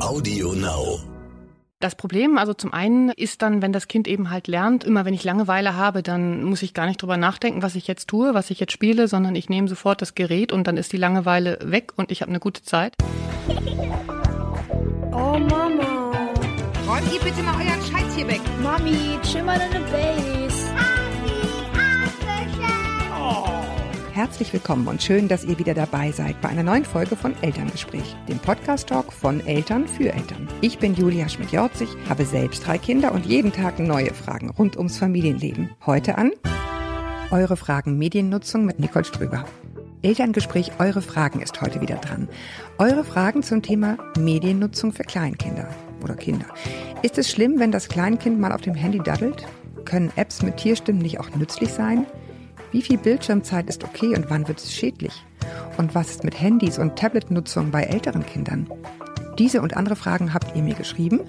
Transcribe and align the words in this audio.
Audio 0.00 0.52
Now. 0.52 1.00
Das 1.80 1.94
Problem, 1.94 2.36
also 2.38 2.52
zum 2.52 2.72
einen 2.72 3.10
ist 3.10 3.42
dann, 3.42 3.62
wenn 3.62 3.72
das 3.72 3.88
Kind 3.88 4.06
eben 4.08 4.30
halt 4.30 4.46
lernt, 4.46 4.84
immer 4.84 5.04
wenn 5.04 5.14
ich 5.14 5.24
Langeweile 5.24 5.74
habe, 5.74 6.02
dann 6.02 6.44
muss 6.44 6.62
ich 6.62 6.74
gar 6.74 6.86
nicht 6.86 7.00
drüber 7.00 7.16
nachdenken, 7.16 7.62
was 7.62 7.74
ich 7.74 7.86
jetzt 7.86 8.08
tue, 8.08 8.34
was 8.34 8.50
ich 8.50 8.60
jetzt 8.60 8.72
spiele, 8.72 9.08
sondern 9.08 9.34
ich 9.34 9.48
nehme 9.48 9.68
sofort 9.68 10.02
das 10.02 10.14
Gerät 10.14 10.52
und 10.52 10.66
dann 10.66 10.76
ist 10.76 10.92
die 10.92 10.98
Langeweile 10.98 11.58
weg 11.62 11.92
und 11.96 12.10
ich 12.12 12.20
habe 12.20 12.30
eine 12.30 12.40
gute 12.40 12.62
Zeit. 12.62 12.94
Oh 15.12 15.38
Mama. 15.38 16.12
Räumt 16.86 17.12
ihr 17.12 17.20
bitte 17.20 17.42
mal 17.42 17.54
euren 17.56 17.82
Scheiß 17.82 18.14
hier 18.16 18.28
weg. 18.28 18.40
Mami, 18.62 19.18
chill 19.22 19.42
mal 19.42 19.58
deine 19.58 19.84
Base. 19.86 20.26
Herzlich 24.16 24.50
willkommen 24.54 24.88
und 24.88 25.02
schön, 25.02 25.28
dass 25.28 25.44
ihr 25.44 25.58
wieder 25.58 25.74
dabei 25.74 26.10
seid 26.10 26.40
bei 26.40 26.48
einer 26.48 26.62
neuen 26.62 26.86
Folge 26.86 27.16
von 27.16 27.34
Elterngespräch, 27.42 28.16
dem 28.30 28.38
Podcast-Talk 28.38 29.12
von 29.12 29.46
Eltern 29.46 29.86
für 29.86 30.10
Eltern. 30.10 30.48
Ich 30.62 30.78
bin 30.78 30.94
Julia 30.94 31.28
Schmidt-Jorzig, 31.28 31.90
habe 32.08 32.24
selbst 32.24 32.66
drei 32.66 32.78
Kinder 32.78 33.12
und 33.12 33.26
jeden 33.26 33.52
Tag 33.52 33.78
neue 33.78 34.14
Fragen 34.14 34.48
rund 34.48 34.78
ums 34.78 34.96
Familienleben. 34.96 35.68
Heute 35.84 36.16
an 36.16 36.30
Eure 37.30 37.58
Fragen 37.58 37.98
Mediennutzung 37.98 38.64
mit 38.64 38.80
Nicole 38.80 39.04
Ströber. 39.04 39.44
Elterngespräch 40.00 40.72
Eure 40.78 41.02
Fragen 41.02 41.42
ist 41.42 41.60
heute 41.60 41.82
wieder 41.82 41.96
dran. 41.96 42.26
Eure 42.78 43.04
Fragen 43.04 43.42
zum 43.42 43.60
Thema 43.60 43.98
Mediennutzung 44.18 44.94
für 44.94 45.04
Kleinkinder 45.04 45.68
oder 46.02 46.14
Kinder. 46.14 46.46
Ist 47.02 47.18
es 47.18 47.30
schlimm, 47.30 47.58
wenn 47.58 47.70
das 47.70 47.90
Kleinkind 47.90 48.40
mal 48.40 48.52
auf 48.52 48.62
dem 48.62 48.76
Handy 48.76 48.98
daddelt? 48.98 49.46
Können 49.84 50.10
Apps 50.16 50.42
mit 50.42 50.56
Tierstimmen 50.56 51.02
nicht 51.02 51.20
auch 51.20 51.28
nützlich 51.36 51.68
sein? 51.68 52.06
Wie 52.72 52.82
viel 52.82 52.98
Bildschirmzeit 52.98 53.68
ist 53.68 53.84
okay 53.84 54.14
und 54.16 54.28
wann 54.28 54.48
wird 54.48 54.58
es 54.58 54.72
schädlich? 54.72 55.24
Und 55.76 55.94
was 55.94 56.10
ist 56.10 56.24
mit 56.24 56.40
Handys 56.40 56.78
und 56.78 56.96
Tablet-Nutzung 56.96 57.70
bei 57.70 57.82
älteren 57.82 58.26
Kindern? 58.26 58.68
Diese 59.38 59.60
und 59.60 59.76
andere 59.76 59.96
Fragen 59.96 60.32
habt 60.32 60.56
ihr 60.56 60.62
mir 60.62 60.74
geschrieben. 60.74 61.20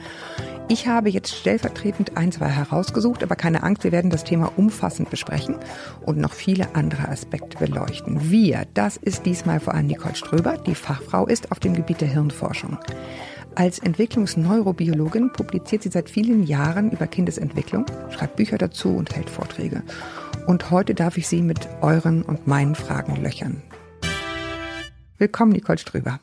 Ich 0.69 0.87
habe 0.87 1.09
jetzt 1.09 1.33
stellvertretend 1.33 2.17
ein, 2.17 2.31
zwei 2.31 2.47
herausgesucht, 2.47 3.23
aber 3.23 3.35
keine 3.35 3.63
Angst, 3.63 3.83
wir 3.83 3.91
werden 3.91 4.11
das 4.11 4.23
Thema 4.23 4.51
umfassend 4.57 5.09
besprechen 5.09 5.55
und 6.05 6.17
noch 6.17 6.33
viele 6.33 6.75
andere 6.75 7.07
Aspekte 7.07 7.57
beleuchten. 7.57 8.29
Wir, 8.31 8.65
das 8.73 8.97
ist 8.97 9.25
diesmal 9.25 9.59
vor 9.59 9.73
allem 9.73 9.87
Nicole 9.87 10.15
Ströber, 10.15 10.57
die 10.57 10.75
Fachfrau 10.75 11.25
ist 11.25 11.51
auf 11.51 11.59
dem 11.59 11.73
Gebiet 11.73 12.01
der 12.01 12.09
Hirnforschung. 12.09 12.77
Als 13.55 13.79
Entwicklungsneurobiologin 13.79 15.31
publiziert 15.31 15.83
sie 15.83 15.89
seit 15.89 16.09
vielen 16.09 16.43
Jahren 16.45 16.91
über 16.91 17.07
Kindesentwicklung, 17.07 17.85
schreibt 18.09 18.35
Bücher 18.35 18.57
dazu 18.57 18.89
und 18.89 19.15
hält 19.15 19.29
Vorträge. 19.29 19.83
Und 20.47 20.71
heute 20.71 20.95
darf 20.95 21.17
ich 21.17 21.27
Sie 21.27 21.41
mit 21.41 21.67
euren 21.81 22.23
und 22.23 22.47
meinen 22.47 22.73
Fragen 22.73 23.21
löchern. 23.21 23.61
Willkommen, 25.17 25.51
Nicole 25.51 25.77
Ströber. 25.77 26.21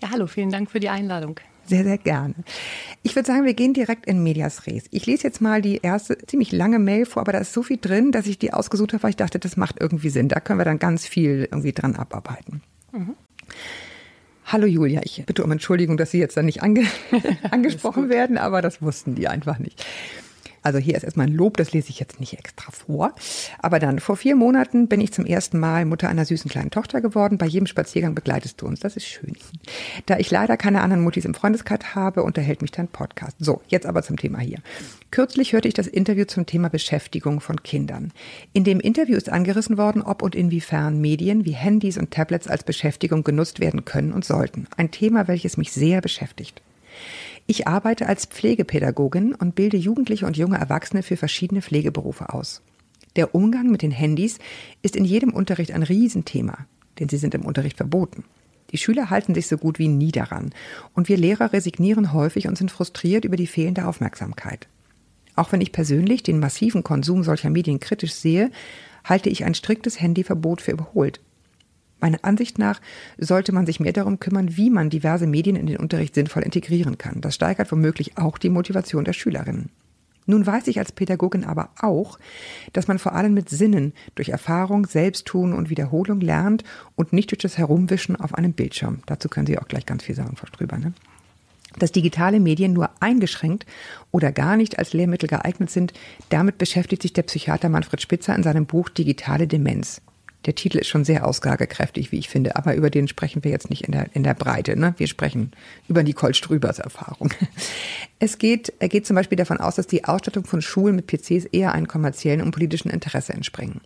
Ja, 0.00 0.10
hallo, 0.12 0.26
vielen 0.26 0.48
Dank 0.48 0.70
für 0.70 0.80
die 0.80 0.88
Einladung. 0.88 1.38
Sehr, 1.66 1.84
sehr 1.84 1.98
gerne. 1.98 2.34
Ich 3.02 3.14
würde 3.14 3.26
sagen, 3.26 3.44
wir 3.44 3.52
gehen 3.52 3.74
direkt 3.74 4.06
in 4.06 4.22
Medias 4.22 4.66
Res. 4.66 4.84
Ich 4.92 5.04
lese 5.04 5.24
jetzt 5.24 5.42
mal 5.42 5.60
die 5.60 5.80
erste 5.82 6.16
ziemlich 6.26 6.52
lange 6.52 6.78
Mail 6.78 7.04
vor, 7.04 7.20
aber 7.20 7.32
da 7.32 7.38
ist 7.38 7.52
so 7.52 7.62
viel 7.62 7.76
drin, 7.76 8.12
dass 8.12 8.26
ich 8.26 8.38
die 8.38 8.54
ausgesucht 8.54 8.94
habe, 8.94 9.02
weil 9.02 9.10
ich 9.10 9.16
dachte, 9.16 9.38
das 9.38 9.58
macht 9.58 9.76
irgendwie 9.78 10.08
Sinn. 10.08 10.28
Da 10.28 10.40
können 10.40 10.58
wir 10.58 10.64
dann 10.64 10.78
ganz 10.78 11.06
viel 11.06 11.46
irgendwie 11.50 11.72
dran 11.72 11.96
abarbeiten. 11.96 12.62
Mhm. 12.92 13.14
Hallo 14.46 14.66
Julia, 14.66 15.02
ich 15.04 15.22
bitte 15.26 15.44
um 15.44 15.52
Entschuldigung, 15.52 15.98
dass 15.98 16.12
Sie 16.12 16.18
jetzt 16.18 16.38
dann 16.38 16.46
nicht 16.46 16.62
ange 16.62 16.86
angesprochen 17.50 18.08
werden, 18.08 18.38
aber 18.38 18.62
das 18.62 18.80
wussten 18.80 19.16
die 19.16 19.28
einfach 19.28 19.58
nicht. 19.58 19.84
Also 20.66 20.80
hier 20.80 20.96
ist 20.96 21.04
erstmal 21.04 21.28
ein 21.28 21.32
Lob, 21.32 21.58
das 21.58 21.72
lese 21.72 21.90
ich 21.90 22.00
jetzt 22.00 22.18
nicht 22.18 22.36
extra 22.36 22.72
vor. 22.72 23.14
Aber 23.60 23.78
dann, 23.78 24.00
vor 24.00 24.16
vier 24.16 24.34
Monaten 24.34 24.88
bin 24.88 25.00
ich 25.00 25.12
zum 25.12 25.24
ersten 25.24 25.60
Mal 25.60 25.84
Mutter 25.84 26.08
einer 26.08 26.24
süßen 26.24 26.50
kleinen 26.50 26.72
Tochter 26.72 27.00
geworden. 27.00 27.38
Bei 27.38 27.46
jedem 27.46 27.68
Spaziergang 27.68 28.16
begleitest 28.16 28.60
du 28.60 28.66
uns. 28.66 28.80
Das 28.80 28.96
ist 28.96 29.06
schön. 29.06 29.36
Da 30.06 30.18
ich 30.18 30.28
leider 30.28 30.56
keine 30.56 30.80
anderen 30.80 31.04
Muttis 31.04 31.24
im 31.24 31.34
Freundeskreis 31.34 31.94
habe, 31.94 32.24
unterhält 32.24 32.62
mich 32.62 32.72
dein 32.72 32.88
Podcast. 32.88 33.36
So, 33.38 33.62
jetzt 33.68 33.86
aber 33.86 34.02
zum 34.02 34.16
Thema 34.16 34.40
hier. 34.40 34.58
Kürzlich 35.12 35.52
hörte 35.52 35.68
ich 35.68 35.74
das 35.74 35.86
Interview 35.86 36.24
zum 36.24 36.46
Thema 36.46 36.68
Beschäftigung 36.68 37.40
von 37.40 37.62
Kindern. 37.62 38.12
In 38.52 38.64
dem 38.64 38.80
Interview 38.80 39.16
ist 39.16 39.28
angerissen 39.28 39.78
worden, 39.78 40.02
ob 40.02 40.20
und 40.20 40.34
inwiefern 40.34 41.00
Medien 41.00 41.44
wie 41.44 41.52
Handys 41.52 41.96
und 41.96 42.10
Tablets 42.10 42.48
als 42.48 42.64
Beschäftigung 42.64 43.22
genutzt 43.22 43.60
werden 43.60 43.84
können 43.84 44.12
und 44.12 44.24
sollten. 44.24 44.66
Ein 44.76 44.90
Thema, 44.90 45.28
welches 45.28 45.58
mich 45.58 45.70
sehr 45.70 46.00
beschäftigt. 46.00 46.60
Ich 47.46 47.68
arbeite 47.68 48.06
als 48.06 48.26
Pflegepädagogin 48.26 49.34
und 49.34 49.54
bilde 49.54 49.76
Jugendliche 49.76 50.26
und 50.26 50.36
junge 50.36 50.58
Erwachsene 50.58 51.02
für 51.02 51.16
verschiedene 51.16 51.62
Pflegeberufe 51.62 52.32
aus. 52.32 52.62
Der 53.14 53.34
Umgang 53.34 53.70
mit 53.70 53.82
den 53.82 53.92
Handys 53.92 54.38
ist 54.82 54.96
in 54.96 55.04
jedem 55.04 55.32
Unterricht 55.32 55.70
ein 55.70 55.84
Riesenthema, 55.84 56.66
denn 56.98 57.08
sie 57.08 57.16
sind 57.18 57.34
im 57.34 57.44
Unterricht 57.44 57.76
verboten. 57.76 58.24
Die 58.72 58.78
Schüler 58.78 59.10
halten 59.10 59.34
sich 59.34 59.46
so 59.46 59.58
gut 59.58 59.78
wie 59.78 59.88
nie 59.88 60.10
daran 60.10 60.50
und 60.94 61.08
wir 61.08 61.16
Lehrer 61.16 61.52
resignieren 61.52 62.12
häufig 62.12 62.48
und 62.48 62.58
sind 62.58 62.72
frustriert 62.72 63.24
über 63.24 63.36
die 63.36 63.46
fehlende 63.46 63.86
Aufmerksamkeit. 63.86 64.66
Auch 65.36 65.52
wenn 65.52 65.60
ich 65.60 65.70
persönlich 65.70 66.22
den 66.22 66.40
massiven 66.40 66.82
Konsum 66.82 67.22
solcher 67.22 67.50
Medien 67.50 67.78
kritisch 67.78 68.14
sehe, 68.14 68.50
halte 69.04 69.28
ich 69.28 69.44
ein 69.44 69.54
striktes 69.54 70.00
Handyverbot 70.00 70.60
für 70.62 70.72
überholt. 70.72 71.20
Meiner 72.00 72.18
Ansicht 72.22 72.58
nach 72.58 72.80
sollte 73.18 73.52
man 73.52 73.66
sich 73.66 73.80
mehr 73.80 73.92
darum 73.92 74.20
kümmern, 74.20 74.56
wie 74.56 74.70
man 74.70 74.90
diverse 74.90 75.26
Medien 75.26 75.56
in 75.56 75.66
den 75.66 75.78
Unterricht 75.78 76.14
sinnvoll 76.14 76.42
integrieren 76.42 76.98
kann. 76.98 77.20
Das 77.20 77.34
steigert 77.34 77.72
womöglich 77.72 78.18
auch 78.18 78.38
die 78.38 78.50
Motivation 78.50 79.04
der 79.04 79.14
Schülerinnen. 79.14 79.70
Nun 80.26 80.44
weiß 80.44 80.66
ich 80.66 80.78
als 80.78 80.92
Pädagogin 80.92 81.44
aber 81.44 81.70
auch, 81.80 82.18
dass 82.72 82.88
man 82.88 82.98
vor 82.98 83.14
allem 83.14 83.32
mit 83.32 83.48
Sinnen 83.48 83.92
durch 84.16 84.30
Erfahrung, 84.30 84.86
Selbsttun 84.86 85.52
und 85.52 85.70
Wiederholung 85.70 86.20
lernt 86.20 86.64
und 86.96 87.12
nicht 87.12 87.30
durch 87.30 87.38
das 87.38 87.58
Herumwischen 87.58 88.16
auf 88.16 88.34
einem 88.34 88.52
Bildschirm. 88.52 88.98
Dazu 89.06 89.28
können 89.28 89.46
Sie 89.46 89.58
auch 89.58 89.68
gleich 89.68 89.86
ganz 89.86 90.02
viel 90.02 90.16
sagen, 90.16 90.36
Frau 90.36 90.48
Strüber. 90.48 90.78
Ne? 90.78 90.92
Dass 91.78 91.92
digitale 91.92 92.40
Medien 92.40 92.72
nur 92.72 92.90
eingeschränkt 92.98 93.66
oder 94.10 94.32
gar 94.32 94.56
nicht 94.56 94.78
als 94.78 94.92
Lehrmittel 94.92 95.28
geeignet 95.28 95.70
sind, 95.70 95.92
damit 96.28 96.58
beschäftigt 96.58 97.02
sich 97.02 97.12
der 97.12 97.22
Psychiater 97.22 97.68
Manfred 97.68 98.02
Spitzer 98.02 98.34
in 98.34 98.42
seinem 98.42 98.66
Buch 98.66 98.88
Digitale 98.88 99.46
Demenz. 99.46 100.02
Der 100.46 100.54
Titel 100.54 100.78
ist 100.78 100.86
schon 100.86 101.04
sehr 101.04 101.26
aussagekräftig, 101.26 102.12
wie 102.12 102.18
ich 102.18 102.28
finde, 102.28 102.56
aber 102.56 102.74
über 102.76 102.88
den 102.88 103.08
sprechen 103.08 103.42
wir 103.42 103.50
jetzt 103.50 103.68
nicht 103.68 103.82
in 103.82 103.92
der, 103.92 104.06
in 104.14 104.22
der 104.22 104.34
Breite. 104.34 104.78
Ne? 104.78 104.94
Wir 104.96 105.08
sprechen 105.08 105.50
über 105.88 106.02
Nicole 106.02 106.34
Strübers 106.34 106.78
Erfahrung. 106.78 107.30
Es 108.18 108.38
geht, 108.38 108.72
er 108.78 108.88
geht 108.88 109.04
zum 109.06 109.14
Beispiel 109.14 109.36
davon 109.36 109.58
aus, 109.58 109.74
dass 109.74 109.86
die 109.86 110.06
Ausstattung 110.06 110.46
von 110.46 110.62
Schulen 110.62 110.96
mit 110.96 111.06
PCs 111.06 111.44
eher 111.52 111.72
einem 111.72 111.86
kommerziellen 111.86 112.40
und 112.40 112.50
politischen 112.50 112.88
Interesse 112.88 113.34
entspringen. 113.34 113.82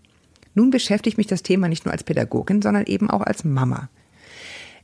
Nun 0.55 0.71
beschäftigt 0.71 1.19
mich 1.19 1.27
das 1.27 1.43
Thema 1.43 1.67
nicht 1.67 1.85
nur 1.85 1.91
als 1.91 2.05
Pädagogin, 2.05 2.63
sondern 2.63 2.87
eben 2.87 3.11
auch 3.11 3.23
als 3.23 3.43
Mama. 3.43 3.89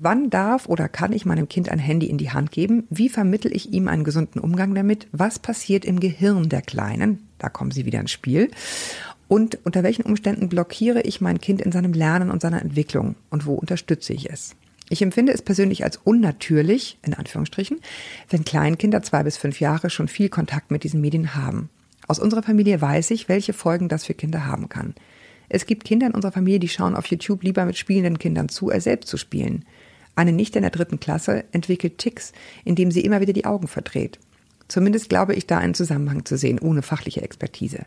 Wann 0.00 0.30
darf 0.30 0.68
oder 0.68 0.88
kann 0.88 1.12
ich 1.12 1.24
meinem 1.24 1.48
Kind 1.48 1.68
ein 1.70 1.78
Handy 1.78 2.06
in 2.06 2.18
die 2.18 2.32
Hand 2.32 2.50
geben? 2.50 2.88
Wie 2.90 3.08
vermittel 3.08 3.54
ich 3.54 3.72
ihm 3.72 3.86
einen 3.86 4.02
gesunden 4.02 4.40
Umgang 4.40 4.74
damit? 4.74 5.06
Was 5.12 5.38
passiert 5.38 5.84
im 5.84 6.00
Gehirn 6.00 6.48
der 6.48 6.60
Kleinen? 6.60 7.28
Da 7.38 7.48
kommen 7.48 7.70
sie 7.70 7.86
wieder 7.86 8.00
ins 8.00 8.10
Spiel. 8.10 8.50
Und 9.28 9.58
unter 9.64 9.82
welchen 9.82 10.02
Umständen 10.02 10.48
blockiere 10.48 11.02
ich 11.02 11.20
mein 11.20 11.40
Kind 11.40 11.60
in 11.60 11.72
seinem 11.72 11.92
Lernen 11.92 12.30
und 12.30 12.40
seiner 12.40 12.62
Entwicklung? 12.62 13.16
Und 13.30 13.46
wo 13.46 13.54
unterstütze 13.54 14.12
ich 14.12 14.30
es? 14.30 14.54
Ich 14.88 15.02
empfinde 15.02 15.32
es 15.32 15.42
persönlich 15.42 15.82
als 15.82 15.96
unnatürlich, 15.96 16.98
in 17.04 17.14
Anführungsstrichen, 17.14 17.80
wenn 18.30 18.44
Kleinkinder 18.44 19.02
zwei 19.02 19.24
bis 19.24 19.36
fünf 19.36 19.58
Jahre 19.58 19.90
schon 19.90 20.06
viel 20.06 20.28
Kontakt 20.28 20.70
mit 20.70 20.84
diesen 20.84 21.00
Medien 21.00 21.34
haben. 21.34 21.70
Aus 22.06 22.20
unserer 22.20 22.44
Familie 22.44 22.80
weiß 22.80 23.10
ich, 23.10 23.28
welche 23.28 23.52
Folgen 23.52 23.88
das 23.88 24.04
für 24.04 24.14
Kinder 24.14 24.46
haben 24.46 24.68
kann. 24.68 24.94
Es 25.48 25.66
gibt 25.66 25.84
Kinder 25.84 26.06
in 26.06 26.14
unserer 26.14 26.32
Familie, 26.32 26.60
die 26.60 26.68
schauen 26.68 26.94
auf 26.94 27.06
YouTube 27.06 27.42
lieber 27.42 27.64
mit 27.64 27.76
spielenden 27.76 28.18
Kindern 28.18 28.48
zu, 28.48 28.70
als 28.70 28.84
selbst 28.84 29.08
zu 29.08 29.16
spielen. 29.16 29.64
Eine 30.14 30.32
Nichte 30.32 30.58
in 30.58 30.62
der 30.62 30.70
dritten 30.70 31.00
Klasse 31.00 31.44
entwickelt 31.50 31.98
Ticks, 31.98 32.32
indem 32.64 32.90
sie 32.92 33.00
immer 33.00 33.20
wieder 33.20 33.32
die 33.32 33.44
Augen 33.44 33.68
verdreht. 33.68 34.18
Zumindest 34.68 35.08
glaube 35.08 35.34
ich 35.34 35.46
da 35.46 35.58
einen 35.58 35.74
Zusammenhang 35.74 36.24
zu 36.24 36.36
sehen, 36.36 36.58
ohne 36.58 36.82
fachliche 36.82 37.22
Expertise. 37.22 37.86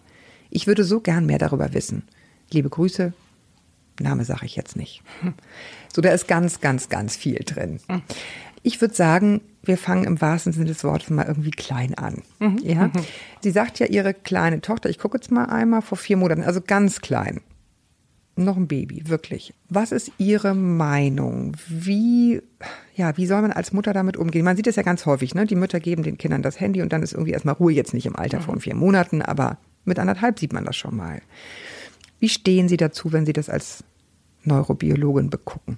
Ich 0.49 0.67
würde 0.67 0.83
so 0.83 0.99
gern 0.99 1.25
mehr 1.25 1.37
darüber 1.37 1.73
wissen. 1.73 2.03
Liebe 2.51 2.69
Grüße. 2.69 3.13
Name 3.99 4.25
sage 4.25 4.45
ich 4.45 4.55
jetzt 4.55 4.75
nicht. 4.75 5.03
So, 5.91 6.03
da 6.03 6.11
ist 6.11 6.27
ganz, 6.27 6.61
ganz, 6.61 6.89
ganz 6.89 7.15
viel 7.15 7.39
drin. 7.43 7.79
Ich 8.61 8.79
würde 8.79 8.93
sagen, 8.93 9.41
wir 9.63 9.75
fangen 9.75 10.03
im 10.03 10.21
wahrsten 10.21 10.53
Sinne 10.53 10.67
des 10.67 10.83
Wortes 10.83 11.09
mal 11.09 11.25
irgendwie 11.25 11.49
klein 11.49 11.95
an. 11.95 12.21
Mhm. 12.37 12.59
Ja? 12.59 12.87
Mhm. 12.89 12.91
Sie 13.41 13.49
sagt 13.49 13.79
ja, 13.79 13.87
ihre 13.87 14.13
kleine 14.13 14.61
Tochter, 14.61 14.91
ich 14.91 14.99
gucke 14.99 15.17
jetzt 15.17 15.31
mal 15.31 15.45
einmal, 15.45 15.81
vor 15.81 15.97
vier 15.97 16.15
Monaten, 16.15 16.43
also 16.43 16.61
ganz 16.61 17.01
klein. 17.01 17.41
Noch 18.39 18.55
ein 18.55 18.69
Baby, 18.69 19.03
wirklich. 19.09 19.53
Was 19.67 19.91
ist 19.91 20.13
Ihre 20.17 20.55
Meinung? 20.55 21.57
Wie, 21.67 22.41
ja, 22.95 23.17
wie 23.17 23.25
soll 23.25 23.41
man 23.41 23.51
als 23.51 23.73
Mutter 23.73 23.91
damit 23.91 24.15
umgehen? 24.15 24.45
Man 24.45 24.55
sieht 24.55 24.67
es 24.67 24.77
ja 24.77 24.83
ganz 24.83 25.05
häufig, 25.05 25.35
ne? 25.35 25.45
Die 25.45 25.55
Mütter 25.57 25.81
geben 25.81 26.03
den 26.03 26.17
Kindern 26.17 26.41
das 26.41 26.57
Handy 26.57 26.81
und 26.81 26.93
dann 26.93 27.03
ist 27.03 27.11
irgendwie 27.11 27.33
erstmal 27.33 27.55
Ruhe, 27.55 27.73
jetzt 27.73 27.93
nicht 27.93 28.05
im 28.05 28.15
Alter 28.15 28.39
von 28.39 28.55
mhm. 28.55 28.61
vier 28.61 28.75
Monaten, 28.75 29.21
aber 29.21 29.57
mit 29.83 29.99
anderthalb 29.99 30.39
sieht 30.39 30.53
man 30.53 30.63
das 30.63 30.77
schon 30.77 30.95
mal. 30.95 31.21
Wie 32.19 32.29
stehen 32.29 32.69
Sie 32.69 32.77
dazu, 32.77 33.11
wenn 33.11 33.25
Sie 33.25 33.33
das 33.33 33.49
als 33.49 33.83
Neurobiologin 34.45 35.29
begucken? 35.29 35.77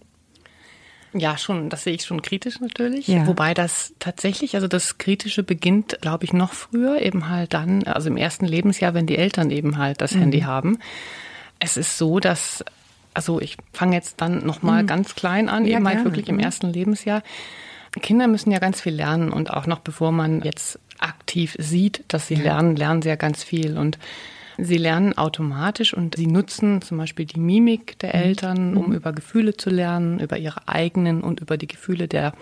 Ja, 1.14 1.40
schon, 1.40 1.70
das 1.70 1.84
sehe 1.84 1.96
ich 1.96 2.06
schon 2.06 2.22
kritisch 2.22 2.60
natürlich. 2.60 3.08
Ja. 3.08 3.26
Wobei 3.26 3.56
das 3.56 3.96
tatsächlich, 3.98 4.54
also 4.54 4.68
das 4.68 5.00
Kritische 5.00 5.42
beginnt, 5.42 5.98
glaube 6.02 6.26
ich, 6.26 6.32
noch 6.32 6.54
früher, 6.54 7.02
eben 7.02 7.28
halt 7.28 7.56
dann, 7.56 7.82
also 7.86 8.08
im 8.08 8.18
ersten 8.18 8.46
Lebensjahr, 8.46 8.94
wenn 8.94 9.08
die 9.08 9.18
Eltern 9.18 9.50
eben 9.50 9.80
halt 9.80 10.00
das 10.00 10.14
mhm. 10.14 10.20
Handy 10.20 10.42
haben. 10.42 10.78
Es 11.62 11.78
ist 11.78 11.98
so, 11.98 12.20
dass, 12.20 12.66
also 13.14 13.40
ich 13.40 13.56
fange 13.72 13.96
jetzt 13.96 14.20
dann 14.20 14.46
nochmal 14.46 14.84
mhm. 14.84 14.88
ganz 14.88 15.16
klein 15.16 15.48
an, 15.48 15.66
ja, 15.66 15.78
eben 15.78 15.88
halt 15.88 16.04
wirklich 16.04 16.28
im 16.28 16.36
mhm. 16.36 16.42
ersten 16.42 16.68
Lebensjahr 16.68 17.24
Kinder 18.00 18.28
müssen 18.28 18.52
ja 18.52 18.60
ganz 18.60 18.80
viel 18.80 18.94
lernen 18.94 19.32
und 19.32 19.52
auch 19.52 19.68
noch 19.68 19.80
bevor 19.80 20.12
man 20.12 20.42
jetzt 20.44 20.80
aktiv 21.00 21.56
sieht, 21.60 22.06
dass 22.08 22.28
sie 22.28 22.36
lernen, 22.36 22.76
lernen 22.76 23.02
sie 23.02 23.10
ja 23.10 23.16
ganz 23.16 23.44
viel 23.44 23.78
und 23.78 23.98
Sie 24.58 24.78
lernen 24.78 25.18
automatisch 25.18 25.92
und 25.94 26.16
sie 26.18 26.28
nutzen 26.28 26.84
zum 26.84 26.98
Beispiel 26.98 27.26
die 27.26 27.40
Mimik 27.40 27.98
der 28.00 28.16
mhm. 28.16 28.22
Eltern, 28.22 28.78
um 28.78 28.90
mhm. 28.90 28.94
über 28.94 29.12
Gefühle 29.12 29.58
zu 29.58 29.72
lernen, 29.72 30.20
über 30.20 30.38
ihre 30.38 30.68
eigenen 30.68 31.22
und 31.22 31.40
über 31.40 31.58
die 31.58 31.68
Gefühle 31.68 32.08
der, 32.08 32.34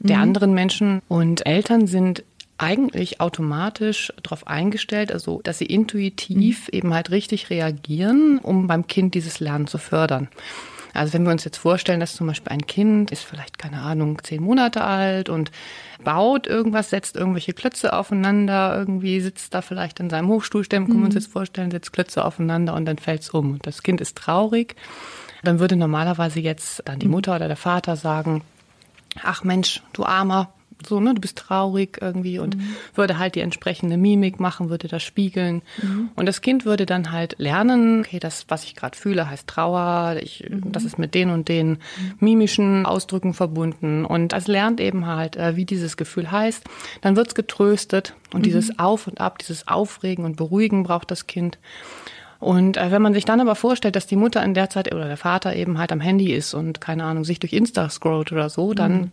der 0.00 0.16
mhm. 0.16 0.22
anderen 0.22 0.52
Menschen. 0.52 1.00
Und 1.08 1.46
Eltern 1.46 1.86
sind 1.86 2.22
eigentlich 2.58 3.20
automatisch 3.20 4.12
darauf 4.22 4.46
eingestellt, 4.46 5.12
also 5.12 5.40
dass 5.42 5.58
sie 5.58 5.66
intuitiv 5.66 6.68
mhm. 6.68 6.78
eben 6.78 6.94
halt 6.94 7.10
richtig 7.10 7.50
reagieren, 7.50 8.38
um 8.38 8.66
beim 8.66 8.86
Kind 8.86 9.14
dieses 9.14 9.40
Lernen 9.40 9.66
zu 9.66 9.78
fördern. 9.78 10.28
Also 10.94 11.12
wenn 11.12 11.24
wir 11.24 11.32
uns 11.32 11.44
jetzt 11.44 11.56
vorstellen, 11.56 11.98
dass 11.98 12.14
zum 12.14 12.28
Beispiel 12.28 12.52
ein 12.52 12.66
Kind 12.66 13.10
ist 13.10 13.24
vielleicht, 13.24 13.58
keine 13.58 13.80
Ahnung, 13.80 14.22
zehn 14.22 14.40
Monate 14.40 14.84
alt 14.84 15.28
und 15.28 15.50
baut 16.04 16.46
irgendwas, 16.46 16.90
setzt 16.90 17.16
irgendwelche 17.16 17.52
Klötze 17.52 17.92
aufeinander, 17.92 18.76
irgendwie 18.78 19.20
sitzt 19.20 19.54
da 19.54 19.60
vielleicht 19.60 19.98
in 19.98 20.08
seinem 20.08 20.28
Hochstuhlstämmen, 20.28 20.88
können 20.88 21.00
wir 21.00 21.06
uns 21.06 21.16
mhm. 21.16 21.20
jetzt 21.20 21.32
vorstellen, 21.32 21.72
setzt 21.72 21.92
Klötze 21.92 22.24
aufeinander 22.24 22.74
und 22.74 22.84
dann 22.84 22.98
fällt's 22.98 23.30
um. 23.30 23.54
Und 23.54 23.66
das 23.66 23.82
Kind 23.82 24.00
ist 24.00 24.16
traurig. 24.16 24.76
Dann 25.42 25.58
würde 25.58 25.74
normalerweise 25.74 26.38
jetzt 26.38 26.82
dann 26.84 27.00
die 27.00 27.06
mhm. 27.06 27.12
Mutter 27.12 27.34
oder 27.34 27.48
der 27.48 27.56
Vater 27.56 27.96
sagen, 27.96 28.42
ach 29.22 29.42
Mensch, 29.42 29.82
du 29.94 30.04
Armer, 30.04 30.52
so, 30.86 31.00
ne, 31.00 31.14
du 31.14 31.20
bist 31.20 31.38
traurig 31.38 31.98
irgendwie 32.00 32.38
und 32.38 32.56
mhm. 32.56 32.76
würde 32.94 33.18
halt 33.18 33.34
die 33.34 33.40
entsprechende 33.40 33.96
Mimik 33.96 34.40
machen, 34.40 34.70
würde 34.70 34.88
das 34.88 35.02
spiegeln. 35.02 35.62
Mhm. 35.82 36.10
Und 36.14 36.26
das 36.26 36.40
Kind 36.40 36.64
würde 36.64 36.86
dann 36.86 37.12
halt 37.12 37.36
lernen, 37.38 38.00
okay, 38.00 38.18
das, 38.18 38.46
was 38.48 38.64
ich 38.64 38.74
gerade 38.74 38.96
fühle, 38.96 39.28
heißt 39.28 39.46
Trauer, 39.46 40.16
ich, 40.20 40.44
mhm. 40.48 40.72
das 40.72 40.84
ist 40.84 40.98
mit 40.98 41.14
den 41.14 41.30
und 41.30 41.48
den 41.48 41.70
mhm. 41.70 41.78
mimischen 42.20 42.86
Ausdrücken 42.86 43.34
verbunden. 43.34 44.04
Und 44.04 44.32
es 44.32 44.46
lernt 44.46 44.80
eben 44.80 45.06
halt, 45.06 45.36
äh, 45.36 45.56
wie 45.56 45.64
dieses 45.64 45.96
Gefühl 45.96 46.30
heißt. 46.30 46.64
Dann 47.00 47.16
wird's 47.16 47.34
getröstet 47.34 48.14
und 48.32 48.40
mhm. 48.40 48.44
dieses 48.44 48.78
Auf 48.78 49.06
und 49.06 49.20
Ab, 49.20 49.38
dieses 49.38 49.68
Aufregen 49.68 50.24
und 50.24 50.36
Beruhigen 50.36 50.82
braucht 50.82 51.10
das 51.10 51.26
Kind. 51.26 51.58
Und 52.40 52.76
äh, 52.76 52.90
wenn 52.90 53.00
man 53.00 53.14
sich 53.14 53.24
dann 53.24 53.40
aber 53.40 53.54
vorstellt, 53.54 53.96
dass 53.96 54.06
die 54.06 54.16
Mutter 54.16 54.42
in 54.42 54.52
der 54.52 54.68
Zeit 54.68 54.94
oder 54.94 55.06
der 55.06 55.16
Vater 55.16 55.56
eben 55.56 55.78
halt 55.78 55.92
am 55.92 56.00
Handy 56.00 56.32
ist 56.32 56.52
und 56.52 56.80
keine 56.80 57.04
Ahnung, 57.04 57.24
sich 57.24 57.40
durch 57.40 57.54
Insta 57.54 57.88
scrollt 57.88 58.32
oder 58.32 58.50
so, 58.50 58.74
dann 58.74 58.92
mhm 58.92 59.12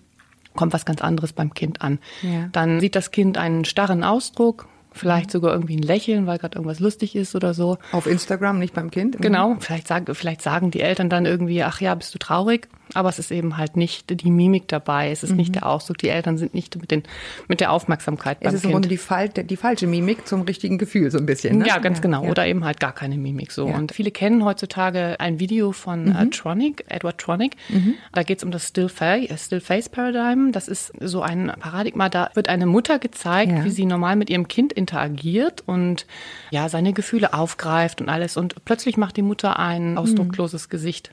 kommt 0.55 0.73
was 0.73 0.85
ganz 0.85 1.01
anderes 1.01 1.33
beim 1.33 1.53
Kind 1.53 1.81
an. 1.81 1.99
Ja. 2.21 2.49
Dann 2.51 2.79
sieht 2.79 2.95
das 2.95 3.11
Kind 3.11 3.37
einen 3.37 3.65
starren 3.65 4.03
Ausdruck, 4.03 4.67
vielleicht 4.91 5.27
mhm. 5.27 5.31
sogar 5.31 5.53
irgendwie 5.53 5.77
ein 5.77 5.83
Lächeln, 5.83 6.27
weil 6.27 6.37
gerade 6.37 6.57
irgendwas 6.57 6.79
lustig 6.79 7.15
ist 7.15 7.35
oder 7.35 7.53
so. 7.53 7.77
Auf 7.91 8.07
Instagram, 8.07 8.59
nicht 8.59 8.73
beim 8.73 8.91
Kind? 8.91 9.21
Genau, 9.21 9.55
vielleicht, 9.59 9.87
sagen, 9.87 10.13
vielleicht 10.13 10.41
sagen 10.41 10.71
die 10.71 10.81
Eltern 10.81 11.09
dann 11.09 11.25
irgendwie, 11.25 11.63
ach 11.63 11.81
ja, 11.81 11.95
bist 11.95 12.13
du 12.13 12.19
traurig? 12.19 12.67
Aber 12.93 13.09
es 13.09 13.19
ist 13.19 13.31
eben 13.31 13.57
halt 13.57 13.77
nicht 13.77 14.21
die 14.21 14.31
Mimik 14.31 14.67
dabei, 14.67 15.11
es 15.11 15.23
ist 15.23 15.31
mhm. 15.31 15.37
nicht 15.37 15.55
der 15.55 15.65
Ausdruck, 15.65 15.97
die 15.97 16.09
Eltern 16.09 16.37
sind 16.37 16.53
nicht 16.53 16.79
mit, 16.79 16.91
den, 16.91 17.03
mit 17.47 17.59
der 17.59 17.71
Aufmerksamkeit 17.71 18.37
es 18.41 18.45
beim 18.45 18.55
ist 18.55 18.65
im 18.65 18.71
Grunde 18.71 18.89
die, 18.89 18.97
Fal 18.97 19.29
die 19.29 19.57
falsche 19.57 19.87
Mimik 19.87 20.27
zum 20.27 20.41
richtigen 20.41 20.77
Gefühl 20.77 21.11
so 21.11 21.17
ein 21.17 21.25
bisschen. 21.25 21.59
Ne? 21.59 21.67
Ja, 21.67 21.79
ganz 21.79 21.99
ja, 21.99 22.01
genau. 22.01 22.23
Ja. 22.23 22.31
Oder 22.31 22.47
eben 22.47 22.63
halt 22.65 22.79
gar 22.79 22.93
keine 22.93 23.17
Mimik 23.17 23.51
so. 23.51 23.67
Ja. 23.67 23.75
Und 23.75 23.91
viele 23.91 24.11
kennen 24.11 24.43
heutzutage 24.43 25.19
ein 25.19 25.39
Video 25.39 25.71
von 25.71 26.07
äh, 26.07 26.25
mhm. 26.25 26.31
Tronic, 26.31 26.85
Edward 26.87 27.17
Tronic. 27.17 27.55
Mhm. 27.69 27.95
Da 28.13 28.23
geht 28.23 28.39
es 28.39 28.43
um 28.43 28.51
das 28.51 28.67
Still, 28.67 28.89
Face, 28.89 29.29
äh, 29.29 29.37
Still 29.37 29.61
Face 29.61 29.89
Paradigm. 29.89 30.51
Das 30.51 30.67
ist 30.67 30.93
so 30.99 31.21
ein 31.21 31.51
Paradigma, 31.59 32.09
da 32.09 32.29
wird 32.33 32.49
eine 32.49 32.65
Mutter 32.65 32.99
gezeigt, 32.99 33.63
wie 33.63 33.69
sie 33.69 33.85
normal 33.85 34.15
mit 34.15 34.29
ihrem 34.29 34.47
Kind 34.47 34.73
interagiert 34.73 35.63
und 35.65 36.05
ja, 36.49 36.69
seine 36.69 36.93
Gefühle 36.93 37.33
aufgreift 37.33 38.01
und 38.01 38.09
alles. 38.09 38.37
Und 38.37 38.65
plötzlich 38.65 38.97
macht 38.97 39.17
die 39.17 39.21
Mutter 39.21 39.59
ein 39.59 39.91
mhm. 39.91 39.97
ausdruckloses 39.97 40.69
Gesicht. 40.69 41.11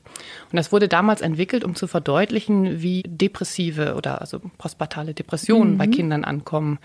Und 0.51 0.57
das 0.57 0.73
wurde 0.73 0.89
damals 0.89 1.21
entwickelt, 1.21 1.65
um 1.69 1.75
zu 1.75 1.87
verdeutlichen, 1.87 2.83
wie 2.83 3.03
depressive 3.07 3.95
oder 3.95 4.21
also 4.21 4.41
postpartale 4.59 5.15
Depressionen 5.15 5.75
mhm. 5.75 5.79
bei 5.79 5.87
Kindern 5.87 6.25
ankommen 6.25 6.79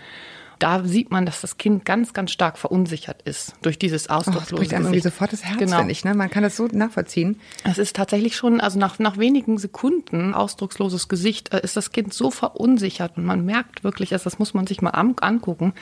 da 0.58 0.84
sieht 0.84 1.10
man, 1.10 1.26
dass 1.26 1.40
das 1.40 1.58
Kind 1.58 1.84
ganz, 1.84 2.12
ganz 2.12 2.30
stark 2.30 2.58
verunsichert 2.58 3.22
ist 3.22 3.54
durch 3.62 3.78
dieses 3.78 4.08
ausdruckslose 4.08 4.62
oh, 4.62 4.68
das 4.68 4.72
irgendwie 4.72 5.00
sofort 5.00 5.32
das 5.32 5.44
Herz, 5.44 5.58
genau. 5.58 5.78
finde 5.78 5.92
ich. 5.92 6.04
Ne? 6.04 6.14
Man 6.14 6.30
kann 6.30 6.42
das 6.42 6.56
so 6.56 6.66
nachvollziehen. 6.70 7.40
Es 7.64 7.78
ist 7.78 7.96
tatsächlich 7.96 8.36
schon, 8.36 8.60
also 8.60 8.78
nach, 8.78 8.98
nach 8.98 9.18
wenigen 9.18 9.58
Sekunden 9.58 10.34
ausdrucksloses 10.34 11.08
Gesicht 11.08 11.52
äh, 11.52 11.60
ist 11.62 11.76
das 11.76 11.92
Kind 11.92 12.14
so 12.14 12.30
verunsichert 12.30 13.16
und 13.16 13.24
man 13.24 13.44
merkt 13.44 13.84
wirklich, 13.84 14.12
also 14.12 14.24
das 14.24 14.38
muss 14.38 14.54
man 14.54 14.66
sich 14.66 14.82
mal 14.82 14.90
angucken, 14.90 15.74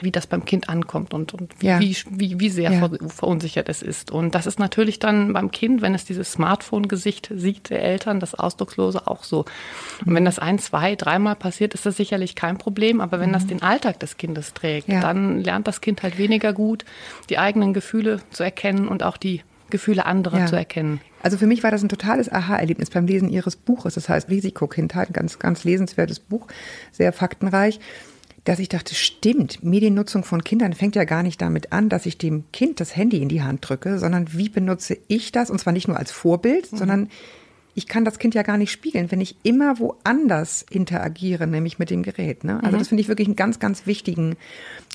wie 0.00 0.10
das 0.10 0.26
beim 0.26 0.44
Kind 0.44 0.68
ankommt 0.68 1.14
und, 1.14 1.34
und 1.34 1.60
wie, 1.60 1.66
ja. 1.66 1.80
wie, 1.80 1.96
wie, 2.10 2.40
wie, 2.40 2.50
sehr 2.50 2.72
ja. 2.72 2.90
verunsichert 3.08 3.68
es 3.68 3.82
ist. 3.82 4.10
Und 4.10 4.34
das 4.34 4.46
ist 4.46 4.58
natürlich 4.58 4.98
dann 4.98 5.32
beim 5.32 5.50
Kind, 5.50 5.82
wenn 5.82 5.94
es 5.94 6.04
dieses 6.04 6.32
Smartphone-Gesicht 6.32 7.30
sieht 7.34 7.70
der 7.70 7.82
Eltern, 7.82 8.20
das 8.20 8.34
Ausdruckslose 8.34 9.06
auch 9.06 9.24
so. 9.24 9.44
Und 10.04 10.14
wenn 10.14 10.24
das 10.24 10.38
ein, 10.38 10.58
zwei, 10.58 10.96
dreimal 10.96 11.36
passiert, 11.36 11.74
ist 11.74 11.86
das 11.86 11.96
sicherlich 11.96 12.34
kein 12.34 12.58
Problem. 12.58 13.00
Aber 13.00 13.20
wenn 13.20 13.32
das 13.32 13.44
mhm. 13.44 13.48
den 13.48 13.62
Alltag 13.62 14.00
des 14.00 14.11
Kindes 14.16 14.54
trägt. 14.54 14.88
Ja. 14.88 15.00
Dann 15.00 15.40
lernt 15.40 15.66
das 15.66 15.80
Kind 15.80 16.02
halt 16.02 16.18
weniger 16.18 16.52
gut, 16.52 16.84
die 17.30 17.38
eigenen 17.38 17.72
Gefühle 17.72 18.20
zu 18.30 18.42
erkennen 18.42 18.88
und 18.88 19.02
auch 19.02 19.16
die 19.16 19.42
Gefühle 19.70 20.04
anderer 20.04 20.40
ja. 20.40 20.46
zu 20.46 20.56
erkennen. 20.56 21.00
Also 21.22 21.38
für 21.38 21.46
mich 21.46 21.62
war 21.62 21.70
das 21.70 21.82
ein 21.82 21.88
totales 21.88 22.30
Aha-Erlebnis 22.30 22.90
beim 22.90 23.06
Lesen 23.06 23.28
Ihres 23.28 23.56
Buches. 23.56 23.94
Das 23.94 24.08
heißt 24.08 24.28
Risikokindheit, 24.28 25.10
ein 25.10 25.14
ganz, 25.14 25.38
ganz 25.38 25.64
lesenswertes 25.64 26.20
Buch, 26.20 26.46
sehr 26.92 27.12
faktenreich 27.12 27.80
dass 28.44 28.58
ich 28.58 28.68
dachte, 28.68 28.94
stimmt, 28.94 29.62
Mediennutzung 29.62 30.24
von 30.24 30.42
Kindern 30.42 30.72
fängt 30.72 30.96
ja 30.96 31.04
gar 31.04 31.22
nicht 31.22 31.40
damit 31.40 31.72
an, 31.72 31.88
dass 31.88 32.06
ich 32.06 32.18
dem 32.18 32.44
Kind 32.52 32.80
das 32.80 32.96
Handy 32.96 33.22
in 33.22 33.28
die 33.28 33.42
Hand 33.42 33.68
drücke, 33.68 33.98
sondern 33.98 34.32
wie 34.32 34.48
benutze 34.48 34.98
ich 35.06 35.30
das? 35.30 35.48
Und 35.48 35.60
zwar 35.60 35.72
nicht 35.72 35.86
nur 35.86 35.96
als 35.96 36.10
Vorbild, 36.10 36.72
mhm. 36.72 36.76
sondern 36.76 37.08
ich 37.74 37.88
kann 37.88 38.04
das 38.04 38.18
Kind 38.18 38.34
ja 38.34 38.42
gar 38.42 38.58
nicht 38.58 38.70
spiegeln, 38.70 39.10
wenn 39.10 39.20
ich 39.20 39.36
immer 39.42 39.78
woanders 39.78 40.64
interagiere, 40.68 41.46
nämlich 41.46 41.78
mit 41.78 41.90
dem 41.90 42.02
Gerät. 42.02 42.44
Ne? 42.44 42.62
Also 42.62 42.76
mhm. 42.76 42.80
das 42.80 42.88
finde 42.88 43.00
ich 43.00 43.08
wirklich 43.08 43.28
einen 43.28 43.36
ganz, 43.36 43.58
ganz 43.58 43.86
wichtigen, 43.86 44.36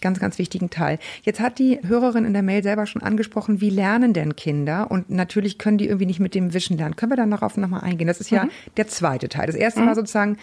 ganz, 0.02 0.20
ganz 0.20 0.38
wichtigen 0.38 0.70
Teil. 0.70 1.00
Jetzt 1.24 1.40
hat 1.40 1.58
die 1.58 1.80
Hörerin 1.88 2.26
in 2.26 2.34
der 2.34 2.44
Mail 2.44 2.62
selber 2.62 2.86
schon 2.86 3.02
angesprochen, 3.02 3.62
wie 3.62 3.72
lernen 3.72 4.14
denn 4.14 4.36
Kinder? 4.36 4.92
Und 4.92 5.10
natürlich 5.10 5.58
können 5.58 5.80
die 5.80 5.88
irgendwie 5.88 6.06
nicht 6.06 6.20
mit 6.20 6.36
dem 6.36 6.54
Wischen 6.54 6.78
lernen. 6.78 6.96
Können 6.96 7.12
wir 7.12 7.18
dann 7.18 7.32
darauf 7.32 7.58
nochmal 7.58 7.82
eingehen? 7.82 8.08
Das 8.08 8.20
ist 8.20 8.30
ja 8.30 8.46
mhm. 8.46 8.52
der 8.78 8.88
zweite 8.88 9.28
Teil. 9.28 9.48
Das 9.48 9.56
erste 9.56 9.82
mhm. 9.82 9.88
war 9.88 9.96
sozusagen, 9.96 10.38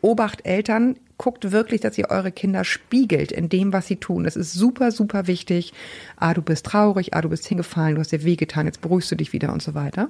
Obacht 0.00 0.46
Eltern, 0.46 0.96
guckt 1.16 1.50
wirklich, 1.50 1.80
dass 1.80 1.98
ihr 1.98 2.10
eure 2.10 2.30
Kinder 2.30 2.62
spiegelt 2.62 3.32
in 3.32 3.48
dem, 3.48 3.72
was 3.72 3.88
sie 3.88 3.96
tun. 3.96 4.22
Das 4.24 4.36
ist 4.36 4.54
super, 4.54 4.92
super 4.92 5.26
wichtig. 5.26 5.72
Ah, 6.16 6.34
du 6.34 6.42
bist 6.42 6.66
traurig, 6.66 7.14
ah, 7.14 7.20
du 7.20 7.28
bist 7.28 7.46
hingefallen, 7.46 7.96
du 7.96 8.00
hast 8.00 8.12
dir 8.12 8.22
wehgetan, 8.22 8.66
jetzt 8.66 8.80
beruhigst 8.80 9.10
du 9.10 9.16
dich 9.16 9.32
wieder 9.32 9.52
und 9.52 9.60
so 9.60 9.74
weiter. 9.74 10.08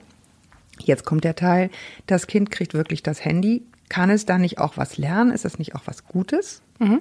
Jetzt 0.78 1.04
kommt 1.04 1.24
der 1.24 1.34
Teil, 1.34 1.70
das 2.06 2.26
Kind 2.26 2.50
kriegt 2.50 2.74
wirklich 2.74 3.02
das 3.02 3.24
Handy. 3.24 3.62
Kann 3.88 4.10
es 4.10 4.26
da 4.26 4.36
nicht 4.38 4.58
auch 4.58 4.76
was 4.76 4.98
lernen? 4.98 5.30
Ist 5.30 5.44
das 5.44 5.58
nicht 5.58 5.74
auch 5.74 5.82
was 5.86 6.04
Gutes? 6.04 6.62
Mhm. 6.78 7.00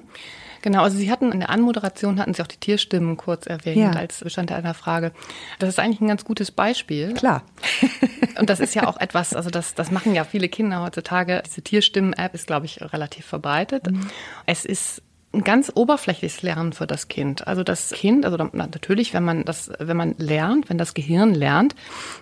Genau, 0.61 0.83
also 0.83 0.97
Sie 0.97 1.11
hatten 1.11 1.31
in 1.31 1.39
der 1.39 1.49
Anmoderation 1.49 2.19
hatten 2.19 2.33
Sie 2.33 2.41
auch 2.41 2.47
die 2.47 2.57
Tierstimmen 2.57 3.17
kurz 3.17 3.45
erwähnt 3.45 3.77
ja. 3.77 3.91
als 3.91 4.23
Bestandteil 4.23 4.59
einer 4.59 4.73
Frage. 4.73 5.11
Das 5.59 5.69
ist 5.69 5.79
eigentlich 5.79 6.01
ein 6.01 6.07
ganz 6.07 6.25
gutes 6.25 6.51
Beispiel. 6.51 7.13
Klar. 7.13 7.43
Und 8.39 8.49
das 8.49 8.59
ist 8.59 8.75
ja 8.75 8.87
auch 8.87 8.97
etwas, 8.97 9.33
also 9.33 9.49
das, 9.49 9.75
das 9.75 9.91
machen 9.91 10.15
ja 10.15 10.23
viele 10.23 10.49
Kinder 10.49 10.81
heutzutage. 10.81 11.43
Diese 11.45 11.61
Tierstimmen-App 11.61 12.33
ist, 12.33 12.47
glaube 12.47 12.65
ich, 12.65 12.81
relativ 12.81 13.25
verbreitet. 13.25 13.91
Mhm. 13.91 14.07
Es 14.45 14.65
ist 14.65 15.01
ein 15.37 15.43
ganz 15.43 15.71
oberflächliches 15.73 16.41
Lernen 16.41 16.73
für 16.73 16.87
das 16.87 17.07
Kind. 17.07 17.47
Also 17.47 17.63
das 17.63 17.91
Kind, 17.91 18.25
also 18.25 18.37
natürlich, 18.53 19.13
wenn 19.13 19.23
man 19.23 19.45
das, 19.45 19.71
wenn 19.79 19.95
man 19.95 20.15
lernt, 20.17 20.69
wenn 20.69 20.77
das 20.77 20.93
Gehirn 20.93 21.33
lernt, 21.33 21.75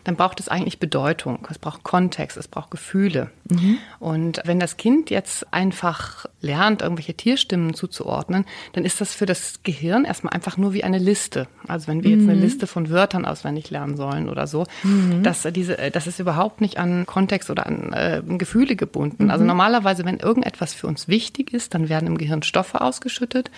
dann 0.04 0.16
braucht 0.16 0.40
es 0.40 0.50
eigentlich 0.50 0.80
Bedeutung. 0.80 1.48
Es 1.50 1.58
braucht 1.58 1.84
Kontext, 1.84 2.38
es 2.38 2.48
braucht 2.48 2.72
Gefühle. 2.72 3.32
Mhm. 3.50 3.78
Und 4.00 4.42
wenn 4.46 4.60
das 4.60 4.78
Kind 4.78 5.10
jetzt 5.10 5.54
einfach 5.54 6.26
lernt, 6.42 6.82
irgendwelche 6.82 7.14
Tierstimmen 7.14 7.74
zuzuordnen, 7.74 8.46
dann 8.74 8.86
ist 8.86 9.02
das 9.02 9.14
für 9.14 9.26
das 9.26 9.62
Gehirn 9.64 10.06
erstmal 10.06 10.34
einfach 10.34 10.58
nur 10.58 10.74
wie 10.74 10.84
eine 10.84 11.00
Liste. 11.00 11.48
Also 11.68 11.88
wenn 11.88 12.04
wir 12.04 12.12
jetzt 12.12 12.24
eine 12.24 12.36
mhm. 12.36 12.42
Liste 12.42 12.68
von 12.68 12.90
Wörtern 12.90 13.26
auswendig 13.26 13.70
lernen 13.70 13.96
sollen 13.96 14.30
oder 14.30 14.48
so, 14.48 14.66
mhm. 14.84 15.24
dass 15.24 15.48
diese, 15.52 15.78
das 15.92 16.08
ist 16.08 16.20
überhaupt 16.20 16.62
nicht 16.62 16.78
an 16.78 17.06
Kontext 17.06 17.50
oder 17.50 17.66
an 17.66 17.94
äh, 17.94 18.22
Gefühle 18.38 18.76
gebunden. 18.76 19.32
Also 19.32 19.44
mhm. 19.44 19.48
normalerweise, 19.48 20.06
wenn 20.06 20.18
irgendetwas 20.18 20.74
für 20.74 20.88
uns 20.88 21.08
wichtig 21.08 21.54
ist, 21.54 21.74
dann 21.74 21.90
werden 21.90 22.08
im 22.08 22.18
Gehirn 22.18 22.44
Stoffe 22.44 22.82
aus 22.82 23.02
ausgeschüttet. 23.06 23.52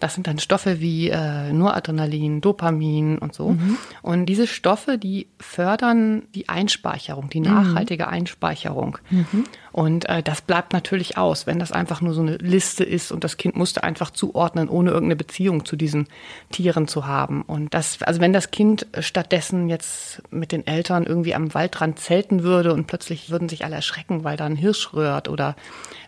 Das 0.00 0.14
sind 0.14 0.26
dann 0.26 0.38
Stoffe 0.38 0.80
wie 0.80 1.10
äh, 1.10 1.52
Noradrenalin, 1.52 2.40
Dopamin 2.40 3.18
und 3.18 3.34
so. 3.34 3.50
Mhm. 3.50 3.76
Und 4.02 4.26
diese 4.26 4.46
Stoffe, 4.46 4.98
die 4.98 5.26
fördern 5.38 6.22
die 6.34 6.48
Einspeicherung, 6.48 7.28
die 7.28 7.40
nachhaltige 7.40 8.04
mhm. 8.04 8.10
Einspeicherung. 8.10 8.98
Mhm. 9.10 9.44
Und 9.72 10.08
äh, 10.08 10.22
das 10.22 10.40
bleibt 10.40 10.72
natürlich 10.72 11.18
aus, 11.18 11.46
wenn 11.46 11.58
das 11.58 11.72
einfach 11.72 12.00
nur 12.00 12.14
so 12.14 12.22
eine 12.22 12.36
Liste 12.36 12.84
ist 12.84 13.10
und 13.10 13.24
das 13.24 13.36
Kind 13.36 13.56
musste 13.56 13.82
einfach 13.82 14.10
zuordnen, 14.10 14.68
ohne 14.68 14.90
irgendeine 14.90 15.16
Beziehung 15.16 15.64
zu 15.64 15.76
diesen 15.76 16.06
Tieren 16.50 16.86
zu 16.86 17.06
haben. 17.06 17.42
Und 17.42 17.74
das, 17.74 18.00
also 18.02 18.20
wenn 18.20 18.32
das 18.32 18.52
Kind 18.52 18.86
stattdessen 19.00 19.68
jetzt 19.68 20.22
mit 20.30 20.52
den 20.52 20.66
Eltern 20.66 21.04
irgendwie 21.04 21.34
am 21.34 21.52
Waldrand 21.54 21.98
zelten 21.98 22.44
würde 22.44 22.72
und 22.72 22.86
plötzlich 22.86 23.30
würden 23.30 23.48
sich 23.48 23.64
alle 23.64 23.74
erschrecken, 23.74 24.22
weil 24.22 24.36
da 24.36 24.46
ein 24.46 24.56
Hirsch 24.56 24.94
rührt 24.94 25.28
oder 25.28 25.56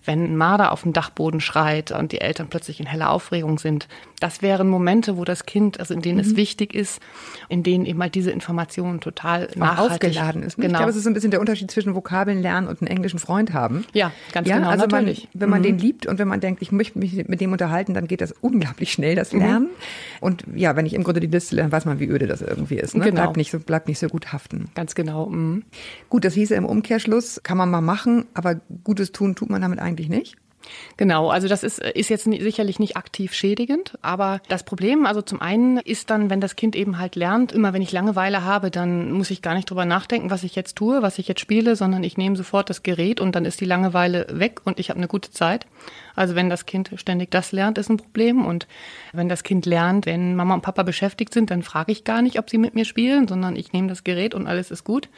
wenn 0.06 0.24
ein 0.24 0.36
Marder 0.36 0.72
auf 0.72 0.82
dem 0.82 0.92
Dachboden 0.92 1.40
schreit 1.40 1.90
und 1.92 2.12
die 2.12 2.20
Eltern 2.20 2.48
plötzlich 2.48 2.80
in 2.80 2.86
heller 2.86 3.10
Aufregung 3.10 3.58
sind. 3.58 3.88
Das 4.20 4.40
wären 4.40 4.68
Momente, 4.68 5.16
wo 5.18 5.24
das 5.24 5.44
Kind, 5.44 5.78
also 5.78 5.92
in 5.92 6.00
denen 6.00 6.16
mhm. 6.18 6.24
es 6.24 6.36
wichtig 6.36 6.74
ist, 6.74 7.00
in 7.48 7.62
denen 7.62 7.84
eben 7.84 8.00
halt 8.00 8.14
diese 8.14 8.30
Information 8.30 9.00
total 9.00 9.48
nachhaltig 9.56 9.92
aufgeladen 9.92 10.42
ist. 10.42 10.56
Genau. 10.56 10.68
Ich 10.68 10.74
glaube, 10.76 10.90
es 10.90 10.96
ist 10.96 11.06
ein 11.06 11.12
bisschen 11.14 11.30
der 11.30 11.40
Unterschied 11.40 11.70
zwischen 11.70 11.94
Vokabeln 11.94 12.40
lernen 12.40 12.66
und 12.66 12.80
einen 12.80 12.88
englischen 12.88 13.18
Freund 13.18 13.52
haben. 13.52 13.84
Ja, 13.92 14.12
ganz 14.32 14.48
ja, 14.48 14.56
genau, 14.56 14.70
also 14.70 14.86
natürlich. 14.86 15.28
Man, 15.34 15.40
wenn 15.40 15.50
man 15.50 15.58
Mhm. 15.60 15.64
den 15.64 15.78
liebt 15.78 16.06
und 16.06 16.18
wenn 16.18 16.28
man 16.28 16.40
denkt, 16.40 16.62
ich 16.62 16.72
möchte 16.72 16.98
mich 16.98 17.28
mit 17.28 17.40
dem 17.40 17.52
unterhalten, 17.52 17.92
dann 17.94 18.06
geht 18.06 18.20
das 18.20 18.32
unglaublich 18.32 18.92
schnell, 18.92 19.14
das 19.16 19.32
Mhm. 19.32 19.38
Lernen. 19.40 19.68
Und 20.20 20.44
ja, 20.54 20.76
wenn 20.76 20.86
ich 20.86 20.94
im 20.94 21.02
Grunde 21.04 21.20
die 21.20 21.26
Liste 21.26 21.56
lerne, 21.56 21.70
weiß 21.72 21.84
man, 21.84 22.00
wie 22.00 22.06
öde 22.08 22.26
das 22.26 22.40
irgendwie 22.40 22.76
ist. 22.76 22.96
Ne? 22.96 23.04
Genau. 23.04 23.22
Bleibt, 23.22 23.36
nicht 23.36 23.50
so, 23.50 23.58
bleibt 23.58 23.88
nicht 23.88 23.98
so 23.98 24.08
gut 24.08 24.32
haften. 24.32 24.70
Ganz 24.74 24.94
genau. 24.94 25.26
mhm. 25.26 25.64
Gut, 26.08 26.24
das 26.24 26.34
hieße 26.34 26.54
im 26.54 26.64
Umkehrschluss, 26.64 27.40
kann 27.42 27.58
man 27.58 27.70
mal 27.70 27.80
machen, 27.82 28.24
aber 28.34 28.56
Gutes 28.84 29.12
tun 29.12 29.34
tut 29.34 29.50
man 29.50 29.60
damit 29.60 29.78
eigentlich 29.78 30.08
nicht. 30.08 30.36
Genau, 30.96 31.28
also 31.30 31.48
das 31.48 31.62
ist, 31.62 31.78
ist 31.78 32.08
jetzt 32.08 32.24
sicherlich 32.24 32.78
nicht 32.78 32.96
aktiv 32.96 33.32
schädigend, 33.32 33.98
aber 34.02 34.40
das 34.48 34.64
Problem, 34.64 35.06
also 35.06 35.22
zum 35.22 35.40
einen 35.40 35.78
ist 35.78 36.10
dann, 36.10 36.30
wenn 36.30 36.40
das 36.40 36.56
Kind 36.56 36.74
eben 36.74 36.98
halt 36.98 37.16
lernt, 37.16 37.52
immer 37.52 37.72
wenn 37.72 37.82
ich 37.82 37.92
Langeweile 37.92 38.42
habe, 38.44 38.70
dann 38.70 39.12
muss 39.12 39.30
ich 39.30 39.42
gar 39.42 39.54
nicht 39.54 39.70
drüber 39.70 39.84
nachdenken, 39.84 40.30
was 40.30 40.42
ich 40.42 40.56
jetzt 40.56 40.76
tue, 40.76 41.02
was 41.02 41.18
ich 41.18 41.28
jetzt 41.28 41.40
spiele, 41.40 41.76
sondern 41.76 42.02
ich 42.02 42.16
nehme 42.16 42.36
sofort 42.36 42.70
das 42.70 42.82
Gerät 42.82 43.20
und 43.20 43.34
dann 43.36 43.44
ist 43.44 43.60
die 43.60 43.64
Langeweile 43.64 44.26
weg 44.30 44.60
und 44.64 44.80
ich 44.80 44.90
habe 44.90 44.98
eine 44.98 45.08
gute 45.08 45.30
Zeit. 45.30 45.66
Also 46.14 46.34
wenn 46.34 46.48
das 46.48 46.66
Kind 46.66 46.90
ständig 46.96 47.30
das 47.30 47.52
lernt, 47.52 47.78
ist 47.78 47.90
ein 47.90 47.98
Problem 47.98 48.44
und 48.44 48.66
wenn 49.12 49.28
das 49.28 49.42
Kind 49.42 49.66
lernt, 49.66 50.06
wenn 50.06 50.34
Mama 50.34 50.54
und 50.54 50.62
Papa 50.62 50.82
beschäftigt 50.82 51.32
sind, 51.32 51.50
dann 51.50 51.62
frage 51.62 51.92
ich 51.92 52.04
gar 52.04 52.22
nicht, 52.22 52.38
ob 52.38 52.48
sie 52.48 52.58
mit 52.58 52.74
mir 52.74 52.86
spielen, 52.86 53.28
sondern 53.28 53.54
ich 53.54 53.72
nehme 53.72 53.88
das 53.88 54.02
Gerät 54.02 54.34
und 54.34 54.46
alles 54.46 54.70
ist 54.70 54.84
gut. 54.84 55.08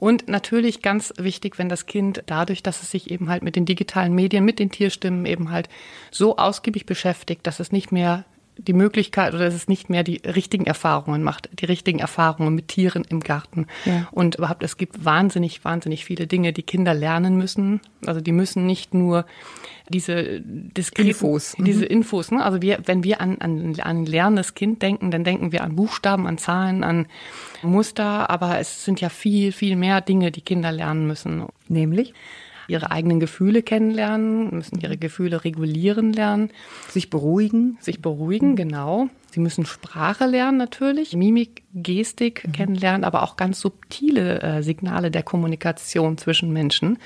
Und 0.00 0.28
natürlich 0.28 0.80
ganz 0.80 1.12
wichtig, 1.18 1.58
wenn 1.58 1.68
das 1.68 1.84
Kind 1.84 2.22
dadurch, 2.24 2.62
dass 2.62 2.80
es 2.80 2.90
sich 2.90 3.10
eben 3.10 3.28
halt 3.28 3.42
mit 3.42 3.54
den 3.54 3.66
digitalen 3.66 4.14
Medien, 4.14 4.46
mit 4.46 4.58
den 4.58 4.70
Tierstimmen 4.70 5.26
eben 5.26 5.50
halt 5.50 5.68
so 6.10 6.38
ausgiebig 6.38 6.86
beschäftigt, 6.86 7.46
dass 7.46 7.60
es 7.60 7.70
nicht 7.70 7.92
mehr 7.92 8.24
die 8.56 8.72
Möglichkeit 8.72 9.34
oder 9.34 9.44
dass 9.44 9.52
es 9.52 9.68
nicht 9.68 9.90
mehr 9.90 10.02
die 10.02 10.22
richtigen 10.24 10.64
Erfahrungen 10.64 11.22
macht, 11.22 11.50
die 11.60 11.66
richtigen 11.66 11.98
Erfahrungen 11.98 12.54
mit 12.54 12.68
Tieren 12.68 13.04
im 13.10 13.20
Garten. 13.20 13.66
Ja. 13.84 14.08
Und 14.10 14.36
überhaupt, 14.36 14.62
es 14.62 14.78
gibt 14.78 15.04
wahnsinnig, 15.04 15.66
wahnsinnig 15.66 16.06
viele 16.06 16.26
Dinge, 16.26 16.54
die 16.54 16.62
Kinder 16.62 16.94
lernen 16.94 17.36
müssen. 17.36 17.82
Also 18.06 18.22
die 18.22 18.32
müssen 18.32 18.64
nicht 18.64 18.94
nur 18.94 19.26
diese 19.90 20.40
diskreten, 20.40 21.08
Infos. 21.08 21.58
Mhm. 21.58 21.64
diese 21.64 21.84
Infos, 21.84 22.30
ne? 22.30 22.44
Also 22.44 22.62
wir, 22.62 22.78
wenn 22.86 23.04
wir 23.04 23.20
an, 23.20 23.38
an, 23.38 23.74
an 23.80 23.96
ein 23.98 24.06
lernendes 24.06 24.54
Kind 24.54 24.82
denken, 24.82 25.10
dann 25.10 25.24
denken 25.24 25.52
wir 25.52 25.62
an 25.62 25.76
Buchstaben, 25.76 26.26
an 26.26 26.38
Zahlen, 26.38 26.84
an 26.84 27.06
Muster, 27.62 28.30
aber 28.30 28.58
es 28.58 28.84
sind 28.84 29.00
ja 29.00 29.08
viel, 29.08 29.52
viel 29.52 29.76
mehr 29.76 30.00
Dinge, 30.00 30.30
die 30.30 30.40
Kinder 30.40 30.72
lernen 30.72 31.06
müssen. 31.06 31.44
Nämlich 31.68 32.14
Ihre 32.70 32.92
eigenen 32.92 33.18
Gefühle 33.18 33.64
kennenlernen, 33.64 34.54
müssen 34.54 34.78
ihre 34.80 34.96
Gefühle 34.96 35.42
regulieren 35.42 36.12
lernen, 36.12 36.50
sich 36.88 37.10
beruhigen. 37.10 37.76
sich 37.80 38.00
beruhigen, 38.00 38.54
genau. 38.54 39.08
Sie 39.30 39.40
müssen 39.40 39.64
Sprache 39.64 40.26
lernen 40.26 40.58
natürlich, 40.58 41.14
Mimik, 41.14 41.62
Gestik 41.72 42.48
kennenlernen, 42.52 43.04
aber 43.04 43.22
auch 43.22 43.36
ganz 43.36 43.60
subtile 43.60 44.42
äh, 44.42 44.62
Signale 44.62 45.10
der 45.10 45.22
Kommunikation 45.22 46.18
zwischen 46.18 46.52
Menschen. 46.52 46.98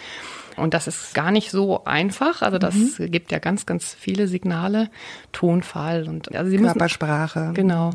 Und 0.56 0.72
das 0.72 0.86
ist 0.86 1.14
gar 1.14 1.30
nicht 1.30 1.50
so 1.50 1.84
einfach. 1.84 2.42
Also 2.42 2.58
das 2.58 2.74
gibt 2.98 3.32
ja 3.32 3.38
ganz, 3.40 3.66
ganz 3.66 3.92
viele 3.92 4.28
Signale, 4.28 4.88
Tonfall 5.32 6.08
und 6.08 6.34
also 6.34 6.50
sie 6.50 6.58
müssen 6.58 6.72
Körpersprache. 6.72 7.50
Genau. 7.54 7.90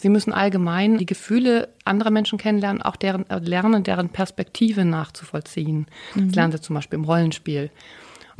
Sie 0.00 0.08
müssen 0.08 0.32
allgemein 0.32 0.98
die 0.98 1.06
Gefühle 1.06 1.68
anderer 1.84 2.10
Menschen 2.10 2.38
kennenlernen, 2.38 2.82
auch 2.82 2.96
deren 2.96 3.28
äh, 3.28 3.38
lernen, 3.38 3.82
deren 3.82 4.08
Perspektive 4.08 4.84
nachzuvollziehen. 4.84 5.86
Das 6.14 6.34
lernen 6.34 6.52
sie 6.52 6.60
zum 6.60 6.74
Beispiel 6.74 6.98
im 6.98 7.04
Rollenspiel. 7.04 7.70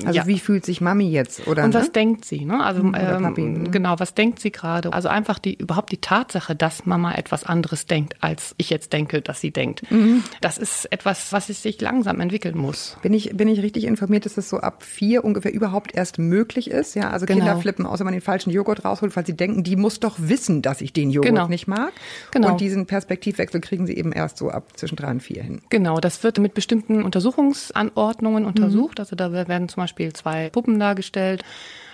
Also 0.04 0.18
Ja. 0.18 0.26
wie 0.26 0.38
fühlt 0.38 0.64
sich 0.64 0.80
Mami 0.80 1.08
jetzt? 1.10 1.46
Oder 1.46 1.64
Und 1.64 1.74
was 1.74 1.84
ne? 1.86 1.92
denkt 1.92 2.24
sie? 2.24 2.44
Ne? 2.44 2.62
Also 2.64 2.82
Oder 2.82 3.20
Papi, 3.20 3.40
ähm, 3.42 3.52
mhm. 3.62 3.70
genau, 3.70 3.94
was 3.98 4.14
denkt 4.14 4.40
sie 4.40 4.50
gerade? 4.50 4.92
Also 4.92 5.08
einfach 5.08 5.38
die 5.38 5.54
überhaupt 5.54 5.92
die 5.92 5.98
Tatsache, 6.00 6.56
dass 6.56 6.84
Mama 6.86 7.14
etwas 7.14 7.44
anderes 7.44 7.86
denkt, 7.86 8.16
als 8.20 8.54
ich 8.58 8.70
jetzt 8.70 8.92
denke, 8.92 9.22
dass 9.22 9.40
sie 9.40 9.52
denkt. 9.52 9.88
Mhm. 9.90 10.22
Das 10.40 10.58
ist 10.58 10.86
etwas, 10.92 11.32
was 11.32 11.46
sich 11.46 11.80
langsam 11.80 12.20
entwickeln 12.20 12.58
muss. 12.58 12.96
Bin 13.02 13.14
ich, 13.14 13.36
bin 13.36 13.46
ich 13.48 13.62
richtig 13.62 13.84
informiert, 13.84 14.24
dass 14.26 14.34
das 14.34 14.48
so 14.48 14.58
ab 14.58 14.82
vier 14.82 15.24
ungefähr 15.24 15.52
überhaupt 15.54 15.94
erst 15.94 16.18
möglich 16.18 16.70
ist? 16.70 16.94
Ja, 16.96 17.10
also 17.10 17.26
Genau. 17.26 17.38
Kinder 17.44 17.56
flippen 17.60 17.86
aus, 17.86 18.00
wenn 18.00 18.06
man 18.06 18.14
den 18.14 18.20
falschen 18.22 18.50
Joghurt 18.50 18.84
rausholt, 18.84 19.14
weil 19.16 19.24
sie 19.26 19.36
denken, 19.36 19.62
die 19.62 19.76
muss 19.76 20.00
doch 20.00 20.16
wissen, 20.18 20.60
dass 20.62 20.80
ich 20.80 20.92
den 20.92 21.10
Joghurt 21.10 21.28
Genau. 21.30 21.46
nicht 21.48 21.66
mag. 21.68 21.92
Genau. 22.32 22.52
Und 22.52 22.60
diesen 22.60 22.86
Perspektivwechsel 22.86 23.60
kriegen 23.60 23.86
sie 23.86 23.96
eben 23.96 24.10
erst 24.12 24.38
so 24.38 24.50
ab 24.50 24.72
zwischen 24.76 24.96
drei 24.96 25.10
und 25.12 25.22
vier 25.22 25.42
hin. 25.42 25.60
Genau, 25.70 26.00
das 26.00 26.22
wird 26.24 26.38
mit 26.38 26.54
bestimmten 26.54 27.02
Untersuchungsanordnungen 27.02 28.42
Mhm. 28.42 28.48
untersucht. 28.48 29.00
Also 29.00 29.16
da 29.16 29.32
werden 29.32 29.68
zum 29.68 29.76
Beispiel 29.82 29.83
zwei 29.86 30.50
Puppen 30.50 30.78
dargestellt. 30.78 31.44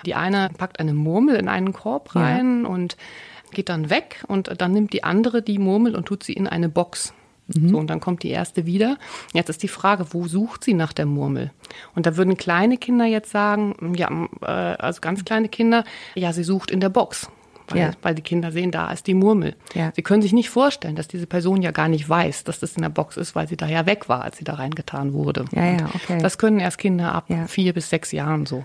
Die 0.06 0.14
eine 0.14 0.50
packt 0.56 0.80
eine 0.80 0.94
Murmel 0.94 1.37
in 1.37 1.49
einen 1.49 1.73
Korb 1.73 2.11
Ja. 2.14 2.23
rein 2.23 2.64
und 2.64 2.97
geht 3.52 3.68
dann 3.68 3.90
weg 3.90 4.25
und 4.28 4.61
dann 4.61 4.73
nimmt 4.73 4.92
die 4.92 5.04
andere 5.04 5.42
die 5.42 5.59
Murmel 5.59 5.94
und 5.97 6.06
tut 6.06 6.23
sie 6.23 6.32
in 6.32 6.47
eine 6.47 6.68
Box. 6.68 7.12
Mhm. 7.49 7.68
So, 7.68 7.78
und 7.78 7.88
dann 7.90 8.00
kommt 8.00 8.23
die 8.23 8.30
erste 8.30 8.64
wieder. 8.64 8.97
Jetzt 9.32 9.50
ist 9.50 9.62
die 9.62 9.68
Frage, 9.68 10.06
wo 10.12 10.26
sucht 10.26 10.64
sie 10.64 10.75
nach 10.75 10.92
der 10.92 11.06
Murmel? 11.06 11.50
Und 11.94 12.06
da 12.06 12.16
würden 12.16 12.37
kleine 12.37 12.78
Kinder 12.78 13.06
jetzt 13.06 13.30
sagen, 13.30 13.94
ja, 13.97 14.09
äh, 14.42 14.76
also 14.80 15.00
ganz 15.00 15.25
kleine 15.25 15.49
Kinder, 15.49 15.85
ja, 16.14 16.32
sie 16.32 16.44
sucht 16.44 16.70
in 16.70 16.80
der 16.80 16.90
Box. 16.90 17.28
Weil, 17.70 17.78
Ja. 17.80 17.90
weil 18.02 18.14
die 18.14 18.22
Kinder 18.22 18.52
sehen, 18.52 18.70
da 18.70 18.90
ist 18.92 19.06
die 19.06 19.14
Murmel. 19.14 19.54
Ja. 19.74 19.92
Sie 19.94 20.02
können 20.02 20.22
sich 20.22 20.32
nicht 20.32 20.50
vorstellen, 20.50 20.96
dass 20.96 21.08
diese 21.08 21.26
Person 21.26 21.62
ja 21.62 21.70
gar 21.70 21.88
nicht 21.88 22.08
weiß, 22.08 22.44
dass 22.44 22.60
das 22.60 22.74
in 22.74 22.82
der 22.82 22.88
Box 22.90 23.16
ist, 23.16 23.34
weil 23.34 23.48
sie 23.48 23.56
da 23.56 23.66
ja 23.66 23.86
weg 23.86 24.08
war, 24.08 24.22
als 24.22 24.38
sie 24.38 24.44
da 24.44 24.54
reingetan 24.54 25.12
wurde. 25.12 25.44
Ja, 25.52 25.64
ja, 25.72 25.90
okay. 25.94 26.18
Das 26.20 26.36
können 26.38 26.58
erst 26.60 26.78
Kinder 26.78 27.14
ab 27.14 27.24
Ja. 27.28 27.46
vier 27.46 27.72
bis 27.72 27.88
sechs 27.90 28.12
Jahren 28.12 28.44
so. 28.46 28.64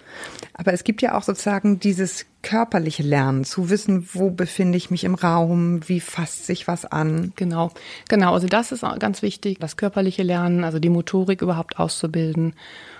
Aber 0.54 0.74
es 0.74 0.84
gibt 0.84 1.02
ja 1.02 1.16
auch 1.18 1.24
sozusagen 1.24 1.80
dieses 1.80 2.26
körperliche 2.42 3.02
Lernen, 3.04 3.44
zu 3.44 3.70
wissen, 3.72 4.08
wo 4.14 4.30
befinde 4.30 4.78
ich 4.78 4.92
mich 4.92 5.04
im 5.04 5.16
Raum, 5.16 5.88
wie 5.88 6.00
fasst 6.00 6.46
sich 6.46 6.68
was 6.68 6.86
an. 6.86 7.34
Genau, 7.36 7.72
genau. 8.08 8.34
Also 8.34 8.48
das 8.48 8.72
ist 8.72 8.84
ganz 9.00 9.22
wichtig, 9.22 9.58
das 9.60 9.78
körperliche 9.78 10.22
Lernen, 10.24 10.64
also 10.64 10.78
die 10.80 10.90
Motorik 10.90 11.42
überhaupt 11.42 11.80
auszubilden. 11.80 12.54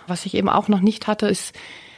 Was 0.08 0.26
ich 0.26 0.34
eben 0.36 0.50
auch 0.50 0.68
noch 0.68 0.82
nicht 0.82 1.08
hatte, 1.08 1.28
ist 1.28 1.54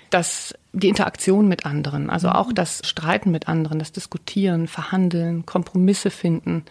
dass 0.09 0.53
die 0.79 0.89
Interaktion 0.89 1.47
mit 1.47 1.65
anderen, 1.65 2.09
also 2.09 2.29
auch 2.29 2.53
das 2.53 2.81
Streiten 2.85 3.31
mit 3.31 3.47
anderen, 3.47 3.79
das 3.79 3.91
Diskutieren, 3.91 4.67
Verhandeln, 4.67 5.45
Kompromisse 5.45 6.09
finden. 6.09 6.63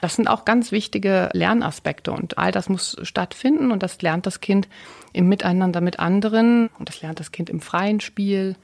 Das 0.00 0.16
sind 0.16 0.28
auch 0.28 0.44
ganz 0.44 0.70
wichtige 0.70 1.30
Lernaspekte 1.32 2.12
und 2.12 2.36
all 2.38 2.52
das 2.52 2.68
muss 2.68 2.96
stattfinden 3.02 3.70
und 3.70 3.82
das 3.82 4.00
lernt 4.02 4.26
das 4.26 4.40
Kind 4.40 4.68
im 5.12 5.28
Miteinander 5.28 5.80
mit 5.80 5.98
anderen 5.98 6.68
und 6.78 6.88
das 6.88 7.00
lernt 7.02 7.20
das 7.20 7.32
Kind 7.32 7.48
im 7.48 7.60
freien 7.60 8.00
Spiel, 8.00 8.56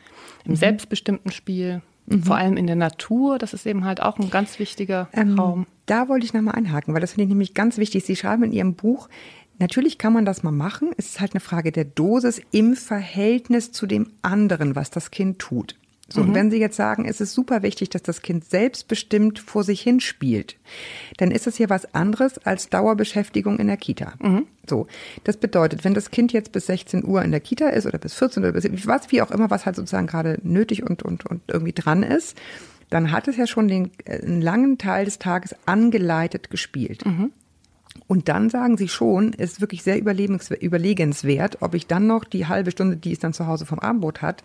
im 0.44 0.56
selbstbestimmten 0.56 1.32
Spiel, 1.32 1.82
vor 2.22 2.36
allem 2.36 2.56
in 2.56 2.66
der 2.66 2.76
Natur. 2.76 3.38
Das 3.38 3.54
ist 3.54 3.66
eben 3.66 3.84
halt 3.84 4.02
auch 4.02 4.18
ein 4.18 4.30
ganz 4.30 4.58
wichtiger 4.58 5.08
Raum. 5.38 5.66
Da 5.86 6.08
wollte 6.08 6.24
ich 6.24 6.34
nochmal 6.34 6.54
einhaken, 6.54 6.94
weil 6.94 7.00
das 7.00 7.12
finde 7.12 7.24
ich 7.24 7.28
nämlich 7.30 7.54
ganz 7.54 7.78
wichtig. 7.78 8.04
Sie 8.04 8.16
schreiben 8.16 8.44
in 8.44 8.52
Ihrem 8.52 8.74
Buch, 8.74 9.08
natürlich 9.60 9.98
kann 9.98 10.12
man 10.12 10.24
das 10.24 10.42
mal 10.42 10.50
machen. 10.50 10.90
Es 10.96 11.06
ist 11.06 11.20
halt 11.20 11.34
eine 11.34 11.40
Frage 11.40 11.70
der 11.70 11.84
Dosis 11.84 12.40
im 12.50 12.74
Verhältnis 12.74 13.70
zu 13.72 13.86
dem 13.86 14.10
anderen, 14.22 14.74
was 14.74 14.90
das 14.90 15.10
Kind 15.10 15.38
tut. 15.38 15.76
So, 16.12 16.22
und 16.22 16.34
wenn 16.34 16.50
Sie 16.50 16.58
jetzt 16.58 16.76
sagen, 16.76 17.04
es 17.04 17.20
ist 17.20 17.34
super 17.34 17.62
wichtig, 17.62 17.90
dass 17.90 18.02
das 18.02 18.20
Kind 18.20 18.44
selbstbestimmt 18.44 19.38
vor 19.38 19.62
sich 19.62 19.80
hin 19.80 20.00
spielt, 20.00 20.56
dann 21.18 21.30
ist 21.30 21.46
es 21.46 21.58
ja 21.58 21.70
was 21.70 21.94
anderes 21.94 22.38
als 22.38 22.68
Dauerbeschäftigung 22.68 23.60
in 23.60 23.68
der 23.68 23.76
Kita. 23.76 24.14
So, 24.68 24.88
das 25.22 25.36
bedeutet, 25.36 25.84
wenn 25.84 25.94
das 25.94 26.10
Kind 26.10 26.32
jetzt 26.32 26.50
bis 26.50 26.66
16 26.66 27.04
Uhr 27.04 27.22
in 27.22 27.30
der 27.30 27.38
Kita 27.38 27.68
ist 27.68 27.86
oder 27.86 27.98
bis 27.98 28.14
14 28.14 28.42
oder 28.42 28.52
bis 28.52 28.68
was, 28.88 29.12
wie 29.12 29.22
auch 29.22 29.30
immer, 29.30 29.50
was 29.50 29.66
halt 29.66 29.76
sozusagen 29.76 30.08
gerade 30.08 30.40
nötig 30.42 30.82
und, 30.82 31.04
und, 31.04 31.26
und 31.26 31.42
irgendwie 31.46 31.72
dran 31.72 32.02
ist, 32.02 32.36
dann 32.88 33.12
hat 33.12 33.28
es 33.28 33.36
ja 33.36 33.46
schon 33.46 33.68
den 33.68 33.92
äh, 34.04 34.20
einen 34.20 34.42
langen 34.42 34.78
Teil 34.78 35.04
des 35.04 35.20
Tages 35.20 35.54
angeleitet 35.64 36.50
gespielt. 36.50 37.04
Und 38.10 38.28
dann 38.28 38.50
sagen 38.50 38.76
sie 38.76 38.88
schon, 38.88 39.32
ist 39.34 39.60
wirklich 39.60 39.84
sehr 39.84 39.96
überlegenswert, 39.96 41.58
ob 41.62 41.74
ich 41.74 41.86
dann 41.86 42.08
noch 42.08 42.24
die 42.24 42.48
halbe 42.48 42.72
Stunde, 42.72 42.96
die 42.96 43.12
es 43.12 43.20
dann 43.20 43.32
zu 43.32 43.46
Hause 43.46 43.66
vom 43.66 43.78
Abendbrot 43.78 44.20
hat, 44.20 44.42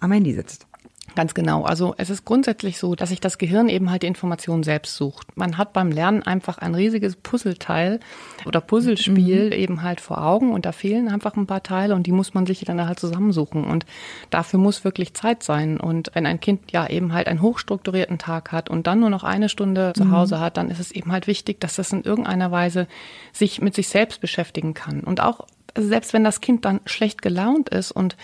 am 0.00 0.10
Handy 0.10 0.32
sitzt. 0.32 0.66
Ganz 1.14 1.32
genau. 1.32 1.62
Also 1.62 1.94
es 1.96 2.10
ist 2.10 2.24
grundsätzlich 2.24 2.78
so, 2.78 2.94
dass 2.94 3.08
sich 3.08 3.20
das 3.20 3.38
Gehirn 3.38 3.68
eben 3.68 3.90
halt 3.90 4.02
die 4.02 4.06
Information 4.06 4.62
selbst 4.62 4.96
sucht. 4.96 5.36
Man 5.36 5.56
hat 5.56 5.72
beim 5.72 5.90
Lernen 5.90 6.22
einfach 6.22 6.58
ein 6.58 6.74
riesiges 6.74 7.16
Puzzleteil 7.16 8.00
oder 8.44 8.60
Puzzlespiel 8.60 9.54
eben 9.54 9.82
halt 9.82 10.00
vor 10.00 10.22
Augen 10.22 10.52
und 10.52 10.66
da 10.66 10.72
fehlen 10.72 11.08
einfach 11.08 11.36
ein 11.36 11.46
paar 11.46 11.62
Teile 11.62 11.94
und 11.94 12.06
die 12.06 12.12
muss 12.12 12.34
man 12.34 12.44
sich 12.44 12.60
dann 12.60 12.86
halt 12.86 12.98
zusammensuchen 12.98 13.64
und 13.64 13.86
dafür 14.30 14.58
muss 14.58 14.84
wirklich 14.84 15.14
Zeit 15.14 15.42
sein. 15.42 15.80
Und 15.80 16.10
wenn 16.14 16.26
ein 16.26 16.40
Kind 16.40 16.72
ja 16.72 16.86
eben 16.86 17.12
halt 17.12 17.28
einen 17.28 17.40
hochstrukturierten 17.40 18.18
Tag 18.18 18.52
hat 18.52 18.68
und 18.68 18.86
dann 18.86 19.00
nur 19.00 19.10
noch 19.10 19.24
eine 19.24 19.48
Stunde 19.48 19.92
zu 19.94 20.10
Hause 20.10 20.40
hat, 20.40 20.56
dann 20.56 20.70
ist 20.70 20.80
es 20.80 20.92
eben 20.92 21.12
halt 21.12 21.26
wichtig, 21.26 21.60
dass 21.60 21.76
das 21.76 21.92
in 21.92 22.02
irgendeiner 22.02 22.50
Weise 22.50 22.88
sich 23.32 23.62
mit 23.62 23.74
sich 23.74 23.88
selbst 23.88 24.20
beschäftigen 24.20 24.74
kann 24.74 25.00
und 25.00 25.22
auch 25.22 25.46
also 25.76 25.88
selbst 25.88 26.12
wenn 26.12 26.24
das 26.24 26.40
Kind 26.40 26.64
dann 26.64 26.80
schlecht 26.86 27.22
gelaunt 27.22 27.68
ist 27.68 27.92
und 27.92 28.16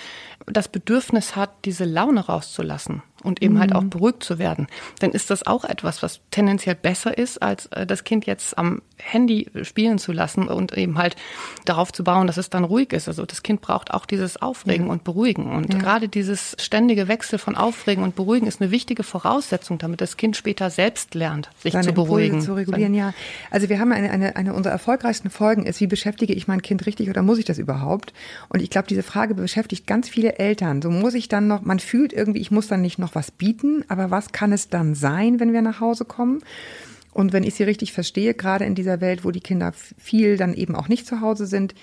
das 0.46 0.68
Bedürfnis 0.68 1.36
hat, 1.36 1.50
diese 1.64 1.84
Laune 1.84 2.26
rauszulassen 2.26 3.02
und 3.22 3.40
eben 3.42 3.54
mhm. 3.54 3.60
halt 3.60 3.74
auch 3.74 3.84
beruhigt 3.84 4.24
zu 4.24 4.38
werden, 4.38 4.66
dann 4.98 5.12
ist 5.12 5.30
das 5.30 5.46
auch 5.46 5.64
etwas, 5.64 6.02
was 6.02 6.20
tendenziell 6.30 6.74
besser 6.74 7.16
ist, 7.16 7.40
als 7.40 7.66
äh, 7.66 7.86
das 7.86 8.02
Kind 8.02 8.26
jetzt 8.26 8.58
am 8.58 8.82
Handy 8.96 9.48
spielen 9.62 9.98
zu 9.98 10.12
lassen 10.12 10.48
und 10.48 10.76
eben 10.76 10.98
halt 10.98 11.16
darauf 11.64 11.92
zu 11.92 12.02
bauen, 12.02 12.26
dass 12.26 12.36
es 12.36 12.50
dann 12.50 12.64
ruhig 12.64 12.92
ist. 12.92 13.06
Also 13.06 13.24
das 13.24 13.42
Kind 13.42 13.60
braucht 13.60 13.92
auch 13.92 14.06
dieses 14.06 14.40
Aufregen 14.42 14.86
ja. 14.86 14.92
und 14.92 15.04
Beruhigen. 15.04 15.52
Und 15.52 15.72
ja. 15.72 15.78
gerade 15.78 16.08
dieses 16.08 16.56
ständige 16.58 17.08
Wechsel 17.08 17.38
von 17.38 17.54
Aufregen 17.54 18.02
und 18.02 18.16
Beruhigen 18.16 18.46
ist 18.46 18.60
eine 18.60 18.70
wichtige 18.70 19.02
Voraussetzung, 19.02 19.78
damit 19.78 20.00
das 20.00 20.16
Kind 20.16 20.36
später 20.36 20.70
selbst 20.70 21.14
lernt, 21.14 21.50
sich 21.58 21.72
Seine 21.72 21.86
zu 21.86 21.92
beruhigen. 21.92 22.40
Impulse 22.40 22.46
zu 22.46 22.54
regulieren, 22.54 22.94
ja. 22.94 23.14
Also 23.50 23.68
wir 23.68 23.78
haben 23.78 23.92
eine, 23.92 24.10
eine, 24.10 24.34
eine 24.34 24.54
unserer 24.54 24.72
erfolgreichsten 24.72 25.30
Folgen 25.30 25.66
ist, 25.66 25.80
wie 25.80 25.86
beschäftige 25.86 26.32
ich 26.32 26.48
mein 26.48 26.62
Kind 26.62 26.86
richtig 26.86 27.08
oder 27.08 27.22
muss 27.22 27.38
ich 27.38 27.41
das 27.44 27.58
überhaupt? 27.58 28.12
Und 28.48 28.62
ich 28.62 28.70
glaube, 28.70 28.88
diese 28.88 29.02
Frage 29.02 29.34
beschäftigt 29.34 29.86
ganz 29.86 30.08
viele 30.08 30.38
Eltern. 30.38 30.82
So 30.82 30.90
muss 30.90 31.14
ich 31.14 31.28
dann 31.28 31.48
noch, 31.48 31.62
man 31.62 31.78
fühlt 31.78 32.12
irgendwie, 32.12 32.40
ich 32.40 32.50
muss 32.50 32.68
dann 32.68 32.82
nicht 32.82 32.98
noch 32.98 33.14
was 33.14 33.30
bieten, 33.30 33.84
aber 33.88 34.10
was 34.10 34.32
kann 34.32 34.52
es 34.52 34.68
dann 34.68 34.94
sein, 34.94 35.40
wenn 35.40 35.52
wir 35.52 35.62
nach 35.62 35.80
Hause 35.80 36.04
kommen? 36.04 36.40
Und 37.12 37.32
wenn 37.32 37.44
ich 37.44 37.54
sie 37.54 37.64
richtig 37.64 37.92
verstehe, 37.92 38.34
gerade 38.34 38.64
in 38.64 38.74
dieser 38.74 39.00
Welt, 39.00 39.24
wo 39.24 39.30
die 39.30 39.40
Kinder 39.40 39.72
viel 39.98 40.36
dann 40.36 40.54
eben 40.54 40.74
auch 40.74 40.88
nicht 40.88 41.06
zu 41.06 41.20
Hause 41.20 41.46
sind, 41.46 41.74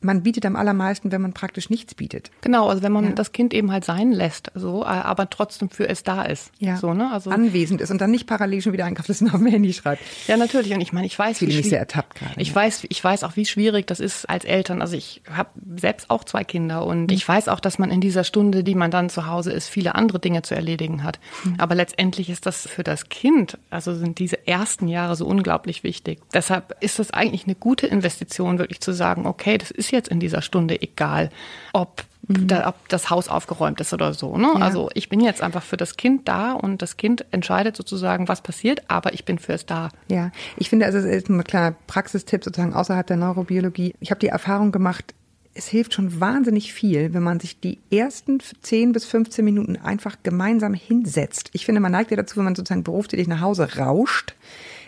man 0.00 0.22
bietet 0.22 0.46
am 0.46 0.56
allermeisten, 0.56 1.12
wenn 1.12 1.20
man 1.20 1.32
praktisch 1.32 1.70
nichts 1.70 1.94
bietet. 1.94 2.30
Genau, 2.40 2.68
also 2.68 2.82
wenn 2.82 2.92
man 2.92 3.04
ja. 3.04 3.12
das 3.12 3.32
Kind 3.32 3.52
eben 3.52 3.70
halt 3.70 3.84
sein 3.84 4.12
lässt, 4.12 4.50
so, 4.54 4.82
äh, 4.82 4.86
aber 4.86 5.28
trotzdem 5.30 5.70
für 5.70 5.88
es 5.88 6.02
da 6.02 6.22
ist. 6.22 6.50
Ja. 6.58 6.76
So, 6.76 6.94
ne? 6.94 7.10
also 7.12 7.30
Anwesend 7.30 7.80
ist 7.80 7.90
und 7.90 8.00
dann 8.00 8.10
nicht 8.10 8.26
parallel 8.26 8.62
schon 8.62 8.72
wieder 8.72 8.86
ein 8.86 8.94
Kaffeessen 8.94 9.28
auf 9.30 9.38
dem 9.38 9.46
Handy 9.46 9.72
schreibt. 9.72 10.02
Ja, 10.26 10.36
natürlich. 10.36 10.72
Und 10.72 10.80
ich 10.80 10.92
meine, 10.92 11.06
ich 11.06 11.18
weiß, 11.18 11.38
Fühle 11.38 11.54
mich 11.54 11.68
sehr 11.68 11.78
ertappt 11.78 12.16
gerade. 12.16 12.40
Ich 12.40 12.50
ja. 12.50 12.54
weiß, 12.54 12.86
ich 12.88 13.02
weiß 13.02 13.24
auch, 13.24 13.36
wie 13.36 13.44
schwierig 13.44 13.86
das 13.86 14.00
ist 14.00 14.28
als 14.28 14.44
Eltern. 14.44 14.80
Also 14.80 14.96
ich 14.96 15.22
habe 15.30 15.50
selbst 15.76 16.10
auch 16.10 16.24
zwei 16.24 16.44
Kinder 16.44 16.86
und 16.86 17.02
mhm. 17.02 17.10
ich 17.10 17.26
weiß 17.26 17.48
auch, 17.48 17.60
dass 17.60 17.78
man 17.78 17.90
in 17.90 18.00
dieser 18.00 18.24
Stunde, 18.24 18.64
die 18.64 18.74
man 18.74 18.90
dann 18.90 19.10
zu 19.10 19.26
Hause 19.26 19.52
ist, 19.52 19.68
viele 19.68 19.94
andere 19.94 20.18
Dinge 20.18 20.42
zu 20.42 20.54
erledigen 20.54 21.04
hat. 21.04 21.20
Mhm. 21.44 21.56
Aber 21.58 21.74
letztendlich 21.74 22.30
ist 22.30 22.46
das 22.46 22.66
für 22.66 22.84
das 22.84 23.08
Kind, 23.08 23.58
also 23.68 23.94
sind 23.94 24.18
diese 24.18 24.46
ersten 24.46 24.88
Jahre 24.88 25.16
so 25.16 25.26
unglaublich 25.26 25.84
wichtig. 25.84 26.20
Deshalb 26.32 26.74
ist 26.80 26.98
das 26.98 27.10
eigentlich 27.10 27.44
eine 27.44 27.54
gute 27.54 27.86
Investition, 27.86 28.58
wirklich 28.58 28.80
zu 28.80 28.92
sagen, 28.92 29.26
okay, 29.26 29.58
das 29.58 29.70
ist 29.70 29.89
jetzt 29.92 30.08
in 30.08 30.20
dieser 30.20 30.42
Stunde 30.42 30.80
egal, 30.80 31.30
ob 31.72 32.04
mhm. 32.26 32.46
da, 32.48 32.68
ob 32.68 32.88
das 32.88 33.10
Haus 33.10 33.28
aufgeräumt 33.28 33.80
ist 33.80 33.92
oder 33.92 34.14
so. 34.14 34.36
Ne? 34.36 34.48
Ja. 34.54 34.60
Also 34.60 34.90
ich 34.94 35.08
bin 35.08 35.20
jetzt 35.20 35.42
einfach 35.42 35.62
für 35.62 35.76
das 35.76 35.96
Kind 35.96 36.28
da 36.28 36.52
und 36.52 36.82
das 36.82 36.96
Kind 36.96 37.24
entscheidet 37.30 37.76
sozusagen, 37.76 38.28
was 38.28 38.42
passiert, 38.42 38.82
aber 38.88 39.14
ich 39.14 39.24
bin 39.24 39.38
für 39.38 39.52
es 39.52 39.66
da. 39.66 39.90
Ja, 40.08 40.30
ich 40.56 40.68
finde, 40.70 40.86
also 40.86 40.98
es 40.98 41.04
ist 41.04 41.28
ein 41.28 41.42
kleiner 41.44 41.74
Praxistipp 41.86 42.44
sozusagen 42.44 42.74
außerhalb 42.74 43.06
der 43.06 43.16
Neurobiologie. 43.16 43.94
Ich 44.00 44.10
habe 44.10 44.20
die 44.20 44.28
Erfahrung 44.28 44.72
gemacht, 44.72 45.14
es 45.52 45.68
hilft 45.68 45.94
schon 45.94 46.20
wahnsinnig 46.20 46.72
viel, 46.72 47.12
wenn 47.12 47.22
man 47.22 47.40
sich 47.40 47.58
die 47.60 47.78
ersten 47.90 48.38
10 48.62 48.92
bis 48.92 49.04
15 49.04 49.44
Minuten 49.44 49.76
einfach 49.76 50.16
gemeinsam 50.22 50.74
hinsetzt. 50.74 51.50
Ich 51.52 51.66
finde, 51.66 51.80
man 51.80 51.92
neigt 51.92 52.10
ja 52.10 52.16
dazu, 52.16 52.36
wenn 52.36 52.44
man 52.44 52.54
sozusagen 52.54 52.84
berufstätig 52.84 53.26
nach 53.26 53.40
Hause 53.40 53.76
rauscht, 53.76 54.34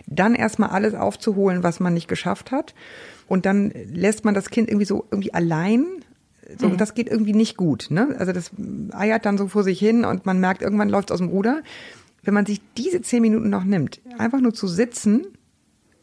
dann 0.06 0.34
erstmal 0.34 0.70
alles 0.70 0.94
aufzuholen, 0.94 1.62
was 1.62 1.80
man 1.80 1.94
nicht 1.94 2.08
geschafft 2.08 2.50
hat. 2.50 2.74
Und 3.28 3.46
dann 3.46 3.72
lässt 3.92 4.24
man 4.24 4.34
das 4.34 4.50
Kind 4.50 4.68
irgendwie 4.68 4.86
so 4.86 5.06
irgendwie 5.10 5.32
allein. 5.34 5.86
So, 6.58 6.68
mhm. 6.68 6.76
Das 6.76 6.94
geht 6.94 7.08
irgendwie 7.08 7.32
nicht 7.32 7.56
gut. 7.56 7.86
Ne? 7.90 8.14
Also 8.18 8.32
das 8.32 8.50
eiert 8.92 9.24
dann 9.24 9.38
so 9.38 9.48
vor 9.48 9.62
sich 9.62 9.78
hin 9.78 10.04
und 10.04 10.26
man 10.26 10.40
merkt, 10.40 10.62
irgendwann 10.62 10.88
läuft 10.88 11.10
es 11.10 11.14
aus 11.14 11.20
dem 11.20 11.28
Ruder. 11.28 11.62
Wenn 12.22 12.34
man 12.34 12.46
sich 12.46 12.60
diese 12.76 13.00
zehn 13.02 13.22
Minuten 13.22 13.48
noch 13.48 13.64
nimmt, 13.64 14.00
einfach 14.18 14.40
nur 14.40 14.54
zu 14.54 14.68
sitzen, 14.68 15.26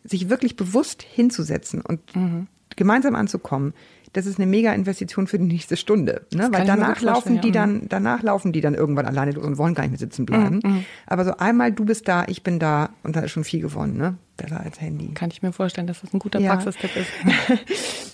sich 0.03 0.29
wirklich 0.29 0.55
bewusst 0.55 1.01
hinzusetzen 1.03 1.81
und 1.81 2.15
mhm. 2.15 2.47
gemeinsam 2.75 3.15
anzukommen, 3.15 3.73
das 4.13 4.25
ist 4.25 4.39
eine 4.39 4.47
mega 4.47 4.73
Investition 4.73 5.27
für 5.27 5.37
die 5.37 5.45
nächste 5.45 5.77
Stunde. 5.77 6.25
Ne? 6.33 6.49
Weil 6.51 6.65
danach 6.65 7.01
laufen 7.01 7.41
die 7.41 7.51
dann, 7.51 7.87
danach 7.87 8.23
laufen 8.23 8.51
die 8.51 8.61
dann 8.61 8.73
irgendwann 8.73 9.05
alleine 9.05 9.31
los 9.31 9.45
und 9.45 9.57
wollen 9.57 9.75
gar 9.75 9.83
nicht 9.83 9.91
mehr 9.91 9.99
sitzen 9.99 10.25
bleiben. 10.25 10.61
Mhm. 10.63 10.85
Aber 11.05 11.25
so 11.25 11.37
einmal 11.37 11.71
du 11.71 11.85
bist 11.85 12.07
da, 12.07 12.25
ich 12.27 12.43
bin 12.43 12.59
da 12.59 12.89
und 13.03 13.15
dann 13.15 13.23
ist 13.23 13.31
schon 13.31 13.43
viel 13.43 13.61
gewonnen, 13.61 13.97
ne? 13.97 14.17
Besser 14.37 14.59
als 14.61 14.81
Handy. 14.81 15.13
Kann 15.13 15.29
ich 15.31 15.41
mir 15.41 15.51
vorstellen, 15.51 15.87
dass 15.87 16.01
das 16.01 16.13
ein 16.13 16.19
guter 16.19 16.39
ja. 16.39 16.53
Praxistipp 16.53 16.91
ist. 16.95 17.09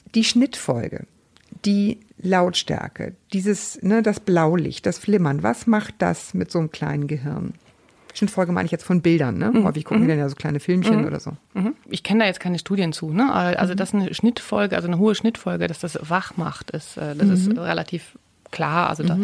die 0.16 0.24
Schnittfolge, 0.24 1.06
die 1.66 2.00
Lautstärke, 2.18 3.16
dieses, 3.34 3.82
ne, 3.82 4.02
das 4.02 4.20
Blaulicht, 4.20 4.86
das 4.86 4.98
Flimmern, 4.98 5.44
was 5.44 5.68
macht 5.68 5.96
das 6.00 6.34
mit 6.34 6.52
so 6.52 6.60
einem 6.60 6.72
kleinen 6.72 7.08
Gehirn? 7.08 7.54
Schnittfolge 8.16 8.52
meine 8.52 8.66
ich 8.66 8.72
jetzt 8.72 8.86
von 8.86 9.02
Bildern, 9.02 9.38
ne? 9.38 9.52
Mhm. 9.52 9.64
Häufig 9.66 9.86
gucken 9.86 10.04
mhm. 10.04 10.08
die 10.08 10.12
dann 10.14 10.20
ja 10.20 10.30
so 10.30 10.36
kleine 10.36 10.60
Filmchen 10.60 11.02
mhm. 11.02 11.08
oder 11.08 11.20
so. 11.20 11.32
Mhm. 11.54 11.76
Ich 11.90 12.04
kenne 12.04 12.22
da 12.22 12.26
jetzt 12.26 12.40
keine 12.40 12.60
Studien 12.60 12.94
zu, 12.94 13.12
ne? 13.12 13.32
Also, 13.34 13.74
mhm. 13.74 13.78
dass 13.78 13.94
eine 13.94 14.14
Schnittfolge, 14.14 14.76
also 14.76 14.88
eine 14.88 14.98
hohe 14.98 15.16
Schnittfolge, 15.16 15.68
dass 15.68 15.80
das 15.80 16.00
wach 16.02 16.38
macht, 16.38 16.72
ist, 16.72 16.98
äh, 16.98 17.16
das 17.16 17.30
ist 17.30 17.50
mhm. 17.50 17.60
relativ 17.60 18.18
klar. 18.52 18.90
Also 18.90 19.04
da 19.04 19.18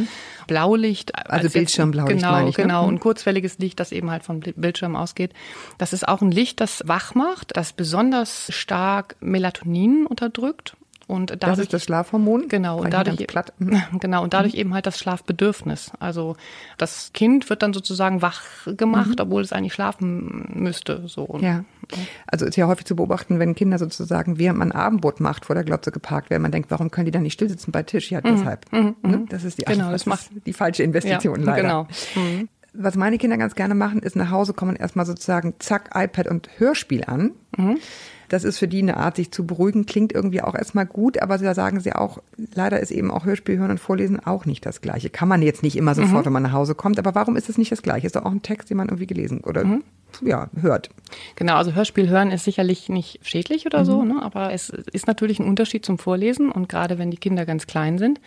Blaulicht. 0.48 1.16
Also 1.30 1.50
Bildschirmblaulicht 1.50 2.20
genau, 2.20 2.32
meine 2.32 2.50
ich. 2.50 2.58
Ne? 2.58 2.64
Genau, 2.64 2.86
und 2.86 3.00
kurzwelliges 3.00 3.58
Licht, 3.60 3.80
das 3.80 3.92
eben 3.92 4.12
halt 4.12 4.24
vom 4.24 4.42
Bildschirm 4.42 4.96
ausgeht. 4.96 5.32
Das 5.78 5.94
ist 5.94 6.08
auch 6.08 6.22
ein 6.22 6.32
Licht, 6.32 6.60
das 6.60 6.84
wach 6.86 7.16
macht, 7.16 7.56
das 7.56 7.74
besonders 7.74 8.54
stark 8.54 9.16
Melatonin 9.22 10.06
unterdrückt. 10.06 10.76
Und 11.12 11.32
dadurch, 11.32 11.42
das 11.42 11.60
ist 11.60 11.74
das 11.74 11.84
Schlafhormon. 11.84 12.48
Genau, 12.48 12.80
und 12.80 12.94
dadurch, 12.94 13.28
mhm. 13.60 13.82
genau, 14.00 14.24
und 14.24 14.34
dadurch 14.34 14.54
mhm. 14.54 14.60
eben 14.60 14.74
halt 14.74 14.86
das 14.86 14.98
Schlafbedürfnis. 14.98 15.92
Also 16.00 16.38
das 16.78 17.12
Kind 17.14 17.50
wird 17.50 17.64
dann 17.64 17.74
sozusagen 17.74 18.22
wach 18.22 18.42
gemacht, 18.66 19.10
mhm. 19.10 19.16
obwohl 19.20 19.42
es 19.42 19.52
eigentlich 19.52 19.74
schlafen 19.74 20.48
müsste. 20.54 21.04
So. 21.08 21.38
Ja. 21.42 21.66
Also 22.28 22.46
ist 22.46 22.56
ja 22.56 22.66
häufig 22.66 22.86
zu 22.86 22.96
beobachten, 22.96 23.40
wenn 23.40 23.56
Kinder 23.56 23.78
sozusagen, 23.78 24.40
während 24.40 24.60
man 24.60 24.72
Abendbrot 24.72 25.20
macht, 25.20 25.44
vor 25.44 25.54
der 25.54 25.66
Glotze 25.66 25.92
geparkt 25.92 26.30
werden, 26.30 26.44
man 26.44 26.54
denkt, 26.54 26.72
warum 26.72 26.92
können 26.92 27.08
die 27.08 27.12
dann 27.12 27.24
nicht 27.24 27.34
still 27.34 27.50
sitzen 27.50 27.74
bei 27.74 27.84
Tisch? 27.84 28.10
Ja, 28.10 28.20
mhm. 28.20 28.38
deshalb. 28.38 28.72
Mhm. 28.72 28.96
Ne? 29.02 29.26
Das 29.28 29.44
ist 29.44 29.60
die 29.60 29.66
genau, 29.66 29.92
das, 29.92 30.04
das 30.04 30.06
macht 30.06 30.30
die 30.46 30.54
falsche 30.54 30.84
Investition 30.84 31.42
ja, 31.42 31.46
leider. 31.46 31.62
Genau. 31.62 31.88
Mhm. 32.16 32.48
Was 32.74 32.96
meine 32.96 33.18
Kinder 33.18 33.36
ganz 33.36 33.56
gerne 33.56 33.76
machen, 33.76 34.00
ist 34.00 34.16
nach 34.16 34.32
Hause 34.32 34.54
kommen 34.54 34.78
erstmal 34.78 35.06
sozusagen 35.06 35.56
zack, 35.60 35.90
iPad 35.94 36.30
und 36.30 36.48
Hörspiel 36.58 37.04
an. 37.04 37.32
Das 38.32 38.46
ist 38.46 38.60
für 38.60 38.68
die 38.70 38.82
eine 38.82 38.96
Art, 38.96 39.18
sich 39.18 39.30
zu 39.30 39.46
beruhigen, 39.46 39.86
klingt 39.86 40.14
irgendwie 40.14 40.42
auch 40.42 40.56
erstmal 40.56 40.86
gut, 40.86 41.22
aber 41.22 41.38
da 41.38 41.54
sagen 41.54 41.82
sie 41.82 41.92
auch, 41.92 42.20
leider 42.56 42.80
ist 42.80 42.90
eben 42.90 43.12
auch 43.12 43.26
Hörspiel 43.26 43.58
hören 43.58 43.72
und 43.72 43.78
vorlesen 43.78 44.26
auch 44.26 44.46
nicht 44.46 44.66
das 44.66 44.80
Gleiche. 44.80 45.10
Kann 45.10 45.28
man 45.28 45.42
jetzt 45.42 45.64
nicht 45.64 45.76
immer 45.76 45.96
sofort, 45.96 46.22
mhm. 46.22 46.28
wenn 46.28 46.34
man 46.34 46.44
nach 46.44 46.54
Hause 46.54 46.74
kommt, 46.74 46.98
aber 46.98 47.14
warum 47.14 47.36
ist 47.36 47.50
es 47.50 47.58
nicht 47.58 47.74
das 47.74 47.82
Gleiche? 47.82 48.08
Ist 48.08 48.16
doch 48.16 48.24
auch 48.24 48.32
ein 48.32 48.42
Text, 48.42 48.70
den 48.70 48.78
man 48.78 48.88
irgendwie 48.88 49.06
gelesen 49.06 49.42
oder 49.42 49.66
mhm. 49.66 49.84
ja, 50.24 50.50
hört. 50.62 50.92
Genau, 51.36 51.56
also 51.56 51.76
Hörspiel 51.76 52.08
hören 52.08 52.32
ist 52.32 52.46
sicherlich 52.46 52.88
nicht 52.88 53.20
schädlich 53.22 53.66
oder 53.66 53.80
mhm. 53.82 53.86
so, 53.86 54.04
ne? 54.06 54.22
aber 54.22 54.54
es 54.54 54.70
ist 54.70 55.08
natürlich 55.08 55.40
ein 55.40 55.46
Unterschied 55.46 55.84
zum 55.84 55.98
Vorlesen 55.98 56.54
und 56.54 56.70
gerade 56.70 56.98
wenn 56.98 57.12
die 57.12 57.18
Kinder 57.18 57.46
ganz 57.46 57.68
klein 57.68 57.98
sind. 57.98 58.22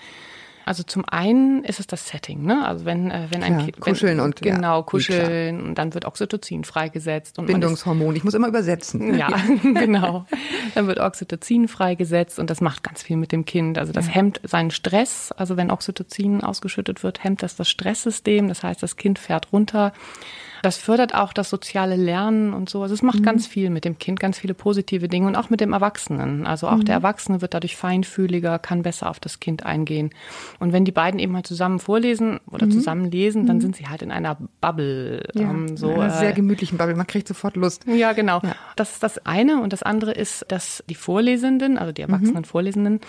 Also 0.65 0.83
zum 0.83 1.05
einen 1.07 1.63
ist 1.65 1.81
es 1.81 1.87
das 1.87 2.09
Setting, 2.09 2.43
ne? 2.43 2.67
Also 2.67 2.85
wenn 2.85 3.11
äh, 3.11 3.27
wenn 3.31 3.43
ein 3.43 3.59
ja, 3.59 3.65
Kind 3.65 3.81
kuscheln 3.81 4.19
wenn, 4.19 4.25
und 4.25 4.41
genau 4.41 4.83
kuscheln 4.83 5.63
und 5.63 5.77
dann 5.77 5.95
wird 5.95 6.07
Oxytocin 6.07 6.65
freigesetzt 6.65 7.39
und 7.39 7.47
Bindungshormon. 7.47 8.13
Ist, 8.13 8.19
ich 8.19 8.25
muss 8.25 8.35
immer 8.35 8.49
übersetzen. 8.49 9.15
Ja, 9.25 9.29
genau. 9.63 10.27
Dann 10.75 10.87
wird 10.87 10.99
Oxytocin 10.99 11.69
freigesetzt 11.69 12.39
und 12.39 12.51
das 12.51 12.61
macht 12.61 12.83
ganz 12.83 13.03
viel 13.03 13.17
mit 13.17 13.31
dem 13.31 13.45
Kind. 13.45 13.79
Also 13.79 13.93
das 13.93 14.07
ja. 14.07 14.13
hemmt 14.13 14.41
seinen 14.43 14.71
Stress. 14.71 15.31
Also 15.31 15.57
wenn 15.57 15.71
Oxytocin 15.71 16.43
ausgeschüttet 16.43 17.03
wird, 17.03 17.23
hemmt 17.23 17.43
das 17.43 17.55
das 17.55 17.69
Stresssystem. 17.69 18.49
Das 18.49 18.63
heißt, 18.63 18.83
das 18.83 18.97
Kind 18.97 19.19
fährt 19.19 19.53
runter. 19.53 19.93
Das 20.65 20.79
fördert 20.79 21.15
auch 21.15 21.35
das 21.35 21.51
soziale 21.51 21.95
Lernen 21.95 22.55
und 22.55 22.71
so. 22.71 22.81
Also 22.81 22.95
es 22.95 23.03
macht 23.03 23.19
mhm. 23.21 23.25
ganz 23.25 23.47
viel 23.47 23.69
mit 23.69 23.85
dem 23.85 23.99
Kind, 23.99 24.19
ganz 24.19 24.39
viele 24.39 24.55
positive 24.55 25.09
Dinge 25.09 25.27
und 25.27 25.37
auch 25.37 25.51
mit 25.51 25.61
dem 25.61 25.75
Erwachsenen. 25.75 26.47
Also 26.47 26.69
auch 26.69 26.79
mhm. 26.79 26.87
der 26.87 26.95
Erwachsene 26.95 27.43
wird 27.43 27.53
dadurch 27.53 27.77
feinfühliger, 27.77 28.59
kann 28.59 28.83
besser 28.83 29.11
auf 29.11 29.21
das 29.21 29.41
Kind 29.41 29.67
eingehen. 29.67 30.09
Und 30.61 30.73
wenn 30.73 30.87
die 30.87 30.91
beiden 30.91 31.21
eben 31.21 31.35
halt 31.35 31.47
zusammen 31.47 31.81
vorlesen 31.81 32.41
oder 32.51 32.65
mhm. 32.65 32.71
zusammen 32.71 33.11
lesen, 33.11 33.45
dann 33.45 33.57
mhm. 33.57 33.61
sind 33.61 33.77
sie 33.77 33.89
halt 33.89 34.01
in 34.01 34.11
einer 34.11 34.39
Bubble. 34.63 35.29
Ja, 35.35 35.51
ähm, 35.51 35.77
so, 35.77 35.91
einer 35.91 36.09
sehr 36.09 36.31
äh, 36.31 36.33
gemütlichen 36.33 36.79
Bubble. 36.79 36.97
Man 36.97 37.07
kriegt 37.07 37.29
sofort 37.29 37.57
Lust. 37.57 37.85
Ja, 37.87 38.15
genau. 38.15 38.41
Ja. 38.43 38.55
Das 38.77 38.93
ist 38.93 39.03
das 39.03 39.27
eine. 39.27 39.61
Und 39.61 39.75
das 39.75 39.83
andere 39.83 40.13
ist, 40.13 40.47
dass 40.49 40.83
die 40.89 40.95
Vorlesenden, 40.95 41.77
also 41.77 41.93
die 41.93 42.01
erwachsenen 42.01 42.39
mhm. 42.39 42.45
Vorlesenden, 42.45 43.01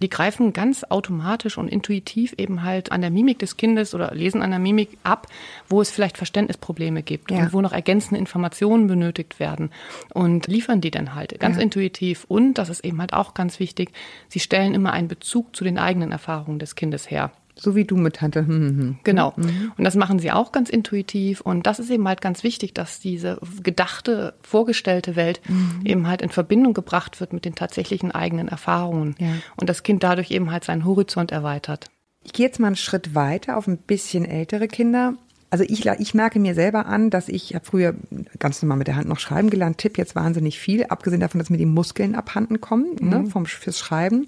die 0.00 0.10
greifen 0.10 0.52
ganz 0.52 0.84
automatisch 0.84 1.58
und 1.58 1.66
intuitiv 1.66 2.34
eben 2.38 2.62
halt 2.62 2.92
an 2.92 3.00
der 3.00 3.10
Mimik 3.10 3.40
des 3.40 3.56
Kindes 3.56 3.96
oder 3.96 4.14
lesen 4.14 4.42
an 4.42 4.50
der 4.50 4.60
Mimik 4.60 4.96
ab, 5.02 5.26
wo 5.68 5.80
es 5.80 5.90
vielleicht 5.90 6.16
Verständnisprobleme 6.16 6.99
Probleme 7.00 7.02
gibt 7.02 7.30
ja. 7.30 7.38
und 7.38 7.52
wo 7.52 7.60
noch 7.60 7.72
ergänzende 7.72 8.18
Informationen 8.18 8.86
benötigt 8.86 9.40
werden 9.40 9.70
und 10.12 10.46
liefern 10.46 10.80
die 10.80 10.90
dann 10.90 11.14
halt 11.14 11.38
ganz 11.40 11.56
ja. 11.56 11.62
intuitiv. 11.62 12.24
Und, 12.28 12.54
das 12.54 12.68
ist 12.68 12.84
eben 12.84 13.00
halt 13.00 13.12
auch 13.12 13.34
ganz 13.34 13.60
wichtig, 13.60 13.92
sie 14.28 14.40
stellen 14.40 14.74
immer 14.74 14.92
einen 14.92 15.08
Bezug 15.08 15.54
zu 15.56 15.64
den 15.64 15.78
eigenen 15.78 16.12
Erfahrungen 16.12 16.58
des 16.58 16.74
Kindes 16.74 17.10
her. 17.10 17.32
So 17.56 17.74
wie 17.74 17.84
du 17.84 17.96
mit 17.96 18.16
Tante. 18.16 18.40
Hm, 18.40 18.48
hm, 18.48 18.78
hm. 18.78 18.98
Genau. 19.04 19.34
Mhm. 19.36 19.72
Und 19.76 19.84
das 19.84 19.94
machen 19.94 20.18
sie 20.18 20.32
auch 20.32 20.50
ganz 20.50 20.70
intuitiv. 20.70 21.42
Und 21.42 21.66
das 21.66 21.78
ist 21.78 21.90
eben 21.90 22.08
halt 22.08 22.22
ganz 22.22 22.42
wichtig, 22.42 22.72
dass 22.72 23.00
diese 23.00 23.38
gedachte, 23.62 24.32
vorgestellte 24.40 25.14
Welt 25.14 25.42
mhm. 25.46 25.82
eben 25.84 26.06
halt 26.06 26.22
in 26.22 26.30
Verbindung 26.30 26.72
gebracht 26.72 27.20
wird 27.20 27.34
mit 27.34 27.44
den 27.44 27.54
tatsächlichen 27.54 28.12
eigenen 28.12 28.48
Erfahrungen. 28.48 29.14
Ja. 29.18 29.34
Und 29.56 29.68
das 29.68 29.82
Kind 29.82 30.02
dadurch 30.02 30.30
eben 30.30 30.50
halt 30.50 30.64
seinen 30.64 30.86
Horizont 30.86 31.32
erweitert. 31.32 31.90
Ich 32.24 32.32
gehe 32.32 32.46
jetzt 32.46 32.60
mal 32.60 32.68
einen 32.68 32.76
Schritt 32.76 33.14
weiter 33.14 33.58
auf 33.58 33.66
ein 33.66 33.78
bisschen 33.78 34.24
ältere 34.24 34.66
Kinder. 34.66 35.14
Also 35.50 35.64
ich, 35.66 35.84
ich 35.84 36.14
merke 36.14 36.38
mir 36.38 36.54
selber 36.54 36.86
an, 36.86 37.10
dass 37.10 37.28
ich 37.28 37.54
habe 37.56 37.64
früher 37.64 37.94
ganz 38.38 38.62
normal 38.62 38.78
mit 38.78 38.86
der 38.86 38.94
Hand 38.94 39.08
noch 39.08 39.18
schreiben 39.18 39.50
gelernt, 39.50 39.78
tipp 39.78 39.98
jetzt 39.98 40.14
wahnsinnig 40.14 40.60
viel, 40.60 40.84
abgesehen 40.84 41.20
davon, 41.20 41.40
dass 41.40 41.50
mir 41.50 41.58
die 41.58 41.66
Muskeln 41.66 42.14
abhanden 42.14 42.60
kommen 42.60 42.94
ne, 43.00 43.18
mhm. 43.18 43.24
ne, 43.24 43.30
vom, 43.30 43.46
fürs 43.46 43.78
Schreiben, 43.78 44.26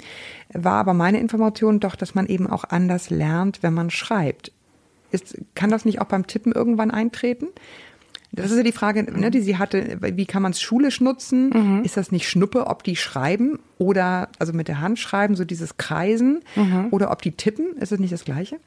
war 0.52 0.74
aber 0.74 0.94
meine 0.94 1.20
Information 1.20 1.78
doch, 1.78 1.94
dass 1.94 2.16
man 2.16 2.26
eben 2.26 2.48
auch 2.48 2.64
anders 2.64 3.08
lernt, 3.08 3.62
wenn 3.62 3.72
man 3.72 3.90
schreibt. 3.90 4.50
Ist, 5.12 5.38
kann 5.54 5.70
das 5.70 5.84
nicht 5.84 6.00
auch 6.00 6.06
beim 6.06 6.26
Tippen 6.26 6.52
irgendwann 6.52 6.90
eintreten? 6.90 7.46
Das 8.32 8.50
ist 8.50 8.56
ja 8.56 8.62
die 8.62 8.72
Frage, 8.72 9.04
ne, 9.04 9.30
die 9.30 9.42
sie 9.42 9.58
hatte, 9.58 9.98
wie 10.00 10.24
kann 10.24 10.42
man 10.42 10.52
es 10.52 10.60
schulisch 10.60 11.02
nutzen? 11.02 11.50
Mhm. 11.50 11.84
Ist 11.84 11.98
das 11.98 12.10
nicht 12.10 12.28
Schnuppe, 12.28 12.66
ob 12.66 12.82
die 12.82 12.96
schreiben 12.96 13.58
oder 13.76 14.30
also 14.38 14.54
mit 14.54 14.68
der 14.68 14.80
Hand 14.80 14.98
schreiben, 14.98 15.36
so 15.36 15.44
dieses 15.44 15.76
Kreisen 15.76 16.40
mhm. 16.56 16.88
oder 16.90 17.10
ob 17.10 17.20
die 17.20 17.32
tippen? 17.32 17.76
Ist 17.76 17.92
das 17.92 17.98
nicht 18.00 18.12
das 18.12 18.24
Gleiche? 18.24 18.58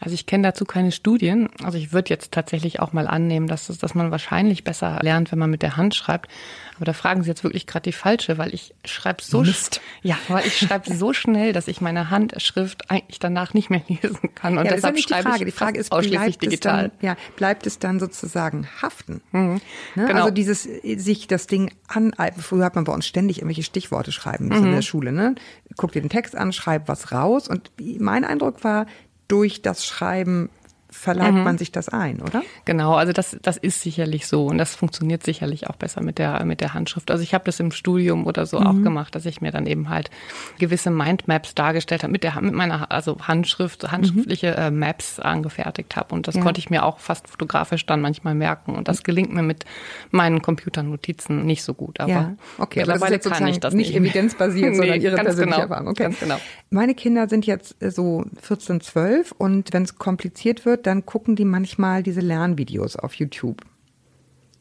Also 0.00 0.14
ich 0.14 0.24
kenne 0.24 0.44
dazu 0.44 0.64
keine 0.64 0.92
Studien. 0.92 1.50
Also 1.62 1.76
ich 1.76 1.92
würde 1.92 2.08
jetzt 2.08 2.32
tatsächlich 2.32 2.80
auch 2.80 2.94
mal 2.94 3.06
annehmen, 3.06 3.46
dass, 3.46 3.66
das, 3.66 3.76
dass 3.76 3.94
man 3.94 4.10
wahrscheinlich 4.10 4.64
besser 4.64 4.98
lernt, 5.02 5.30
wenn 5.30 5.38
man 5.38 5.50
mit 5.50 5.60
der 5.60 5.76
Hand 5.76 5.94
schreibt. 5.94 6.30
Aber 6.76 6.86
da 6.86 6.94
fragen 6.94 7.22
Sie 7.22 7.28
jetzt 7.28 7.44
wirklich 7.44 7.66
gerade 7.66 7.82
die 7.82 7.92
falsche, 7.92 8.38
weil 8.38 8.54
ich 8.54 8.74
schreibe 8.86 9.22
so 9.22 9.42
Mist. 9.42 9.82
ja, 10.00 10.16
weil 10.28 10.46
ich 10.46 10.56
schreibe 10.56 10.90
so 10.90 11.12
schnell, 11.12 11.52
dass 11.52 11.68
ich 11.68 11.82
meine 11.82 12.08
Handschrift 12.08 12.90
eigentlich 12.90 13.18
danach 13.18 13.52
nicht 13.52 13.68
mehr 13.68 13.82
lesen 13.88 14.34
kann. 14.34 14.56
Und 14.56 14.64
ja, 14.64 14.72
deshalb 14.72 14.94
das 14.96 15.04
ist 15.04 15.10
ja 15.10 15.16
nicht 15.18 15.26
die 15.26 15.30
Frage. 15.30 15.44
Die 15.44 15.50
Frage 15.50 15.78
ist, 15.78 15.92
ausschließlich 15.92 16.38
digital. 16.38 16.92
Dann, 17.00 17.06
ja, 17.06 17.16
bleibt 17.36 17.66
es 17.66 17.78
dann 17.78 18.00
sozusagen 18.00 18.66
haften? 18.80 19.20
Mhm. 19.32 19.60
Ne? 19.96 20.06
Genau. 20.06 20.20
Also 20.20 20.30
dieses 20.30 20.62
sich 20.62 21.26
das 21.26 21.46
Ding 21.46 21.74
an. 21.88 22.14
Früher 22.38 22.64
hat 22.64 22.74
man 22.74 22.84
bei 22.84 22.94
uns 22.94 23.06
ständig 23.06 23.38
irgendwelche 23.38 23.64
Stichworte 23.64 24.12
schreiben 24.12 24.48
müssen 24.48 24.62
mhm. 24.62 24.68
in 24.68 24.74
der 24.76 24.82
Schule. 24.82 25.12
Ne? 25.12 25.34
Guck 25.76 25.92
dir 25.92 26.00
den 26.00 26.08
Text 26.08 26.34
an, 26.34 26.54
schreib 26.54 26.88
was 26.88 27.12
raus. 27.12 27.46
Und 27.46 27.70
mein 27.98 28.24
Eindruck 28.24 28.64
war, 28.64 28.86
durch 29.30 29.62
das 29.62 29.86
Schreiben 29.86 30.50
verleiht 30.90 31.34
mhm. 31.34 31.44
man 31.44 31.58
sich 31.58 31.72
das 31.72 31.88
ein, 31.88 32.20
oder? 32.20 32.42
Genau, 32.64 32.94
also 32.94 33.12
das, 33.12 33.36
das 33.42 33.56
ist 33.56 33.80
sicherlich 33.80 34.26
so 34.26 34.46
und 34.46 34.58
das 34.58 34.74
funktioniert 34.74 35.22
sicherlich 35.22 35.68
auch 35.68 35.76
besser 35.76 36.02
mit 36.02 36.18
der, 36.18 36.44
mit 36.44 36.60
der 36.60 36.74
Handschrift. 36.74 37.10
Also 37.10 37.22
ich 37.22 37.34
habe 37.34 37.44
das 37.44 37.60
im 37.60 37.70
Studium 37.70 38.26
oder 38.26 38.46
so 38.46 38.60
mhm. 38.60 38.66
auch 38.66 38.82
gemacht, 38.82 39.14
dass 39.14 39.26
ich 39.26 39.40
mir 39.40 39.52
dann 39.52 39.66
eben 39.66 39.88
halt 39.88 40.10
gewisse 40.58 40.90
Mindmaps 40.90 41.54
dargestellt 41.54 42.02
habe, 42.02 42.12
mit 42.12 42.24
der 42.24 42.40
mit 42.40 42.54
meiner 42.54 42.90
also 42.90 43.18
Handschrift, 43.20 43.90
handschriftliche 43.90 44.52
mhm. 44.52 44.62
äh, 44.62 44.70
Maps 44.70 45.20
angefertigt 45.20 45.96
habe 45.96 46.14
und 46.14 46.28
das 46.28 46.34
ja. 46.34 46.42
konnte 46.42 46.58
ich 46.58 46.70
mir 46.70 46.84
auch 46.84 46.98
fast 46.98 47.28
fotografisch 47.28 47.86
dann 47.86 48.00
manchmal 48.00 48.34
merken 48.34 48.74
und 48.74 48.88
das 48.88 49.02
gelingt 49.02 49.32
mir 49.32 49.42
mit 49.42 49.64
meinen 50.10 50.42
Computernotizen 50.42 51.46
nicht 51.46 51.62
so 51.62 51.74
gut. 51.74 52.00
Aber 52.00 52.10
ja. 52.10 52.34
okay, 52.58 52.80
mittlerweile 52.80 53.16
aber 53.16 53.30
kann 53.30 53.46
ich 53.46 53.60
das 53.60 53.74
nicht 53.74 53.94
evidenzbasiert, 53.94 54.74
sondern 54.76 54.98
nee, 54.98 55.04
ihre 55.04 55.16
persönliche 55.16 55.44
genau, 55.44 55.62
Erfahrung. 55.62 55.88
Okay. 55.88 56.02
Ganz 56.04 56.20
genau. 56.20 56.36
Meine 56.70 56.94
Kinder 56.94 57.28
sind 57.28 57.46
jetzt 57.46 57.82
äh, 57.82 57.90
so 57.90 58.24
14, 58.42 58.80
12 58.80 59.32
und 59.32 59.72
wenn 59.72 59.84
es 59.84 59.96
kompliziert 59.96 60.64
wird, 60.64 60.79
dann 60.86 61.06
gucken 61.06 61.36
die 61.36 61.44
manchmal 61.44 62.02
diese 62.02 62.20
Lernvideos 62.20 62.96
auf 62.96 63.14
YouTube. 63.14 63.62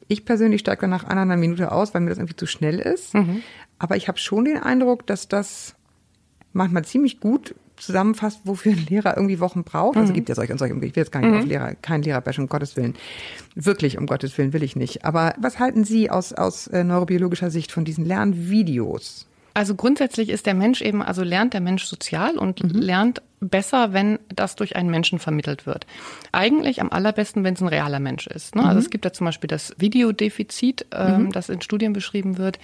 Ich 0.07 0.25
persönlich 0.25 0.61
steige 0.61 0.81
dann 0.81 0.89
nach 0.89 1.03
einer 1.03 1.37
Minute 1.37 1.71
aus, 1.71 1.93
weil 1.93 2.01
mir 2.01 2.09
das 2.09 2.17
irgendwie 2.17 2.35
zu 2.35 2.47
schnell 2.47 2.79
ist. 2.79 3.13
Mhm. 3.13 3.41
Aber 3.77 3.95
ich 3.95 4.07
habe 4.07 4.17
schon 4.17 4.45
den 4.45 4.57
Eindruck, 4.57 5.05
dass 5.05 5.27
das 5.27 5.75
manchmal 6.51 6.83
ziemlich 6.83 7.19
gut 7.19 7.55
zusammenfasst, 7.77 8.41
wofür 8.43 8.73
ein 8.73 8.85
Lehrer 8.89 9.15
irgendwie 9.15 9.39
Wochen 9.39 9.63
braucht. 9.63 9.97
Also 9.97 10.11
mhm. 10.11 10.15
gibt 10.15 10.29
ja 10.29 10.35
solche 10.35 10.51
und 10.51 10.57
solche. 10.59 10.73
Ich 10.75 10.81
will 10.81 10.91
jetzt 10.95 11.11
gar 11.11 11.21
nicht 11.21 11.31
mhm. 11.31 11.39
auf 11.39 11.45
Lehrer, 11.45 11.75
kein 11.75 12.01
Lehrerbashing, 12.01 12.43
um 12.45 12.49
Gottes 12.49 12.75
Willen. 12.75 12.95
Wirklich, 13.55 13.97
um 13.97 14.05
Gottes 14.05 14.37
Willen 14.37 14.53
will 14.53 14.63
ich 14.63 14.75
nicht. 14.75 15.05
Aber 15.05 15.33
was 15.39 15.59
halten 15.59 15.83
Sie 15.83 16.09
aus, 16.09 16.33
aus 16.33 16.67
äh, 16.67 16.83
neurobiologischer 16.83 17.49
Sicht 17.49 17.71
von 17.71 17.85
diesen 17.85 18.05
Lernvideos? 18.05 19.27
Also 19.53 19.75
grundsätzlich 19.75 20.29
ist 20.29 20.45
der 20.45 20.53
Mensch 20.53 20.81
eben, 20.81 21.01
also 21.01 21.23
lernt 21.23 21.53
der 21.53 21.61
Mensch 21.61 21.85
sozial 21.85 22.37
und 22.37 22.63
mhm. 22.63 22.79
lernt 22.79 23.21
besser, 23.39 23.93
wenn 23.93 24.19
das 24.33 24.55
durch 24.55 24.75
einen 24.75 24.89
Menschen 24.89 25.19
vermittelt 25.19 25.65
wird. 25.65 25.85
Eigentlich 26.31 26.81
am 26.81 26.89
allerbesten, 26.91 27.43
wenn 27.43 27.53
es 27.53 27.61
ein 27.61 27.67
realer 27.67 27.99
Mensch 27.99 28.27
ist. 28.27 28.55
Ne? 28.55 28.61
Also 28.61 28.73
mhm. 28.73 28.79
Also 28.79 28.85
es 28.85 28.91
gibt 28.91 29.03
ja 29.03 29.11
zum 29.11 29.25
Beispiel 29.25 29.49
das 29.49 29.73
Videodefizit, 29.77 30.85
ähm, 30.93 31.23
mhm. 31.23 31.31
das 31.33 31.49
in 31.49 31.61
Studien 31.61 31.91
beschrieben 31.91 32.37
wird, 32.37 32.59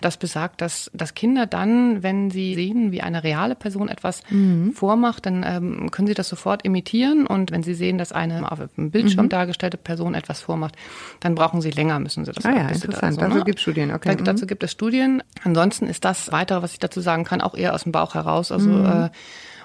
das 0.00 0.16
besagt, 0.16 0.62
dass, 0.62 0.90
dass 0.94 1.12
Kinder 1.12 1.46
dann, 1.46 2.02
wenn 2.02 2.30
sie 2.30 2.54
sehen, 2.54 2.90
wie 2.90 3.02
eine 3.02 3.22
reale 3.22 3.54
Person 3.54 3.88
etwas 3.88 4.22
mhm. 4.30 4.72
vormacht, 4.72 5.26
dann 5.26 5.44
ähm, 5.46 5.90
können 5.90 6.08
sie 6.08 6.14
das 6.14 6.28
sofort 6.28 6.64
imitieren 6.64 7.26
und 7.26 7.50
wenn 7.50 7.62
sie 7.62 7.74
sehen, 7.74 7.98
dass 7.98 8.12
eine 8.12 8.50
auf 8.50 8.60
dem 8.76 8.90
Bildschirm 8.90 9.26
mhm. 9.26 9.30
dargestellte 9.30 9.76
Person 9.76 10.14
etwas 10.14 10.40
vormacht, 10.40 10.74
dann 11.20 11.34
brauchen 11.34 11.60
sie 11.60 11.70
länger, 11.70 11.98
müssen 12.00 12.24
sie 12.24 12.32
das 12.32 12.46
ah, 12.46 12.54
ja, 12.54 12.68
interessant. 12.68 13.18
Also, 13.18 13.20
dazu 13.20 13.38
ne? 13.38 13.44
gibt 13.44 13.58
es 13.58 13.62
Studien, 13.62 13.92
okay. 13.92 14.16
Da, 14.16 14.24
dazu 14.24 14.44
mhm. 14.44 14.48
gibt 14.48 14.62
es 14.62 14.72
Studien. 14.72 15.22
Ansonsten 15.44 15.86
ist 15.86 16.04
das 16.04 16.32
weitere, 16.32 16.62
was 16.62 16.72
ich 16.72 16.78
dazu 16.78 17.00
sagen 17.00 17.24
kann, 17.24 17.42
auch 17.42 17.54
eher 17.54 17.74
aus 17.74 17.82
dem 17.82 17.92
Bauch 17.92 18.14
heraus. 18.14 18.52
Also 18.52 18.70
mhm. 18.70 18.86
äh, 18.86 19.10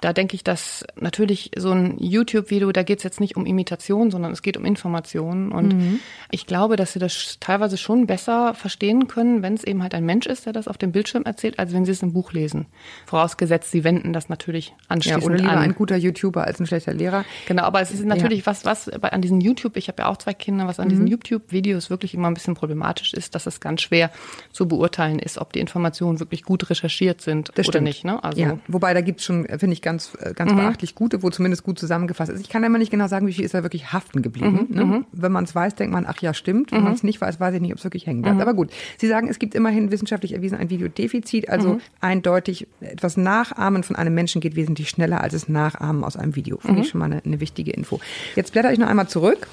da 0.03 0.11
denke 0.11 0.35
ich, 0.35 0.43
dass 0.43 0.85
natürlich 0.99 1.51
so 1.55 1.71
ein 1.71 1.97
YouTube-Video, 1.97 2.71
da 2.73 2.83
geht 2.83 2.97
es 2.97 3.03
jetzt 3.03 3.21
nicht 3.21 3.37
um 3.37 3.45
Imitation, 3.45 4.11
sondern 4.11 4.33
es 4.33 4.41
geht 4.41 4.57
um 4.57 4.65
Informationen. 4.65 5.51
Und 5.51 5.73
mhm. 5.73 5.99
ich 6.29 6.45
glaube, 6.45 6.75
dass 6.75 6.91
sie 6.91 6.99
das 6.99 7.37
teilweise 7.39 7.77
schon 7.77 8.05
besser 8.05 8.53
verstehen 8.53 9.07
können, 9.07 9.43
wenn 9.43 9.53
es 9.53 9.63
eben 9.63 9.81
halt 9.81 9.93
ein 9.93 10.05
Mensch 10.05 10.25
ist, 10.25 10.45
der 10.45 10.51
das 10.51 10.67
auf 10.67 10.77
dem 10.77 10.91
Bildschirm 10.91 11.23
erzählt, 11.23 11.57
als 11.57 11.71
wenn 11.71 11.85
sie 11.85 11.93
es 11.93 12.03
im 12.03 12.11
Buch 12.11 12.33
lesen. 12.33 12.65
Vorausgesetzt, 13.05 13.71
sie 13.71 13.85
wenden 13.85 14.11
das 14.11 14.27
natürlich 14.27 14.73
anschließend 14.89 15.23
ja, 15.23 15.25
oder 15.25 15.37
lieber 15.37 15.51
an. 15.51 15.59
ein 15.59 15.73
guter 15.73 15.95
YouTuber 15.95 16.43
als 16.43 16.59
ein 16.59 16.65
schlechter 16.65 16.93
Lehrer. 16.93 17.23
Genau, 17.47 17.63
aber 17.63 17.79
es 17.79 17.91
ist 17.91 18.03
natürlich 18.03 18.39
ja. 18.39 18.45
was, 18.47 18.65
was 18.65 18.91
bei, 18.99 19.09
an 19.13 19.21
diesen 19.21 19.39
YouTube, 19.39 19.77
ich 19.77 19.87
habe 19.87 20.01
ja 20.01 20.09
auch 20.09 20.17
zwei 20.17 20.33
Kinder, 20.33 20.67
was 20.67 20.81
an 20.81 20.87
mhm. 20.87 20.89
diesen 20.89 21.07
YouTube-Videos 21.07 21.89
wirklich 21.89 22.13
immer 22.13 22.27
ein 22.27 22.33
bisschen 22.33 22.55
problematisch 22.55 23.13
ist, 23.13 23.35
dass 23.35 23.45
es 23.45 23.61
ganz 23.61 23.81
schwer 23.81 24.11
zu 24.51 24.67
beurteilen 24.67 25.19
ist, 25.19 25.37
ob 25.37 25.53
die 25.53 25.61
Informationen 25.61 26.19
wirklich 26.19 26.43
gut 26.43 26.69
recherchiert 26.69 27.21
sind 27.21 27.49
das 27.55 27.69
oder 27.69 27.77
stimmt. 27.77 27.83
nicht. 27.85 28.03
Ne? 28.03 28.21
Also 28.21 28.41
ja. 28.41 28.57
Wobei 28.67 28.93
da 28.93 29.01
gibt 29.01 29.21
es 29.21 29.25
schon, 29.25 29.47
finde 29.47 29.71
ich, 29.71 29.81
ganz 29.81 29.92
ganz, 29.93 30.11
äh, 30.19 30.33
ganz 30.33 30.51
mhm. 30.51 30.57
beachtlich 30.57 30.95
gute, 30.95 31.23
wo 31.23 31.29
zumindest 31.29 31.63
gut 31.63 31.79
zusammengefasst 31.79 32.31
ist. 32.31 32.41
Ich 32.41 32.49
kann 32.49 32.63
immer 32.63 32.77
nicht 32.77 32.91
genau 32.91 33.07
sagen, 33.07 33.27
wie 33.27 33.33
viel 33.33 33.45
ist 33.45 33.53
da 33.53 33.63
wirklich 33.63 33.93
haften 33.93 34.21
geblieben. 34.21 34.67
Mhm. 34.69 34.75
Ne? 34.75 34.85
Mhm. 34.85 35.05
Wenn 35.11 35.31
man 35.31 35.43
es 35.43 35.53
weiß, 35.53 35.75
denkt 35.75 35.93
man, 35.93 36.05
ach 36.07 36.21
ja, 36.21 36.33
stimmt. 36.33 36.71
Wenn 36.71 36.79
mhm. 36.79 36.85
man 36.85 36.93
es 36.93 37.03
nicht 37.03 37.21
weiß, 37.21 37.39
weiß 37.39 37.55
ich 37.55 37.61
nicht, 37.61 37.71
ob 37.71 37.77
es 37.77 37.83
wirklich 37.83 38.07
hängen 38.07 38.21
bleibt. 38.21 38.37
Mhm. 38.37 38.41
Aber 38.41 38.53
gut, 38.53 38.71
Sie 38.97 39.07
sagen, 39.07 39.27
es 39.27 39.39
gibt 39.39 39.55
immerhin 39.55 39.91
wissenschaftlich 39.91 40.33
erwiesen 40.33 40.57
ein 40.57 40.69
Videodefizit, 40.69 41.49
also 41.49 41.79
eindeutig 42.01 42.67
etwas 42.81 43.17
Nachahmen 43.17 43.83
von 43.83 43.95
einem 43.95 44.13
Menschen 44.13 44.41
geht 44.41 44.55
wesentlich 44.55 44.89
schneller 44.89 45.21
als 45.21 45.33
das 45.33 45.49
Nachahmen 45.49 46.03
aus 46.03 46.17
einem 46.17 46.35
Video. 46.35 46.57
Finde 46.57 46.81
ich 46.81 46.89
schon 46.89 46.99
mal 46.99 47.05
eine, 47.05 47.21
eine 47.23 47.39
wichtige 47.39 47.71
Info. 47.71 47.99
Jetzt 48.35 48.53
blätter 48.53 48.71
ich 48.71 48.79
noch 48.79 48.87
einmal 48.87 49.07
zurück 49.07 49.47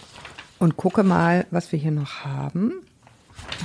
und 0.59 0.77
gucke 0.77 1.03
mal, 1.03 1.47
was 1.51 1.73
wir 1.73 1.79
hier 1.79 1.91
noch 1.91 2.25
haben. 2.25 2.75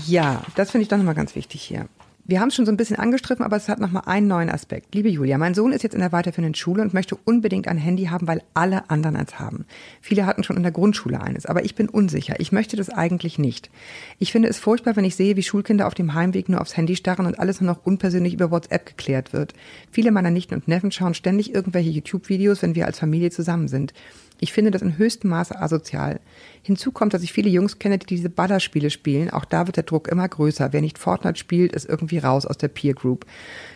Ja, 0.06 0.44
das 0.56 0.72
finde 0.72 0.84
ich 0.84 0.88
doch 0.88 0.98
nochmal 0.98 1.16
ganz 1.16 1.36
wichtig 1.36 1.62
hier. 1.62 1.88
Wir 2.28 2.40
haben 2.40 2.48
es 2.48 2.56
schon 2.56 2.66
so 2.66 2.72
ein 2.72 2.78
bisschen 2.78 2.98
angestriffen, 2.98 3.46
aber 3.46 3.56
es 3.56 3.70
hat 3.70 3.80
nochmal 3.80 4.02
einen 4.08 4.26
neuen 4.28 4.50
Aspekt. 4.50 4.96
Liebe 4.96 5.10
Julia, 5.10 5.38
mein 5.38 5.54
Sohn 5.54 5.72
ist 5.72 5.84
jetzt 5.84 5.94
in 5.94 6.00
der 6.00 6.12
weiterführenden 6.12 6.56
Schule 6.56 6.82
und 6.82 6.92
möchte 6.92 7.16
unbedingt 7.16 7.68
ein 7.68 7.78
Handy 7.78 8.06
haben, 8.06 8.28
weil 8.28 8.42
alle 8.56 8.90
anderen 8.90 9.16
eins 9.16 9.38
haben. 9.38 9.66
Viele 10.02 10.26
hatten 10.26 10.44
schon 10.44 10.58
in 10.58 10.64
der 10.64 10.72
Grundschule 10.72 11.22
eines, 11.22 11.46
aber 11.46 11.66
ich 11.66 11.76
bin 11.76 11.88
unsicher. 11.88 12.40
Ich 12.40 12.52
möchte 12.52 12.78
das 12.78 12.90
eigentlich 12.90 13.38
nicht. 13.38 13.70
Ich 14.18 14.32
finde 14.32 14.50
es 14.50 14.58
furchtbar, 14.58 14.96
wenn 14.96 15.06
ich 15.06 15.16
sehe, 15.16 15.36
wie 15.36 15.44
Schulkinder 15.44 15.86
auf 15.86 15.94
dem 15.94 16.16
Heimweg 16.16 16.50
nur 16.50 16.62
aufs 16.62 16.76
Handy 16.76 16.96
starren 16.96 17.28
und 17.28 17.38
alles 17.38 17.62
nur 17.62 17.72
noch 17.72 17.86
unpersönlich 17.86 18.34
über 18.34 18.50
WhatsApp 18.50 18.88
geklärt 18.88 19.32
wird. 19.32 19.54
Viele 19.92 20.10
meiner 20.10 20.32
Nichten 20.32 20.56
und 20.56 20.68
Neffen 20.68 20.90
schauen 20.92 21.14
ständig 21.14 21.54
irgendwelche 21.54 21.92
YouTube-Videos, 21.92 22.64
wenn 22.64 22.74
wir 22.74 22.88
als 22.88 22.98
Familie 22.98 23.30
zusammen 23.30 23.68
sind. 23.68 23.94
Ich 24.40 24.54
finde 24.54 24.72
das 24.72 24.82
in 24.82 24.98
höchstem 24.98 25.30
Maße 25.30 25.60
asozial. 25.60 26.20
Hinzu 26.62 26.92
kommt, 26.92 27.14
dass 27.14 27.24
ich 27.24 27.34
viele 27.34 27.50
Jungs 27.50 27.80
kenne, 27.80 27.98
die 27.98 28.06
diese 28.06 28.30
Ballerspiele 28.30 28.90
spielen. 28.90 29.30
Auch 29.30 29.46
da 29.46 29.68
wird 29.68 29.78
der 29.78 29.84
Druck 29.84 30.08
immer 30.08 30.28
größer. 30.28 30.74
Wer 30.74 30.82
nicht 30.82 30.98
Fortnite 30.98 31.40
spielt, 31.40 31.74
ist 31.74 31.88
irgendwie 31.88 32.18
raus 32.18 32.46
aus 32.46 32.58
der 32.58 32.68
Peer 32.68 32.94
Group. 32.94 33.26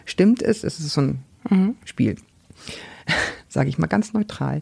Stimmt 0.06 0.42
es? 0.42 0.64
Es 0.64 0.80
ist 0.80 0.90
so 0.90 1.02
ein 1.02 1.20
mhm. 1.50 1.76
Spiel. 1.86 2.16
Sage 3.48 3.70
ich 3.70 3.78
mal 3.78 3.88
ganz 3.88 4.14
neutral. 4.14 4.62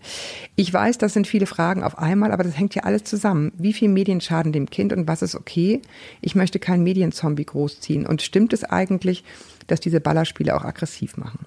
Ich 0.56 0.74
weiß, 0.74 0.98
das 0.98 1.14
sind 1.14 1.28
viele 1.28 1.46
Fragen 1.46 1.84
auf 1.84 1.98
einmal, 1.98 2.32
aber 2.32 2.44
das 2.44 2.58
hängt 2.58 2.76
ja 2.76 2.84
alles 2.84 3.04
zusammen. 3.04 3.52
Wie 3.58 3.74
viel 3.74 3.90
Medien 3.90 4.22
schaden 4.22 4.54
dem 4.54 4.70
Kind 4.70 4.94
und 4.94 5.08
was 5.08 5.22
ist 5.22 5.36
okay? 5.36 5.82
Ich 6.22 6.36
möchte 6.36 6.60
keinen 6.60 6.84
Medienzombie 6.84 7.46
großziehen. 7.46 8.06
Und 8.06 8.22
stimmt 8.22 8.54
es 8.54 8.64
eigentlich, 8.64 9.24
dass 9.68 9.82
diese 9.82 10.00
Ballerspiele 10.00 10.56
auch 10.56 10.64
aggressiv 10.64 11.18
machen? 11.18 11.46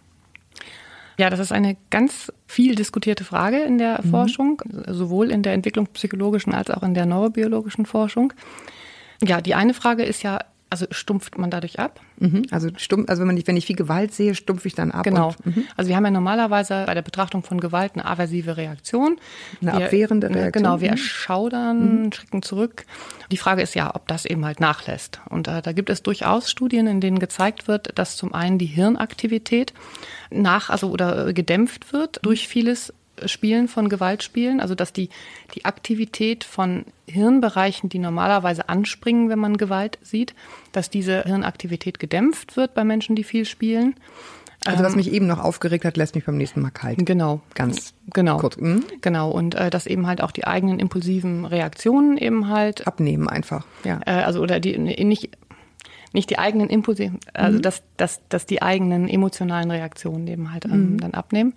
Ja, 1.21 1.29
das 1.29 1.39
ist 1.39 1.53
eine 1.53 1.77
ganz 1.91 2.33
viel 2.47 2.75
diskutierte 2.75 3.25
Frage 3.25 3.59
in 3.59 3.77
der 3.77 4.01
mhm. 4.03 4.09
Forschung, 4.09 4.63
sowohl 4.87 5.31
in 5.31 5.43
der 5.43 5.53
entwicklungspsychologischen 5.53 6.55
als 6.55 6.71
auch 6.71 6.83
in 6.83 6.95
der 6.95 7.05
neurobiologischen 7.05 7.85
Forschung. 7.85 8.33
Ja, 9.23 9.43
die 9.43 9.55
eine 9.55 9.75
Frage 9.75 10.03
ist 10.03 10.23
ja, 10.23 10.39
also 10.71 10.87
stumpft 10.91 11.37
man 11.37 11.51
dadurch 11.51 11.79
ab? 11.81 12.01
Mhm. 12.19 12.45
Also 12.51 12.69
stumpf, 12.77 13.11
also 13.11 13.27
wenn 13.27 13.37
ich, 13.37 13.47
wenn 13.47 13.57
ich 13.57 13.67
viel 13.67 13.77
Gewalt 13.77 14.15
sehe, 14.15 14.35
stumpfe 14.35 14.69
ich 14.69 14.75
dann 14.75 14.93
ab. 14.93 15.03
Genau. 15.03 15.35
Und, 15.45 15.57
mhm. 15.57 15.65
Also 15.77 15.89
wir 15.89 15.97
haben 15.97 16.05
ja 16.05 16.11
normalerweise 16.11 16.85
bei 16.87 16.95
der 16.95 17.03
Betrachtung 17.03 17.43
von 17.43 17.61
Gewalt 17.61 17.93
eine 17.95 18.05
aversive 18.05 18.57
Reaktion. 18.57 19.19
Eine 19.61 19.79
wir, 19.79 19.87
abwehrende 19.87 20.29
äh, 20.29 20.33
Reaktion. 20.33 20.63
Genau, 20.63 20.81
wir 20.81 20.89
mhm. 20.89 20.95
erschaudern, 20.95 22.03
mhm. 22.05 22.13
schrecken 22.13 22.43
zurück. 22.43 22.87
Die 23.33 23.37
Frage 23.37 23.63
ist 23.63 23.75
ja, 23.75 23.95
ob 23.95 24.07
das 24.07 24.25
eben 24.25 24.45
halt 24.45 24.61
nachlässt. 24.61 25.21
Und 25.29 25.49
äh, 25.49 25.61
da 25.61 25.73
gibt 25.73 25.91
es 25.91 26.03
durchaus 26.03 26.51
Studien, 26.51 26.87
in 26.87 27.01
denen 27.01 27.19
gezeigt 27.19 27.67
wird, 27.69 27.99
dass 27.99 28.17
zum 28.17 28.33
einen 28.33 28.59
die 28.59 28.67
Hirnaktivität 28.67 29.75
nach, 30.31 30.71
also 30.71 30.91
oder 30.91 31.29
äh, 31.29 31.33
gedämpft 31.33 31.93
wird 31.93 32.21
durch 32.23 32.47
vieles 32.47 32.93
Spielen 33.29 33.69
von 33.69 33.89
Gewaltspielen, 33.89 34.61
also 34.61 34.75
dass 34.75 34.93
die, 34.93 35.09
die 35.55 35.65
Aktivität 35.65 36.45
von 36.45 36.85
Hirnbereichen, 37.07 37.89
die 37.89 37.99
normalerweise 37.99 38.69
anspringen, 38.69 39.29
wenn 39.29 39.39
man 39.39 39.57
Gewalt 39.57 39.99
sieht, 40.03 40.35
dass 40.73 40.91
diese 40.91 41.23
Hirnaktivität 41.23 41.99
gedämpft 41.99 42.57
wird 42.57 42.75
bei 42.75 42.85
Menschen, 42.85 43.17
die 43.17 43.25
viel 43.25 43.45
spielen. 43.45 43.95
Also 44.65 44.85
was 44.85 44.93
ähm, 44.93 44.99
mich 44.99 45.13
eben 45.13 45.27
noch 45.27 45.39
aufgeregt 45.39 45.85
hat, 45.85 45.97
lässt 45.97 46.15
mich 46.15 46.27
beim 46.27 46.37
nächsten 46.37 46.61
Mal 46.61 46.71
kalt. 46.71 46.99
Genau. 47.07 47.41
Ganz 47.55 47.95
genau. 48.13 48.37
kurz. 48.37 48.59
Mhm. 48.59 48.85
Genau. 49.01 49.31
Und 49.31 49.55
äh, 49.55 49.71
dass 49.71 49.87
eben 49.87 50.07
halt 50.07 50.21
auch 50.21 50.33
die 50.33 50.47
eigenen 50.47 50.79
impulsiven 50.79 51.47
Reaktionen 51.47 52.19
eben 52.19 52.49
halt 52.49 52.87
abnehmen 52.87 53.27
einfach. 53.27 53.65
Ja. 53.85 54.01
Äh, 54.05 54.23
also 54.23 54.41
oder 54.41 54.61
die 54.61 54.77
nicht 54.77 55.31
nicht 56.13 56.31
die 56.31 56.39
eigenen 56.39 56.69
Impulse, 56.69 57.13
also 57.35 57.59
mhm. 57.59 57.63
dass, 57.63 57.83
dass, 57.97 58.21
dass 58.29 58.47
die 58.47 58.63
eigenen 58.63 59.09
emotionalen 59.09 59.71
Reaktionen 59.71 60.27
eben 60.27 60.53
halt 60.53 60.65
ähm, 60.65 60.95
mhm. 60.95 61.01
dann 61.01 61.15
abnehmen. 61.15 61.55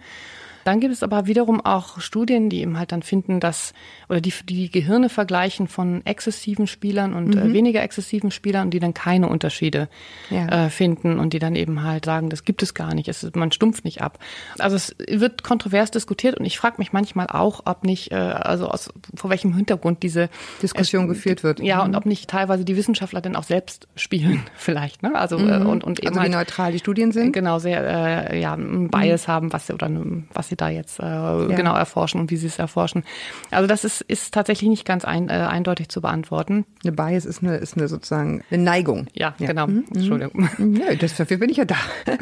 Dann 0.65 0.79
gibt 0.79 0.93
es 0.93 1.03
aber 1.03 1.27
wiederum 1.27 1.59
auch 1.61 1.99
Studien, 1.99 2.49
die 2.49 2.61
eben 2.61 2.77
halt 2.77 2.91
dann 2.91 3.03
finden, 3.03 3.39
dass, 3.39 3.73
oder 4.09 4.21
die 4.21 4.33
die 4.47 4.69
Gehirne 4.71 5.09
vergleichen 5.09 5.67
von 5.67 6.05
exzessiven 6.05 6.67
Spielern 6.67 7.13
und 7.13 7.35
äh, 7.35 7.51
weniger 7.53 7.81
exzessiven 7.83 8.31
Spielern, 8.31 8.69
die 8.69 8.79
dann 8.79 8.93
keine 8.93 9.27
Unterschiede 9.27 9.89
Ja. 10.29 10.65
äh, 10.65 10.69
finden 10.69 11.19
und 11.19 11.33
die 11.33 11.39
dann 11.39 11.55
eben 11.55 11.83
halt 11.83 12.05
sagen, 12.05 12.29
das 12.29 12.43
gibt 12.45 12.63
es 12.63 12.73
gar 12.73 12.93
nicht, 12.93 13.07
es 13.07 13.27
man 13.35 13.51
stumpft 13.51 13.85
nicht 13.85 14.01
ab. 14.01 14.19
Also 14.59 14.75
es 14.75 14.95
wird 15.09 15.43
kontrovers 15.43 15.91
diskutiert 15.91 16.37
und 16.39 16.45
ich 16.45 16.57
frage 16.57 16.75
mich 16.77 16.93
manchmal 16.93 17.27
auch, 17.27 17.61
ob 17.65 17.83
nicht, 17.83 18.11
äh, 18.11 18.15
also 18.15 18.67
aus, 18.69 18.89
vor 19.15 19.29
welchem 19.29 19.55
Hintergrund 19.55 20.03
diese 20.03 20.29
Diskussion 20.61 21.07
geführt 21.07 21.43
wird. 21.43 21.59
Ja, 21.59 21.77
Mhm. 21.79 21.83
und 21.89 21.95
ob 21.95 22.05
nicht 22.05 22.29
teilweise 22.29 22.63
die 22.65 22.75
Wissenschaftler 22.77 23.21
denn 23.21 23.35
auch 23.35 23.43
selbst 23.43 23.87
spielen, 23.95 24.41
vielleicht, 24.55 25.03
ne? 25.03 25.15
Also 25.15 25.37
äh, 25.37 25.57
und, 25.57 25.83
und 25.83 25.99
eben 25.99 26.09
Also 26.09 26.19
wie 26.19 26.35
halt, 26.35 26.47
neutral 26.47 26.71
die 26.71 26.79
Studien 26.79 27.11
sind. 27.11 27.33
genau 27.33 27.59
sehr 27.59 28.31
äh, 28.31 28.39
ja 28.39 28.53
einen 28.53 28.89
Bias 28.89 29.27
haben, 29.27 29.51
was 29.53 29.67
sie 29.67 29.73
oder 29.73 29.89
was 30.33 30.47
sie 30.53 30.57
da 30.57 30.69
jetzt 30.69 30.99
äh, 30.99 31.55
genau 31.55 31.75
erforschen 31.75 32.19
und 32.21 32.31
wie 32.31 32.37
sie 32.37 32.47
es 32.47 32.59
erforschen. 32.59 33.03
Also 33.51 33.67
das 33.67 33.83
ist 33.83 34.01
ist 34.01 34.33
tatsächlich 34.33 34.69
nicht 34.69 34.85
ganz 34.85 35.03
ein, 35.05 35.29
äh, 35.29 35.33
eindeutig 35.33 35.89
zu 35.89 36.01
beantworten. 36.01 36.65
Eine 36.83 36.91
Bias 36.93 37.25
ist 37.25 37.41
eine, 37.43 37.57
ist 37.57 37.75
eine 37.77 37.87
sozusagen 37.87 38.43
eine 38.51 38.61
Neigung. 38.63 39.07
Ja, 39.13 39.33
genau. 39.37 39.65
Entschuldigung. 39.67 40.49
Nö, 40.57 40.95
das, 40.97 41.15
dafür 41.15 41.37
bin 41.37 41.49
ich 41.49 41.57
ja 41.57 41.65
da. 41.65 41.75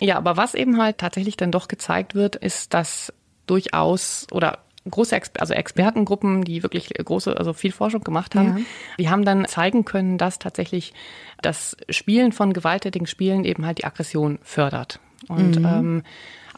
Ja, 0.00 0.16
aber 0.16 0.36
was 0.36 0.54
eben 0.54 0.80
halt 0.80 0.98
tatsächlich 0.98 1.36
dann 1.36 1.50
doch 1.50 1.68
gezeigt 1.68 2.14
wird, 2.14 2.36
ist, 2.36 2.74
dass 2.74 3.12
durchaus 3.46 4.26
oder 4.30 4.58
große 4.88 5.14
Exper 5.16 5.40
also 5.40 5.54
Expertengruppen, 5.54 6.44
die 6.44 6.62
wirklich 6.62 6.88
große, 6.90 7.36
also 7.36 7.52
viel 7.52 7.72
Forschung 7.72 8.02
gemacht 8.04 8.34
haben, 8.34 8.58
Ja. 8.58 8.64
die 8.98 9.10
haben 9.10 9.24
dann 9.24 9.44
zeigen 9.46 9.84
können, 9.84 10.16
dass 10.18 10.38
tatsächlich 10.38 10.94
das 11.42 11.76
Spielen 11.90 12.32
von 12.32 12.52
gewalttätigen 12.52 13.06
Spielen 13.06 13.44
eben 13.44 13.66
halt 13.66 13.78
die 13.78 13.84
Aggression 13.84 14.38
fördert. 14.42 15.00
Und 15.28 15.56
ähm, 15.58 16.02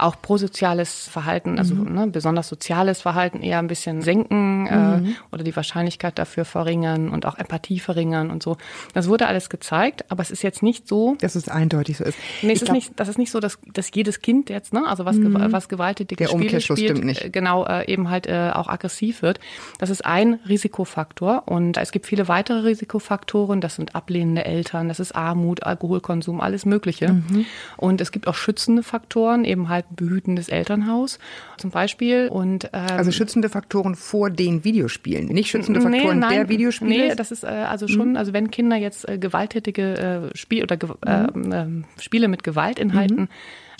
auch 0.02 0.20
prosoziales 0.22 1.08
Verhalten, 1.08 1.58
also 1.58 1.74
ne, 1.74 2.06
besonders 2.06 2.48
soziales 2.48 3.00
Verhalten 3.02 3.42
eher 3.42 3.58
ein 3.58 3.66
bisschen 3.66 4.02
senken 4.02 4.66
äh, 4.66 5.00
oder 5.32 5.44
die 5.44 5.54
Wahrscheinlichkeit 5.54 6.18
dafür 6.18 6.44
verringern 6.44 7.08
und 7.10 7.26
auch 7.26 7.36
Empathie 7.38 7.78
verringern 7.80 8.30
und 8.30 8.42
so. 8.42 8.56
Das 8.94 9.08
wurde 9.08 9.26
alles 9.26 9.48
gezeigt, 9.50 10.04
aber 10.10 10.22
es 10.22 10.30
ist 10.30 10.42
jetzt 10.42 10.62
nicht 10.62 10.88
so, 10.88 11.16
Dass 11.20 11.34
es 11.34 11.48
eindeutig 11.48 11.98
so 11.98 12.04
ist. 12.04 12.18
Nee, 12.42 12.48
es 12.52 12.56
Ich 12.56 12.62
ist 12.62 12.64
glaub, 12.66 12.74
nicht, 12.74 12.92
das 12.96 13.08
ist 13.08 13.18
nicht 13.18 13.30
so, 13.30 13.40
dass, 13.40 13.58
dass 13.72 13.90
jedes 13.94 14.20
Kind 14.20 14.50
jetzt, 14.50 14.72
ne, 14.72 14.84
also 14.86 15.04
was, 15.04 15.16
gew- 15.16 15.52
was 15.52 15.68
gewalttätige 15.68 16.24
Der 16.24 16.30
Spiele 16.30 16.60
spielt, 16.60 17.24
äh, 17.24 17.30
genau, 17.30 17.66
äh, 17.66 17.90
eben 17.90 18.10
halt 18.10 18.26
äh, 18.26 18.50
auch 18.54 18.68
aggressiv 18.68 19.22
wird. 19.22 19.40
Das 19.78 19.90
ist 19.90 20.04
ein 20.04 20.34
Risikofaktor 20.48 21.44
und 21.46 21.76
es 21.76 21.92
gibt 21.92 22.06
viele 22.06 22.28
weitere 22.28 22.60
Risikofaktoren. 22.60 23.60
Das 23.60 23.74
sind 23.76 23.94
ablehnende 23.94 24.44
Eltern, 24.44 24.88
das 24.88 25.00
ist 25.00 25.14
Armut, 25.14 25.62
Alkoholkonsum, 25.64 26.40
alles 26.40 26.64
Mögliche. 26.66 27.12
Mhm. 27.12 27.46
Und 27.76 28.00
es 28.00 28.12
gibt 28.12 28.26
auch 28.28 28.34
schützende 28.34 28.82
Faktoren, 28.82 29.44
eben 29.44 29.68
halt 29.68 29.84
behütendes 29.94 30.48
Elternhaus 30.48 31.18
zum 31.59 31.70
Beispiel. 31.70 32.29
Und 32.29 32.70
ähm, 32.72 32.87
Also 32.96 33.11
schützende 33.12 33.48
Faktoren 33.48 33.94
vor 33.94 34.31
den 34.31 34.64
Videospielen, 34.64 35.26
nicht 35.26 35.50
schützende 35.50 35.81
Faktoren 35.81 36.20
der 36.20 36.48
Videospiele. 36.48 37.09
Nee, 37.09 37.14
das 37.14 37.31
ist 37.31 37.44
äh, 37.44 37.48
also 37.48 37.88
schon, 37.88 38.16
also 38.16 38.33
wenn 38.33 38.50
Kinder 38.50 38.76
jetzt 38.76 39.09
äh, 39.09 39.18
gewalttätige 39.18 40.31
äh, 40.33 40.37
Spiel 40.37 40.62
oder 40.62 40.76
ge 40.76 40.90
äh, 41.07 41.26
ähm, 41.35 41.85
Spiele 41.98 42.29
mit 42.29 42.42
Gewaltinhalten 42.44 43.29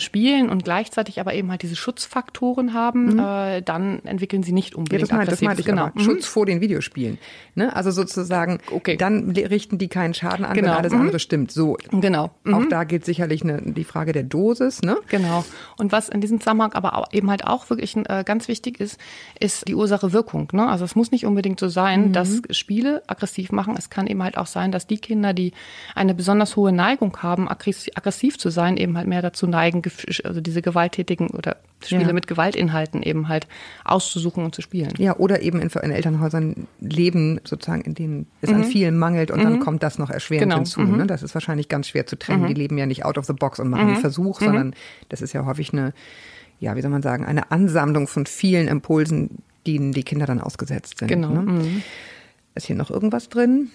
spielen 0.01 0.49
und 0.49 0.63
gleichzeitig 0.63 1.19
aber 1.19 1.33
eben 1.33 1.49
halt 1.51 1.61
diese 1.61 1.75
Schutzfaktoren 1.75 2.73
haben, 2.73 3.17
äh, 3.19 3.61
dann 3.61 4.03
entwickeln 4.05 4.43
sie 4.43 4.51
nicht 4.51 4.71
ja, 4.71 4.77
unbedingt 4.77 5.03
das, 5.03 5.11
meinte, 5.11 5.31
das 5.31 5.41
meinte 5.41 5.61
ich 5.61 5.65
genau. 5.65 5.85
aber. 5.87 5.99
Schutz 5.99 6.25
vor 6.25 6.45
den 6.45 6.61
Videospielen. 6.61 7.17
Ne? 7.55 7.75
Also 7.75 7.91
sozusagen, 7.91 8.59
Okay. 8.71 8.97
dann 8.97 9.31
richten 9.31 9.77
die 9.77 9.87
keinen 9.87 10.13
Schaden 10.13 10.45
an, 10.45 10.53
Genau. 10.53 10.69
wenn 10.69 10.77
alles 10.77 10.93
Mhm. 10.93 11.01
andere 11.01 11.19
stimmt. 11.19 11.51
So. 11.51 11.77
Genau. 11.91 12.31
Auch 12.51 12.65
da 12.69 12.83
gilt 12.83 13.05
sicherlich 13.05 13.43
eine, 13.43 13.61
die 13.61 13.83
Frage 13.83 14.11
der 14.11 14.23
Dosis. 14.23 14.81
Ne? 14.81 14.97
Genau. 15.09 15.43
Und 15.77 15.91
was 15.91 16.09
in 16.09 16.21
diesem 16.21 16.39
Zusammenhang 16.39 16.73
aber 16.73 16.97
auch, 16.97 17.07
eben 17.11 17.29
halt 17.29 17.45
auch 17.45 17.69
wirklich 17.69 17.95
äh, 17.97 18.23
ganz 18.25 18.47
wichtig 18.47 18.79
ist, 18.79 18.99
ist 19.39 19.67
die 19.67 19.75
Ursache-Wirkung. 19.75 20.49
Ne? 20.53 20.67
Also 20.67 20.85
es 20.85 20.95
muss 20.95 21.11
nicht 21.11 21.25
unbedingt 21.25 21.59
so 21.59 21.67
sein, 21.67 22.13
dass 22.13 22.41
Spiele 22.51 23.03
aggressiv 23.07 23.51
machen. 23.51 23.75
Es 23.77 23.89
kann 23.89 24.07
eben 24.07 24.23
halt 24.23 24.37
auch 24.37 24.47
sein, 24.47 24.71
dass 24.71 24.87
die 24.87 24.97
Kinder, 24.97 25.33
die 25.33 25.53
eine 25.95 26.13
besonders 26.15 26.55
hohe 26.55 26.71
Neigung 26.71 27.17
haben, 27.21 27.49
aggressiv, 27.49 27.93
aggressiv 27.95 28.37
zu 28.37 28.49
sein, 28.49 28.77
eben 28.77 28.97
halt 28.97 29.07
mehr 29.07 29.21
dazu 29.21 29.47
neigen, 29.47 29.81
also 30.23 30.41
diese 30.41 30.61
gewalttätigen 30.61 31.29
oder 31.29 31.57
Spiele 31.83 32.03
Ja. 32.07 32.13
mit 32.13 32.27
Gewaltinhalten 32.27 33.01
eben 33.03 33.27
halt 33.27 33.47
auszusuchen 33.83 34.43
und 34.43 34.53
zu 34.55 34.61
spielen. 34.61 34.93
Ja, 34.97 35.15
oder 35.17 35.41
eben 35.41 35.59
in, 35.59 35.69
in 35.69 35.91
Elternhäusern 35.91 36.67
leben, 36.79 37.39
sozusagen, 37.43 37.81
in 37.81 37.95
denen 37.95 38.27
es 38.41 38.49
an 38.49 38.63
vielen 38.63 38.97
mangelt 38.97 39.31
und 39.31 39.43
dann 39.43 39.59
kommt 39.59 39.81
das 39.83 39.97
noch 39.97 40.09
erschwerend 40.09 40.43
Genau. 40.51 40.57
hinzu. 40.57 40.81
Ne? 40.81 41.07
Das 41.07 41.23
ist 41.23 41.33
wahrscheinlich 41.33 41.69
ganz 41.69 41.87
schwer 41.87 42.05
zu 42.05 42.17
trennen. 42.17 42.47
Die 42.47 42.53
leben 42.53 42.77
ja 42.77 42.85
nicht 42.85 43.05
out 43.05 43.17
of 43.17 43.25
the 43.25 43.33
box 43.33 43.59
und 43.59 43.69
machen 43.69 43.87
einen 43.87 43.97
Versuch, 43.97 44.39
sondern 44.39 44.75
das 45.09 45.21
ist 45.21 45.33
ja 45.33 45.45
häufig 45.45 45.73
eine, 45.73 45.93
ja, 46.59 46.75
wie 46.75 46.81
soll 46.81 46.91
man 46.91 47.01
sagen, 47.01 47.25
eine 47.25 47.51
Ansammlung 47.51 48.07
von 48.07 48.25
vielen 48.25 48.67
Impulsen, 48.67 49.39
denen 49.65 49.91
die 49.91 50.03
Kinder 50.03 50.25
dann 50.25 50.41
ausgesetzt 50.41 50.99
sind. 50.99 51.07
Genau. 51.07 51.29
Ne? 51.29 51.81
Ist 52.55 52.67
hier 52.67 52.75
noch 52.75 52.91
irgendwas 52.91 53.29
drin? 53.29 53.69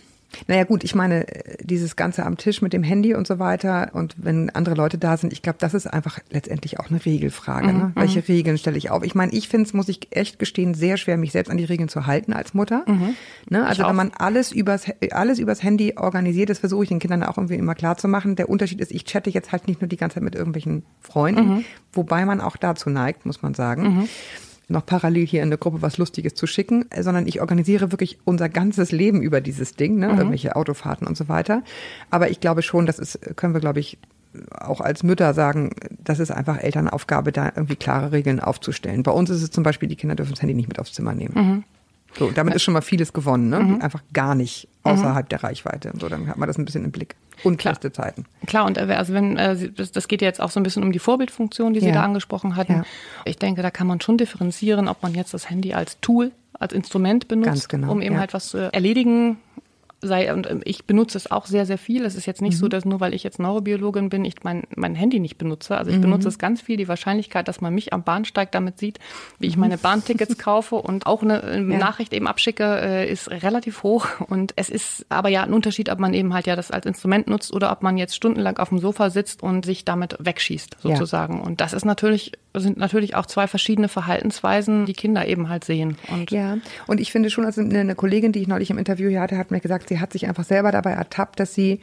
Naja 0.48 0.64
gut, 0.64 0.84
ich 0.84 0.94
meine, 0.94 1.26
äh, 1.28 1.56
dieses 1.64 1.96
Ganze 1.96 2.26
am 2.26 2.36
Tisch 2.36 2.60
mit 2.60 2.72
dem 2.72 2.82
Handy 2.82 3.14
und 3.14 3.26
so 3.26 3.38
weiter 3.38 3.90
und 3.92 4.14
wenn 4.18 4.50
andere 4.50 4.74
Leute 4.74 4.98
da 4.98 5.16
sind, 5.16 5.32
ich 5.32 5.40
glaube, 5.40 5.58
das 5.60 5.72
ist 5.72 5.86
einfach 5.86 6.18
letztendlich 6.30 6.78
auch 6.78 6.90
eine 6.90 7.04
Regelfrage. 7.04 7.68
Mhm, 7.72 7.76
Ne? 7.78 7.92
Welche 7.94 8.26
Regeln 8.28 8.58
stelle 8.58 8.76
ich 8.76 8.90
auf? 8.90 9.02
Ich 9.02 9.14
meine, 9.14 9.32
ich 9.32 9.48
finde 9.48 9.66
es, 9.66 9.72
muss 9.72 9.88
ich 9.88 10.08
echt 10.10 10.38
gestehen, 10.38 10.74
sehr 10.74 10.96
schwer, 10.96 11.16
mich 11.16 11.32
selbst 11.32 11.50
an 11.50 11.56
die 11.56 11.64
Regeln 11.64 11.88
zu 11.88 12.06
halten 12.06 12.32
als 12.32 12.54
Mutter. 12.54 12.84
Ne? 13.48 13.64
Also 13.66 13.84
wenn 13.84 13.96
man 13.96 14.12
alles 14.18 14.52
übers, 14.52 14.84
alles 15.12 15.38
übers 15.38 15.62
Handy 15.62 15.94
organisiert, 15.96 16.50
das 16.50 16.58
versuche 16.58 16.82
ich 16.84 16.88
den 16.88 16.98
Kindern 16.98 17.22
auch 17.22 17.38
irgendwie 17.38 17.54
immer 17.56 17.74
klar 17.74 17.96
zu 17.96 18.08
machen. 18.08 18.36
Der 18.36 18.48
Unterschied 18.48 18.80
ist, 18.80 18.90
ich 18.92 19.04
chatte 19.04 19.30
jetzt 19.30 19.52
halt 19.52 19.68
nicht 19.68 19.80
nur 19.80 19.88
die 19.88 19.96
ganze 19.96 20.14
Zeit 20.14 20.22
mit 20.24 20.34
irgendwelchen 20.34 20.84
Freunden, 21.00 21.64
wobei 21.92 22.24
man 22.24 22.40
auch 22.40 22.56
dazu 22.56 22.90
neigt, 22.90 23.26
muss 23.26 23.42
man 23.42 23.54
sagen 23.54 24.08
noch 24.68 24.84
parallel 24.84 25.26
hier 25.26 25.42
in 25.42 25.50
der 25.50 25.58
Gruppe 25.58 25.82
was 25.82 25.98
Lustiges 25.98 26.34
zu 26.34 26.46
schicken, 26.46 26.86
äh, 26.90 27.02
sondern 27.02 27.26
ich 27.26 27.40
organisiere 27.40 27.92
wirklich 27.92 28.18
unser 28.24 28.48
ganzes 28.48 28.92
Leben 28.92 29.22
über 29.22 29.40
dieses 29.40 29.74
Ding, 29.74 29.98
ne? 29.98 30.08
irgendwelche 30.08 30.56
Autofahrten 30.56 31.06
und 31.06 31.16
so 31.16 31.28
weiter. 31.28 31.62
Aber 32.10 32.30
ich 32.30 32.40
glaube 32.40 32.62
schon, 32.62 32.86
das 32.86 32.98
ist, 32.98 33.18
können 33.36 33.54
wir, 33.54 33.60
glaube 33.60 33.80
ich, 33.80 33.98
auch 34.50 34.80
als 34.80 35.02
Mütter 35.02 35.32
sagen, 35.34 35.70
das 36.04 36.18
ist 36.18 36.30
einfach 36.30 36.58
Elternaufgabe, 36.58 37.32
da 37.32 37.46
irgendwie 37.46 37.76
klare 37.76 38.12
Regeln 38.12 38.40
aufzustellen. 38.40 39.02
Bei 39.02 39.12
uns 39.12 39.30
ist 39.30 39.42
es 39.42 39.50
zum 39.50 39.62
Beispiel, 39.64 39.88
die 39.88 39.96
Kinder 39.96 40.14
dürfen 40.14 40.32
das 40.32 40.42
Handy 40.42 40.54
nicht 40.54 40.68
mit 40.68 40.78
aufs 40.78 40.92
Zimmer 40.92 41.14
nehmen. 41.14 41.64
So, 42.18 42.30
damit 42.30 42.54
ist 42.54 42.62
schon 42.62 42.74
mal 42.74 42.82
vieles 42.82 43.12
gewonnen, 43.12 43.48
ne? 43.50 43.78
Einfach 43.80 44.02
gar 44.12 44.34
nicht 44.34 44.68
außerhalb 44.82 45.28
der 45.28 45.42
Reichweite. 45.42 45.92
So, 45.98 46.08
dann 46.08 46.28
hat 46.28 46.36
man 46.38 46.46
das 46.46 46.58
ein 46.58 46.64
bisschen 46.64 46.84
im 46.84 46.90
Blick. 46.90 47.14
Und 47.44 47.62
feste 47.62 47.92
Zeiten. 47.92 48.24
Klar, 48.46 48.66
und 48.66 48.78
äh, 48.78 48.82
also 48.96 49.12
wenn 49.12 49.36
äh, 49.36 49.70
das 49.92 50.08
geht 50.08 50.22
ja 50.22 50.28
jetzt 50.28 50.40
auch 50.40 50.50
so 50.50 50.60
ein 50.60 50.62
bisschen 50.62 50.82
um 50.82 50.92
die 50.92 50.98
Vorbildfunktion, 50.98 51.74
die 51.74 51.80
Sie 51.80 51.88
Ja. 51.88 51.94
da 51.94 52.02
angesprochen 52.02 52.56
hatten. 52.56 52.72
Ja. 52.72 52.84
Ich 53.24 53.38
denke, 53.38 53.62
da 53.62 53.70
kann 53.70 53.86
man 53.86 54.00
schon 54.00 54.18
differenzieren, 54.18 54.88
ob 54.88 55.02
man 55.02 55.14
jetzt 55.14 55.34
das 55.34 55.50
Handy 55.50 55.74
als 55.74 56.00
Tool, 56.00 56.32
als 56.58 56.72
Instrument 56.72 57.28
benutzt, 57.28 57.68
genau, 57.68 57.92
um 57.92 58.00
eben 58.02 58.14
ja. 58.14 58.20
halt 58.20 58.34
was 58.34 58.48
zu 58.48 58.72
erledigen. 58.72 59.38
Sei, 60.02 60.32
und 60.32 60.48
ähm, 60.50 60.60
ich 60.64 60.84
benutze 60.84 61.16
es 61.16 61.30
auch 61.30 61.46
sehr, 61.46 61.64
sehr 61.64 61.78
viel. 61.78 62.04
Es 62.04 62.14
ist 62.16 62.26
jetzt 62.26 62.42
nicht 62.42 62.54
Mhm. 62.54 62.58
so, 62.58 62.68
dass 62.68 62.84
nur 62.84 63.00
weil 63.00 63.14
ich 63.14 63.22
jetzt 63.24 63.38
Neurobiologin 63.38 64.10
bin, 64.10 64.26
ich 64.26 64.34
mein, 64.44 64.64
mein 64.76 64.94
Handy 64.94 65.20
nicht 65.20 65.38
benutze. 65.38 65.76
Also 65.78 65.90
ich 65.90 65.96
Mhm. 65.96 66.02
benutze 66.02 66.28
es 66.28 66.38
ganz 66.38 66.60
viel. 66.60 66.76
Die 66.76 66.86
Wahrscheinlichkeit, 66.86 67.48
dass 67.48 67.62
man 67.62 67.74
mich 67.74 67.94
am 67.94 68.02
Bahnsteig 68.02 68.52
damit 68.52 68.78
sieht, 68.78 68.98
wie 69.38 69.46
ich 69.46 69.56
meine 69.56 69.78
Bahntickets 69.78 70.36
kaufe 70.38 70.74
und 70.76 71.06
auch 71.06 71.22
eine 71.22 71.42
äh, 71.42 71.60
Mhm. 71.60 71.72
Ja. 71.72 71.78
Nachricht 71.78 72.12
eben 72.12 72.26
abschicke, 72.26 72.64
äh, 72.80 73.10
ist 73.10 73.30
relativ 73.30 73.82
hoch. 73.82 74.06
Und 74.28 74.52
es 74.56 74.68
ist 74.68 75.06
aber 75.08 75.30
ja 75.30 75.42
ein 75.44 75.54
Unterschied, 75.54 75.88
ob 75.90 75.98
man 75.98 76.12
eben 76.12 76.34
halt 76.34 76.46
ja 76.46 76.56
das 76.56 76.70
als 76.70 76.84
Instrument 76.84 77.26
nutzt 77.26 77.52
oder 77.54 77.72
ob 77.72 77.82
man 77.82 77.96
jetzt 77.96 78.14
stundenlang 78.14 78.58
auf 78.58 78.68
dem 78.68 78.78
Sofa 78.78 79.08
sitzt 79.08 79.42
und 79.42 79.64
sich 79.64 79.86
damit 79.86 80.16
wegschießt, 80.20 80.76
Ja. 80.82 80.90
sozusagen. 80.90 81.40
Und 81.40 81.62
das 81.62 81.72
ist 81.72 81.86
natürlich, 81.86 82.32
sind 82.60 82.76
natürlich 82.76 83.14
auch 83.14 83.26
zwei 83.26 83.46
verschiedene 83.46 83.88
Verhaltensweisen, 83.88 84.86
die 84.86 84.92
Kinder 84.94 85.26
eben 85.26 85.48
halt 85.48 85.64
sehen. 85.64 85.96
Und 86.12 86.30
Ja, 86.30 86.58
und 86.86 87.00
ich 87.00 87.12
finde 87.12 87.30
schon, 87.30 87.44
also 87.44 87.60
eine 87.60 87.94
Kollegin, 87.94 88.32
die 88.32 88.40
ich 88.40 88.48
neulich 88.48 88.70
im 88.70 88.78
Interview 88.78 89.08
hier 89.08 89.20
hatte, 89.20 89.38
hat 89.38 89.50
mir 89.50 89.60
gesagt, 89.60 89.88
sie 89.88 90.00
hat 90.00 90.12
sich 90.12 90.26
einfach 90.28 90.44
selber 90.44 90.72
dabei 90.72 90.92
ertappt, 90.92 91.40
dass 91.40 91.54
sie 91.54 91.80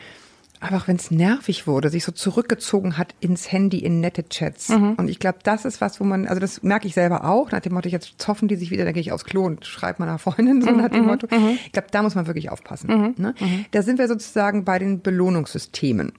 einfach, 0.59 0.87
wenn 0.87 0.95
es 0.95 1.11
nervig 1.11 1.67
wurde, 1.67 1.89
sich 1.89 2.05
so 2.05 2.13
zurückgezogen 2.13 2.97
hat 2.97 3.13
ins 3.19 3.51
Handy 3.51 3.79
in 3.79 3.99
nette 3.99 4.29
Chats. 4.29 4.69
Und 4.95 5.09
ich 5.09 5.19
glaube, 5.19 5.39
das 5.43 5.65
ist 5.65 5.81
was, 5.81 5.99
wo 5.99 6.05
man, 6.05 6.25
also 6.25 6.39
das 6.39 6.63
merke 6.63 6.87
ich 6.87 6.93
selber 6.93 7.25
auch, 7.25 7.51
nach 7.51 7.59
dem 7.59 7.73
Motto, 7.73 7.89
jetzt 7.89 8.13
zoffen 8.17 8.47
die 8.47 8.55
sich 8.55 8.71
wieder, 8.71 8.85
dann 8.85 8.93
gehe 8.93 9.01
ich 9.01 9.11
aufs 9.11 9.25
Klo 9.25 9.43
und 9.45 9.65
schreibe 9.65 10.01
meiner 10.01 10.19
Freundin, 10.19 10.61
so 10.61 10.71
nach 10.71 10.87
dem 10.89 11.05
Motto. 11.05 11.27
Ich 11.65 11.73
glaube, 11.73 11.89
da 11.91 12.01
muss 12.01 12.15
man 12.15 12.27
wirklich 12.27 12.49
aufpassen. 12.49 13.13
Ne? 13.17 13.35
Da 13.71 13.81
sind 13.81 13.99
wir 13.99 14.07
sozusagen 14.07 14.63
bei 14.63 14.79
den 14.79 15.01
Belohnungssystemen. 15.01 16.13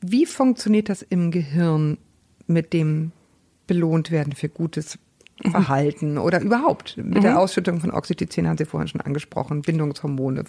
Wie 0.00 0.26
funktioniert 0.26 0.88
das 0.88 1.02
im 1.02 1.30
Gehirn 1.30 1.98
mit 2.48 2.72
dem 2.72 3.12
belohnt 3.66 4.10
werden 4.10 4.32
für 4.32 4.48
gutes 4.48 4.98
Verhalten 5.50 6.16
oder 6.16 6.40
überhaupt 6.40 6.96
mit 6.96 7.22
der 7.22 7.38
Ausschüttung 7.38 7.80
von 7.80 7.90
Oxytocin 7.90 8.48
haben 8.48 8.56
Sie 8.56 8.64
vorhin 8.64 8.88
schon 8.88 9.02
angesprochen, 9.02 9.62
Bindungshormone, 9.62 10.44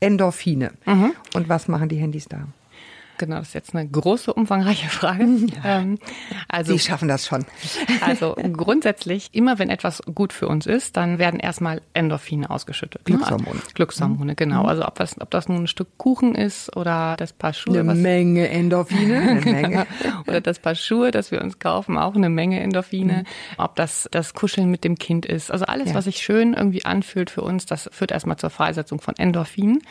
Endorphine. 0.00 0.72
Und 1.34 1.48
was 1.48 1.68
machen 1.68 1.88
die 1.90 1.96
Handys 1.96 2.28
da? 2.28 2.48
Genau, 3.18 3.36
das 3.36 3.48
ist 3.48 3.54
jetzt 3.54 3.74
eine 3.74 3.88
große, 3.88 4.32
umfangreiche 4.32 4.88
Frage. 4.88 5.22
Ähm, 5.64 5.98
also, 6.48 6.72
Sie 6.72 6.78
schaffen 6.78 7.08
das 7.08 7.26
schon. 7.26 7.44
Also 8.00 8.34
grundsätzlich, 8.52 9.28
immer 9.32 9.58
wenn 9.58 9.70
etwas 9.70 10.02
gut 10.12 10.32
für 10.32 10.48
uns 10.48 10.66
ist, 10.66 10.96
dann 10.96 11.18
werden 11.18 11.38
erstmal 11.38 11.82
Endorphine 11.94 12.50
ausgeschüttet. 12.50 13.08
Ne? 13.08 13.16
Glückshormone. 13.16 13.60
Glückshormone, 13.74 14.34
genau. 14.34 14.62
Mhm. 14.62 14.68
Also 14.68 14.86
ob 14.86 14.96
das, 14.96 15.20
ob 15.20 15.30
das 15.30 15.48
nun 15.48 15.64
ein 15.64 15.66
Stück 15.66 15.98
Kuchen 15.98 16.34
ist 16.34 16.74
oder 16.76 17.16
das 17.16 17.32
Paar 17.32 17.52
Schuhe. 17.52 17.80
Eine 17.80 17.94
Menge 17.94 18.48
Endorphine. 18.48 19.20
Eine 19.22 19.40
Menge. 19.40 19.86
oder 20.26 20.40
das 20.40 20.58
Paar 20.58 20.74
Schuhe, 20.74 21.10
das 21.10 21.30
wir 21.30 21.42
uns 21.42 21.58
kaufen, 21.58 21.98
auch 21.98 22.14
eine 22.14 22.28
Menge 22.28 22.60
Endorphine. 22.60 23.18
Mhm. 23.18 23.58
Ob 23.58 23.76
das 23.76 24.08
das 24.10 24.34
Kuscheln 24.34 24.70
mit 24.70 24.84
dem 24.84 24.96
Kind 24.96 25.26
ist. 25.26 25.50
Also 25.50 25.66
alles, 25.66 25.90
ja. 25.90 25.94
was 25.94 26.04
sich 26.04 26.18
schön 26.18 26.54
irgendwie 26.54 26.84
anfühlt 26.84 27.30
für 27.30 27.42
uns, 27.42 27.66
das 27.66 27.88
führt 27.92 28.10
erstmal 28.10 28.36
zur 28.36 28.50
Freisetzung 28.50 29.00
von 29.00 29.14
Endorphinen. 29.16 29.82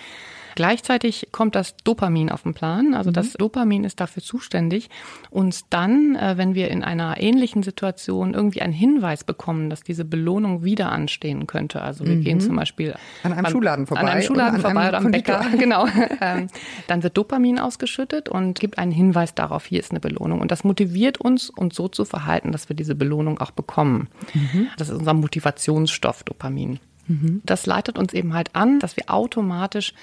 Gleichzeitig 0.55 1.27
kommt 1.31 1.55
das 1.55 1.75
Dopamin 1.83 2.29
auf 2.29 2.43
den 2.43 2.53
Plan. 2.53 2.93
Also 2.93 3.09
mhm. 3.09 3.13
das 3.13 3.33
Dopamin 3.33 3.83
ist 3.83 3.99
dafür 3.99 4.23
zuständig, 4.23 4.89
uns 5.29 5.65
dann, 5.69 6.15
äh, 6.15 6.37
wenn 6.37 6.55
wir 6.55 6.69
in 6.69 6.83
einer 6.83 7.19
ähnlichen 7.19 7.63
Situation 7.63 8.33
irgendwie 8.33 8.61
einen 8.61 8.73
Hinweis 8.73 9.23
bekommen, 9.23 9.69
dass 9.69 9.81
diese 9.81 10.05
Belohnung 10.05 10.63
wieder 10.63 10.91
anstehen 10.91 11.47
könnte. 11.47 11.81
Also 11.81 12.05
wir 12.05 12.15
mhm. 12.15 12.23
gehen 12.23 12.39
zum 12.39 12.55
Beispiel 12.55 12.95
an 13.23 13.33
einem 13.33 13.45
an, 13.45 13.51
Schuhladen 13.51 13.87
vorbei. 13.87 14.01
An 14.01 14.09
einem 14.09 14.21
Schuhladen 14.23 14.59
oder 14.59 14.69
vorbei 14.69 14.89
oder 14.89 14.97
am 14.97 15.11
Bäcker. 15.11 15.45
Genau. 15.61 15.85
Ähm, 16.21 16.47
dann 16.87 17.03
wird 17.03 17.17
Dopamin 17.17 17.59
ausgeschüttet 17.59 18.29
und 18.29 18.59
gibt 18.59 18.77
einen 18.77 18.91
Hinweis 18.91 19.35
darauf, 19.35 19.65
hier 19.65 19.79
ist 19.79 19.91
eine 19.91 19.99
Belohnung. 19.99 20.41
Und 20.41 20.51
das 20.51 20.63
motiviert 20.63 21.19
uns, 21.19 21.49
uns 21.49 21.75
so 21.75 21.87
zu 21.87 22.03
verhalten, 22.05 22.51
dass 22.51 22.69
wir 22.69 22.75
diese 22.75 22.95
Belohnung 22.95 23.39
auch 23.39 23.51
bekommen. 23.51 24.07
Mhm. 24.33 24.67
Das 24.77 24.89
ist 24.89 24.97
unser 24.97 25.13
Motivationsstoff, 25.13 26.23
Dopamin. 26.23 26.79
Mhm. 27.07 27.41
Das 27.45 27.65
leitet 27.65 27.97
uns 27.97 28.13
eben 28.13 28.33
halt 28.33 28.55
an, 28.55 28.79
dass 28.79 28.97
wir 28.97 29.09
automatisch 29.09 29.93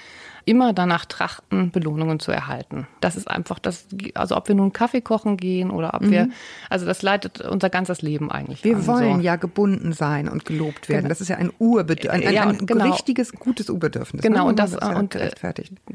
immer 0.49 0.73
danach 0.73 1.05
trachten, 1.05 1.69
Belohnungen 1.69 2.19
zu 2.19 2.31
erhalten. 2.31 2.87
Das 3.01 3.15
ist 3.15 3.29
einfach 3.29 3.59
das, 3.59 3.85
also 4.15 4.35
ob 4.35 4.47
wir 4.47 4.55
nun 4.55 4.73
Kaffee 4.73 4.99
kochen 4.99 5.37
gehen 5.37 5.69
oder 5.69 5.93
ob 5.93 6.01
mhm. 6.01 6.11
wir, 6.11 6.29
also 6.71 6.87
das 6.87 7.03
leitet 7.03 7.41
unser 7.41 7.69
ganzes 7.69 8.01
Leben 8.01 8.31
eigentlich. 8.31 8.63
Wir 8.63 8.77
an, 8.77 8.87
wollen 8.87 9.15
so. 9.17 9.21
ja 9.21 9.35
gebunden 9.35 9.93
sein 9.93 10.27
und 10.27 10.45
gelobt 10.45 10.89
werden. 10.89 11.01
Genau. 11.01 11.09
Das 11.09 11.21
ist 11.21 11.27
ja 11.27 11.35
ein 11.37 11.51
Urbedürfnis, 11.59 12.23
ein, 12.23 12.27
ein, 12.27 12.33
ja, 12.33 12.47
ein 12.47 12.65
genau. 12.65 12.85
richtiges, 12.85 13.31
gutes 13.33 13.69
Urbedürfnis. 13.69 14.23
Genau, 14.23 14.45
ne? 14.45 14.49
und 14.49 14.57
das, 14.57 14.71
ja 14.71 14.97
und, 14.97 15.13
äh, 15.13 15.29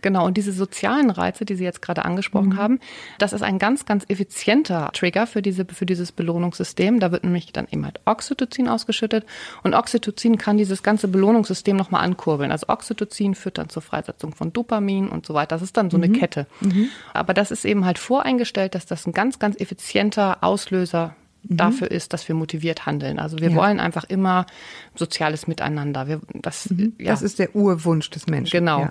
genau, 0.00 0.24
und 0.24 0.36
diese 0.36 0.52
sozialen 0.52 1.10
Reize, 1.10 1.44
die 1.44 1.56
Sie 1.56 1.64
jetzt 1.64 1.82
gerade 1.82 2.04
angesprochen 2.04 2.50
mhm. 2.50 2.56
haben, 2.56 2.80
das 3.18 3.32
ist 3.32 3.42
ein 3.42 3.58
ganz, 3.58 3.86
ganz 3.86 4.04
effizienter 4.06 4.90
Trigger 4.92 5.26
für 5.26 5.42
diese, 5.42 5.64
für 5.64 5.84
dieses 5.84 6.12
Belohnungssystem. 6.12 7.00
Da 7.00 7.10
wird 7.10 7.24
nämlich 7.24 7.52
dann 7.52 7.66
eben 7.68 7.84
halt 7.84 8.00
Oxytocin 8.04 8.68
ausgeschüttet 8.68 9.26
und 9.64 9.74
Oxytocin 9.74 10.38
kann 10.38 10.58
dieses 10.58 10.84
ganze 10.84 11.08
Belohnungssystem 11.08 11.76
nochmal 11.76 12.04
ankurbeln. 12.04 12.52
Also 12.52 12.68
Oxytocin 12.68 13.34
führt 13.34 13.58
dann 13.58 13.68
zur 13.68 13.82
Freisetzung 13.82 14.32
von 14.32 14.43
von 14.44 14.52
Dopamin 14.52 15.08
und 15.08 15.24
so 15.24 15.32
weiter. 15.32 15.56
Das 15.56 15.62
ist 15.62 15.76
dann 15.76 15.90
so 15.90 15.96
eine 15.96 16.08
mhm. 16.08 16.12
Kette. 16.12 16.46
Mhm. 16.60 16.90
Aber 17.14 17.32
das 17.32 17.50
ist 17.50 17.64
eben 17.64 17.86
halt 17.86 17.98
voreingestellt, 17.98 18.74
dass 18.74 18.84
das 18.84 19.06
ein 19.06 19.12
ganz, 19.12 19.38
ganz 19.38 19.58
effizienter 19.58 20.38
Auslöser 20.42 21.16
mhm. 21.48 21.56
dafür 21.56 21.90
ist, 21.90 22.12
dass 22.12 22.28
wir 22.28 22.34
motiviert 22.34 22.86
handeln. 22.86 23.18
Also 23.18 23.38
wir 23.38 23.50
ja. 23.50 23.56
wollen 23.56 23.80
einfach 23.80 24.04
immer 24.04 24.46
soziales 24.94 25.46
Miteinander. 25.46 26.06
Wir, 26.08 26.20
das, 26.34 26.70
mhm. 26.70 26.94
ja. 26.98 27.10
das 27.10 27.22
ist 27.22 27.38
der 27.38 27.54
Urwunsch 27.54 28.10
des 28.10 28.26
Menschen. 28.26 28.58
Genau. 28.58 28.80
Ja. 28.80 28.90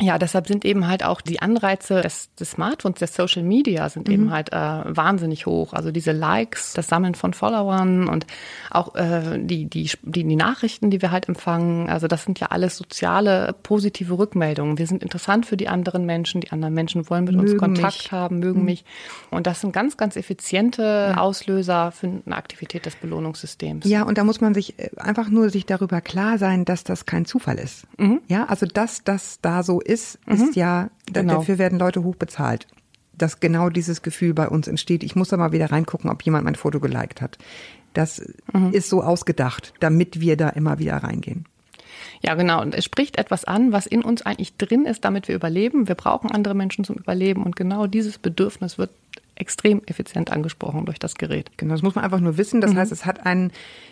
ja. 0.00 0.18
deshalb 0.18 0.46
sind 0.46 0.64
eben 0.64 0.86
halt 0.86 1.04
auch 1.04 1.20
die 1.20 1.40
Anreize 1.40 2.00
des, 2.00 2.34
des 2.34 2.52
Smartphones, 2.52 2.98
der 2.98 3.08
Social 3.08 3.42
Media 3.42 3.88
sind 3.88 4.08
mhm. 4.08 4.14
eben 4.14 4.30
halt 4.30 4.52
äh, 4.52 4.56
wahnsinnig 4.56 5.46
hoch. 5.46 5.72
Also 5.72 5.90
diese 5.90 6.12
Likes, 6.12 6.72
das 6.72 6.88
Sammeln 6.88 7.14
von 7.14 7.34
Followern 7.34 8.08
und 8.08 8.26
auch 8.70 8.94
äh, 8.94 9.38
die, 9.38 9.66
die, 9.66 9.90
die, 10.02 10.24
die 10.24 10.36
Nachrichten, 10.36 10.90
die 10.90 11.02
wir 11.02 11.10
halt 11.10 11.28
empfangen. 11.28 11.88
Also 11.88 12.08
das 12.08 12.24
sind 12.24 12.40
ja 12.40 12.48
alles 12.48 12.76
soziale, 12.76 13.54
positive 13.62 14.16
Rückmeldungen. 14.18 14.78
Wir 14.78 14.86
sind 14.86 15.02
interessant 15.02 15.46
für 15.46 15.56
die 15.56 15.68
anderen 15.68 16.06
Menschen. 16.06 16.40
Die 16.40 16.52
anderen 16.52 16.74
Menschen 16.74 17.08
wollen 17.08 17.24
mit 17.24 17.34
mögen 17.34 17.50
uns 17.50 17.58
Kontakt 17.58 18.04
mich. 18.04 18.12
haben, 18.12 18.38
mögen 18.38 18.60
mhm. 18.60 18.66
mich. 18.66 18.84
Und 19.30 19.46
das 19.46 19.60
sind 19.60 19.72
ganz, 19.72 19.96
ganz 19.96 20.16
effiziente 20.16 21.14
Auslöser 21.16 21.91
für 21.92 22.06
eine 22.06 22.36
Aktivität 22.36 22.86
des 22.86 22.96
Belohnungssystems. 22.96 23.86
Ja, 23.86 24.02
und 24.02 24.18
da 24.18 24.24
muss 24.24 24.40
man 24.40 24.54
sich 24.54 24.78
äh, 24.78 24.90
einfach 24.96 25.28
nur 25.28 25.50
sich 25.50 25.66
darüber 25.66 26.00
klar 26.00 26.38
sein, 26.38 26.64
dass 26.64 26.84
das 26.84 27.06
kein 27.06 27.24
Zufall 27.24 27.58
ist. 27.58 27.86
Mhm. 27.98 28.20
Ja, 28.28 28.46
also 28.46 28.66
dass 28.66 29.04
das 29.04 29.38
da 29.40 29.62
so 29.62 29.80
ist, 29.80 30.18
mhm. 30.26 30.34
ist 30.34 30.56
ja, 30.56 30.90
genau. 31.12 31.36
dafür 31.36 31.58
werden 31.58 31.78
Leute 31.78 32.02
hoch 32.02 32.16
bezahlt. 32.16 32.66
Dass 33.16 33.40
genau 33.40 33.68
dieses 33.68 34.02
Gefühl 34.02 34.34
bei 34.34 34.48
uns 34.48 34.66
entsteht. 34.66 35.04
Ich 35.04 35.14
muss 35.14 35.28
da 35.28 35.36
mal 35.36 35.52
wieder 35.52 35.70
reingucken, 35.70 36.10
ob 36.10 36.22
jemand 36.22 36.44
mein 36.44 36.54
Foto 36.54 36.80
geliked 36.80 37.20
hat. 37.20 37.38
Das 37.92 38.22
mhm. 38.52 38.72
ist 38.72 38.88
so 38.88 39.02
ausgedacht, 39.02 39.74
damit 39.80 40.20
wir 40.20 40.36
da 40.36 40.48
immer 40.48 40.78
wieder 40.78 40.96
reingehen. 40.96 41.46
Ja, 42.22 42.34
genau. 42.34 42.62
Und 42.62 42.74
es 42.74 42.84
spricht 42.84 43.18
etwas 43.18 43.44
an, 43.44 43.72
was 43.72 43.86
in 43.86 44.02
uns 44.02 44.22
eigentlich 44.22 44.56
drin 44.56 44.86
ist, 44.86 45.04
damit 45.04 45.28
wir 45.28 45.34
überleben. 45.34 45.88
Wir 45.88 45.94
brauchen 45.94 46.30
andere 46.30 46.54
Menschen 46.54 46.84
zum 46.84 46.96
Überleben. 46.96 47.42
Und 47.42 47.56
genau 47.56 47.86
dieses 47.86 48.18
Bedürfnis 48.18 48.78
wird 48.78 48.90
extrem 49.42 49.82
effizient 49.86 50.30
angesprochen 50.30 50.86
durch 50.86 51.00
das 51.00 51.16
Gerät. 51.16 51.50
Genau, 51.56 51.74
das 51.74 51.82
muss 51.82 51.96
man 51.96 52.04
einfach 52.04 52.20
nur 52.20 52.38
wissen. 52.38 52.60
Das 52.60 52.72
mhm. 52.72 52.78
heißt, 52.78 52.92
es 52.92 53.04
hat 53.04 53.26
ein, 53.26 53.50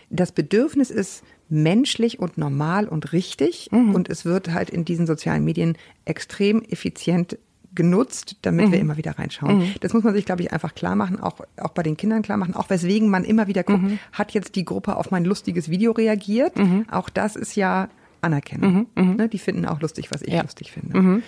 das 0.08 0.30
Bedürfnis 0.30 0.90
ist 0.90 1.24
menschlich 1.48 2.20
und 2.20 2.38
normal 2.38 2.88
und 2.88 3.12
richtig. 3.12 3.68
Mhm. 3.72 3.94
Und 3.94 4.08
es 4.08 4.24
wird 4.24 4.52
halt 4.52 4.70
in 4.70 4.84
diesen 4.84 5.08
sozialen 5.08 5.44
Medien 5.44 5.76
extrem 6.04 6.62
effizient 6.62 7.36
genutzt, 7.74 8.36
damit 8.42 8.68
mhm. 8.68 8.72
wir 8.72 8.80
immer 8.80 8.96
wieder 8.96 9.18
reinschauen. 9.18 9.58
Mhm. 9.58 9.74
Das 9.80 9.92
muss 9.92 10.04
man 10.04 10.14
sich, 10.14 10.24
glaube 10.24 10.42
ich, 10.42 10.52
einfach 10.52 10.74
klar 10.74 10.94
machen, 10.94 11.20
auch, 11.20 11.40
auch 11.58 11.70
bei 11.70 11.82
den 11.82 11.96
Kindern 11.96 12.22
klar 12.22 12.38
machen, 12.38 12.54
auch 12.54 12.70
weswegen 12.70 13.08
man 13.10 13.24
immer 13.24 13.46
wieder 13.48 13.62
guckt, 13.64 13.82
mhm. 13.82 13.98
hat 14.12 14.32
jetzt 14.32 14.54
die 14.54 14.64
Gruppe 14.64 14.96
auf 14.96 15.10
mein 15.10 15.24
lustiges 15.24 15.68
Video 15.68 15.92
reagiert? 15.92 16.56
Mhm. 16.58 16.86
Auch 16.90 17.08
das 17.08 17.36
ist 17.36 17.56
ja 17.56 17.88
Anerkennung. 18.22 18.88
Mhm. 18.94 19.04
Mhm. 19.04 19.16
Ne, 19.16 19.28
die 19.28 19.38
finden 19.38 19.66
auch 19.66 19.80
lustig, 19.80 20.10
was 20.10 20.22
ich 20.22 20.32
ja. 20.32 20.42
lustig 20.42 20.72
finde. 20.72 21.22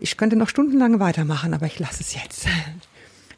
Ich 0.00 0.16
könnte 0.16 0.34
noch 0.34 0.48
stundenlang 0.48 0.98
weitermachen, 0.98 1.54
aber 1.54 1.66
ich 1.66 1.78
lasse 1.78 2.02
es 2.02 2.14
jetzt. 2.14 2.48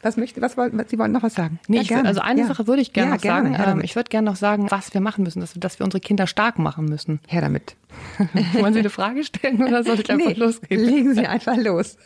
Was 0.05 0.17
möchte, 0.17 0.39
was 0.39 0.55
wollen, 0.55 0.79
Sie 0.87 0.99
wollen 0.99 1.11
noch 1.11 1.23
was 1.23 1.33
sagen? 1.33 1.57
Nee, 1.67 1.77
ja, 1.77 1.81
ich, 1.81 1.95
also 1.95 2.21
eine 2.21 2.41
ja. 2.41 2.45
Sache 2.45 2.67
würde 2.67 2.79
ich 2.79 2.93
gerne 2.93 3.09
ja, 3.09 3.15
noch 3.15 3.21
gerne, 3.23 3.57
sagen. 3.57 3.79
Ähm, 3.79 3.83
ich 3.83 3.95
würde 3.95 4.07
gerne 4.07 4.29
noch 4.29 4.35
sagen, 4.35 4.69
was 4.69 4.93
wir 4.93 5.01
machen 5.01 5.23
müssen, 5.23 5.39
dass, 5.39 5.55
dass 5.55 5.79
wir 5.79 5.83
unsere 5.83 5.99
Kinder 5.99 6.27
stark 6.27 6.59
machen 6.59 6.85
müssen. 6.85 7.19
Her 7.25 7.41
damit. 7.41 7.75
wollen 8.53 8.73
Sie 8.75 8.81
eine 8.81 8.91
Frage 8.91 9.23
stellen 9.23 9.63
oder 9.63 9.83
soll 9.83 9.99
ich 9.99 10.07
einfach 10.11 10.27
nee, 10.27 10.33
losgehen? 10.33 10.85
Legen 10.85 11.15
Sie 11.15 11.25
einfach 11.25 11.57
los. 11.57 11.97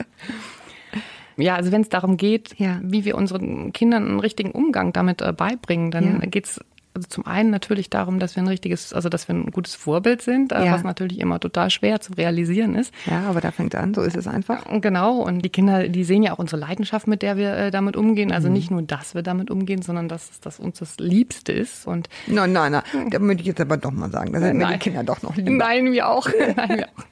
Ja, 1.35 1.55
also 1.55 1.73
wenn 1.73 1.81
es 1.81 1.89
darum 1.89 2.15
geht, 2.15 2.57
ja. 2.57 2.79
wie 2.81 3.03
wir 3.03 3.15
unseren 3.17 3.73
Kindern 3.73 4.07
einen 4.07 4.19
richtigen 4.21 4.51
Umgang 4.51 4.93
damit 4.93 5.21
äh, 5.21 5.33
beibringen, 5.33 5.91
dann 5.91 6.21
ja. 6.21 6.27
geht 6.27 6.45
es 6.45 6.61
also 6.99 7.07
zum 7.07 7.25
einen 7.25 7.49
natürlich 7.49 7.89
darum, 7.89 8.19
dass 8.19 8.35
wir 8.35 8.43
ein 8.43 8.47
richtiges, 8.47 8.93
also 8.93 9.07
dass 9.07 9.27
wir 9.27 9.35
ein 9.35 9.51
gutes 9.51 9.75
Vorbild 9.75 10.21
sind, 10.21 10.51
äh, 10.51 10.65
ja. 10.65 10.73
was 10.73 10.83
natürlich 10.83 11.19
immer 11.19 11.39
total 11.39 11.69
schwer 11.69 12.01
zu 12.01 12.13
realisieren 12.13 12.75
ist. 12.75 12.93
Ja, 13.05 13.23
aber 13.29 13.39
da 13.39 13.51
fängt 13.51 13.73
an, 13.75 13.93
so 13.93 14.01
ist 14.01 14.17
es 14.17 14.27
einfach. 14.27 14.65
Genau, 14.81 15.21
und 15.21 15.43
die 15.43 15.49
Kinder, 15.49 15.87
die 15.87 16.03
sehen 16.03 16.23
ja 16.23 16.33
auch 16.33 16.39
unsere 16.39 16.59
Leidenschaft, 16.59 17.07
mit 17.07 17.21
der 17.21 17.37
wir 17.37 17.53
äh, 17.55 17.71
damit 17.71 17.95
umgehen. 17.95 18.31
Also 18.31 18.49
mhm. 18.49 18.53
nicht 18.53 18.71
nur, 18.71 18.81
dass 18.81 19.15
wir 19.15 19.21
damit 19.21 19.49
umgehen, 19.49 19.81
sondern 19.81 20.09
dass 20.09 20.41
das 20.41 20.59
uns 20.59 20.79
das 20.79 20.97
Liebste 20.99 21.53
ist. 21.53 21.87
Und 21.87 22.09
nein, 22.27 22.51
nein, 22.51 22.73
nein, 22.73 22.83
da 23.09 23.21
würde 23.21 23.39
ich 23.39 23.47
jetzt 23.47 23.61
aber 23.61 23.77
doch 23.77 23.91
mal 23.91 24.11
sagen, 24.11 24.33
da 24.33 24.39
sind 24.39 24.57
mir 24.57 24.67
die 24.67 24.77
Kinder 24.79 25.03
doch 25.03 25.21
noch 25.21 25.35
lieber. 25.37 25.51
Nein, 25.51 25.91
wir 25.91 26.09
auch. 26.09 26.27
nein, 26.55 26.69
wir 26.69 26.85
auch. 26.85 27.03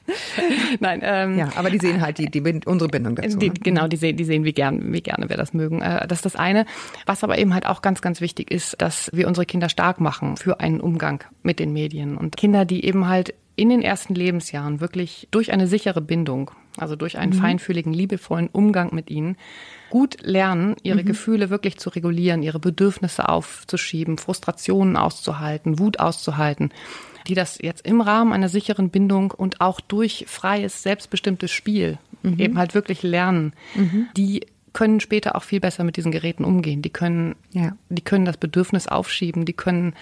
nein, 0.80 1.00
ähm, 1.02 1.38
ja, 1.38 1.48
aber 1.56 1.70
die 1.70 1.78
sehen 1.78 2.02
halt 2.02 2.18
die, 2.18 2.30
die 2.30 2.42
unsere 2.66 2.88
Bindung 2.88 3.16
dazu. 3.16 3.38
Die, 3.38 3.48
ne? 3.48 3.54
Genau, 3.62 3.88
die 3.88 3.96
sehen, 3.96 4.16
die 4.16 4.24
sehen, 4.24 4.44
wie 4.44 4.52
gern, 4.52 4.92
wie 4.92 5.00
gerne 5.00 5.30
wir 5.30 5.36
das 5.36 5.54
mögen. 5.54 5.80
Äh, 5.80 6.06
das 6.06 6.18
ist 6.18 6.26
das 6.26 6.36
eine. 6.36 6.66
Was 7.06 7.24
aber 7.24 7.38
eben 7.38 7.54
halt 7.54 7.66
auch 7.66 7.80
ganz, 7.80 8.02
ganz 8.02 8.20
wichtig 8.20 8.50
ist, 8.50 8.80
dass 8.80 9.10
wir 9.14 9.26
unsere 9.26 9.46
Kinder 9.46 9.68
stark 9.78 10.00
machen 10.00 10.36
für 10.36 10.58
einen 10.58 10.80
Umgang 10.80 11.22
mit 11.44 11.60
den 11.60 11.72
Medien. 11.72 12.16
Und 12.16 12.36
Kinder, 12.36 12.64
die 12.64 12.84
eben 12.84 13.06
halt 13.06 13.32
in 13.54 13.68
den 13.68 13.80
ersten 13.80 14.12
Lebensjahren 14.12 14.80
wirklich 14.80 15.28
durch 15.30 15.52
eine 15.52 15.68
sichere 15.68 16.00
Bindung, 16.00 16.50
also 16.78 16.96
durch 16.96 17.16
einen 17.16 17.32
mhm. 17.32 17.40
feinfühligen, 17.40 17.92
liebevollen 17.92 18.48
Umgang 18.48 18.92
mit 18.92 19.08
ihnen, 19.08 19.36
gut 19.88 20.16
lernen, 20.20 20.74
ihre 20.82 21.02
mhm. 21.02 21.06
Gefühle 21.06 21.48
wirklich 21.48 21.78
zu 21.78 21.90
regulieren, 21.90 22.42
ihre 22.42 22.58
Bedürfnisse 22.58 23.28
aufzuschieben, 23.28 24.18
Frustrationen 24.18 24.96
auszuhalten, 24.96 25.78
Wut 25.78 26.00
auszuhalten, 26.00 26.72
die 27.28 27.34
das 27.34 27.58
jetzt 27.62 27.86
im 27.86 28.00
Rahmen 28.00 28.32
einer 28.32 28.48
sicheren 28.48 28.90
Bindung 28.90 29.30
und 29.30 29.60
auch 29.60 29.80
durch 29.80 30.24
freies, 30.26 30.82
selbstbestimmtes 30.82 31.52
Spiel 31.52 31.98
mhm. 32.24 32.40
eben 32.40 32.58
halt 32.58 32.74
wirklich 32.74 33.04
lernen, 33.04 33.52
mhm. 33.76 34.08
die 34.16 34.44
können 34.78 35.00
später 35.00 35.34
auch 35.34 35.42
viel 35.42 35.58
besser 35.58 35.82
mit 35.82 35.96
diesen 35.96 36.12
Geräten 36.12 36.44
umgehen. 36.44 36.82
Die 36.82 36.90
können, 36.90 37.34
ja. 37.50 37.72
die 37.88 38.00
können 38.00 38.24
das 38.24 38.36
Bedürfnis 38.36 38.86
aufschieben, 38.86 39.44
die 39.44 39.52
können 39.52 39.94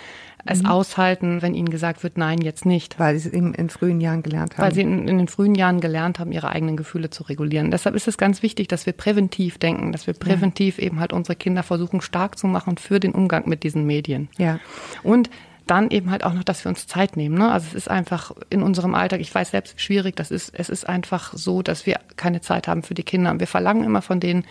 es 0.44 0.62
mhm. 0.62 0.68
aushalten, 0.68 1.40
wenn 1.40 1.54
ihnen 1.54 1.70
gesagt 1.70 2.02
wird, 2.02 2.18
nein, 2.18 2.42
jetzt 2.42 2.66
nicht. 2.66 3.00
Weil 3.00 3.16
sie 3.16 3.28
es 3.28 3.34
in, 3.34 3.54
in 3.54 3.70
frühen 3.70 4.02
Jahren 4.02 4.22
gelernt 4.22 4.52
haben. 4.52 4.62
Weil 4.62 4.74
sie 4.74 4.82
in, 4.82 5.08
in, 5.08 5.16
den 5.16 5.28
frühen 5.28 5.54
Jahren 5.54 5.80
gelernt 5.80 6.18
haben, 6.18 6.30
ihre 6.30 6.50
eigenen 6.50 6.76
Gefühle 6.76 7.08
zu 7.08 7.22
regulieren. 7.22 7.70
Deshalb 7.70 7.96
ist 7.96 8.06
es 8.06 8.18
ganz 8.18 8.42
wichtig, 8.42 8.68
dass 8.68 8.84
wir 8.84 8.92
präventiv 8.92 9.56
denken, 9.56 9.92
dass 9.92 10.06
wir 10.06 10.12
präventiv 10.12 10.76
ja. 10.76 10.84
eben 10.84 11.00
halt 11.00 11.14
unsere 11.14 11.36
Kinder 11.36 11.62
versuchen 11.62 12.02
stark 12.02 12.36
zu 12.36 12.46
machen 12.46 12.76
für 12.76 13.00
den 13.00 13.12
Umgang 13.12 13.48
mit 13.48 13.62
diesen 13.62 13.86
Medien. 13.86 14.28
Ja. 14.36 14.60
Und 15.02 15.30
dann 15.66 15.90
eben 15.90 16.10
halt 16.10 16.24
auch 16.24 16.32
noch, 16.32 16.44
dass 16.44 16.64
wir 16.64 16.68
uns 16.68 16.86
Zeit 16.86 17.16
nehmen. 17.16 17.36
Ne? 17.36 17.50
Also 17.50 17.66
es 17.68 17.74
ist 17.74 17.90
einfach 17.90 18.32
in 18.50 18.62
unserem 18.62 18.94
Alltag, 18.94 19.20
ich 19.20 19.34
weiß 19.34 19.50
selbst, 19.50 19.76
wie 19.76 19.80
schwierig 19.80 20.16
das 20.16 20.30
ist. 20.30 20.52
Es 20.54 20.68
ist 20.68 20.88
einfach 20.88 21.32
so, 21.34 21.62
dass 21.62 21.86
wir 21.86 21.98
keine 22.16 22.40
Zeit 22.40 22.68
haben 22.68 22.82
für 22.82 22.94
die 22.94 23.02
Kinder. 23.02 23.30
Und 23.30 23.40
wir 23.40 23.46
verlangen 23.46 23.84
immer 23.84 24.02
von 24.02 24.20
denen, 24.20 24.44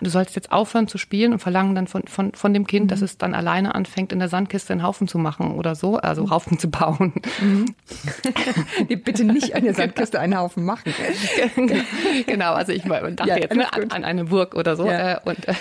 du 0.00 0.10
sollst 0.10 0.36
jetzt 0.36 0.52
aufhören 0.52 0.88
zu 0.88 0.98
spielen 0.98 1.32
und 1.32 1.38
verlangen 1.38 1.74
dann 1.74 1.86
von, 1.86 2.02
von, 2.06 2.32
von 2.34 2.54
dem 2.54 2.66
Kind, 2.66 2.86
mhm. 2.86 2.88
dass 2.88 3.02
es 3.02 3.18
dann 3.18 3.34
alleine 3.34 3.74
anfängt, 3.74 4.12
in 4.12 4.18
der 4.18 4.28
Sandkiste 4.28 4.72
einen 4.72 4.82
Haufen 4.82 5.08
zu 5.08 5.18
machen 5.18 5.52
oder 5.52 5.74
so, 5.74 5.96
also 5.96 6.24
mhm. 6.24 6.30
Haufen 6.30 6.58
zu 6.58 6.70
bauen. 6.70 7.12
Mhm. 7.40 7.74
Bitte 9.04 9.24
nicht 9.24 9.54
an 9.54 9.64
der 9.64 9.74
Sandkiste 9.74 10.20
einen 10.20 10.36
Haufen 10.36 10.64
machen. 10.64 10.92
genau, 12.26 12.52
also 12.52 12.72
ich 12.72 12.82
dachte 12.82 13.24
ja, 13.26 13.36
jetzt 13.36 13.54
ne, 13.54 13.72
an, 13.72 13.90
an, 13.90 14.04
eine 14.04 14.24
Burg 14.24 14.54
oder 14.54 14.76
so. 14.76 14.86
Ja. 14.86 15.14
Äh, 15.14 15.20
und, 15.24 15.48
äh, 15.48 15.54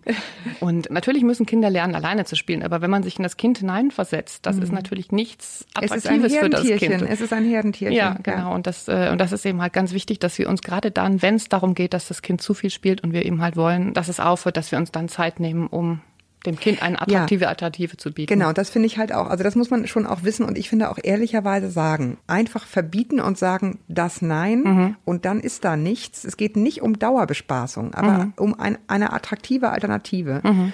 und 0.60 0.90
natürlich 0.90 1.22
müssen 1.22 1.46
Kinder 1.46 1.70
lernen, 1.70 1.94
alleine 1.94 2.24
zu 2.24 2.36
spielen, 2.36 2.62
aber 2.62 2.80
wenn 2.80 2.90
man 2.90 3.02
sich 3.02 3.16
in 3.18 3.22
das 3.22 3.36
Kind 3.36 3.58
hineinversetzt, 3.58 4.46
das 4.46 4.58
ist 4.58 4.68
mhm. 4.68 4.76
natürlich 4.76 5.12
nichts 5.12 5.66
Attraktives 5.74 6.36
für 6.36 6.50
das 6.50 6.66
Kind. 6.66 7.02
Es 7.02 7.20
ist 7.20 7.32
ein 7.32 7.44
Herdentierchen. 7.44 7.96
Ja, 7.96 8.16
genau. 8.22 8.54
Und 8.54 8.66
das, 8.66 8.88
äh, 8.88 9.08
und 9.10 9.18
das 9.18 9.32
ist 9.32 9.44
eben 9.46 9.60
halt 9.62 9.72
ganz 9.72 9.92
wichtig, 9.92 10.18
dass 10.18 10.38
wir 10.38 10.48
uns 10.48 10.62
gerade 10.62 10.90
dann, 10.90 11.22
wenn 11.22 11.36
es 11.36 11.48
darum 11.48 11.74
geht, 11.74 11.94
dass 11.94 12.08
das 12.08 12.22
Kind 12.22 12.40
zu 12.40 12.54
viel 12.54 12.70
spielt 12.70 13.02
und 13.02 13.12
wir 13.12 13.24
eben 13.24 13.42
halt 13.42 13.56
wollen, 13.56 13.77
dass 13.94 14.08
es 14.08 14.20
aufhört, 14.20 14.56
dass 14.56 14.70
wir 14.72 14.78
uns 14.78 14.92
dann 14.92 15.08
Zeit 15.08 15.40
nehmen, 15.40 15.66
um 15.66 16.00
dem 16.46 16.58
Kind 16.58 16.82
eine 16.82 17.00
attraktive 17.00 17.42
ja, 17.42 17.48
Alternative 17.48 17.96
zu 17.96 18.12
bieten. 18.12 18.32
Genau, 18.32 18.52
das 18.52 18.70
finde 18.70 18.86
ich 18.86 18.98
halt 18.98 19.12
auch. 19.12 19.28
Also 19.28 19.42
das 19.42 19.56
muss 19.56 19.70
man 19.70 19.86
schon 19.86 20.06
auch 20.06 20.22
wissen 20.22 20.44
und 20.44 20.56
ich 20.56 20.68
finde 20.68 20.90
auch 20.90 20.98
ehrlicherweise 21.02 21.70
sagen. 21.70 22.18
Einfach 22.26 22.64
verbieten 22.66 23.20
und 23.20 23.36
sagen, 23.36 23.80
das 23.88 24.22
nein 24.22 24.60
mhm. 24.60 24.96
und 25.04 25.24
dann 25.24 25.40
ist 25.40 25.64
da 25.64 25.76
nichts. 25.76 26.24
Es 26.24 26.36
geht 26.36 26.56
nicht 26.56 26.80
um 26.82 26.98
Dauerbespaßung, 26.98 27.94
aber 27.94 28.26
mhm. 28.26 28.32
um 28.36 28.58
ein, 28.58 28.78
eine 28.86 29.12
attraktive 29.12 29.70
Alternative. 29.70 30.40
Mhm 30.44 30.72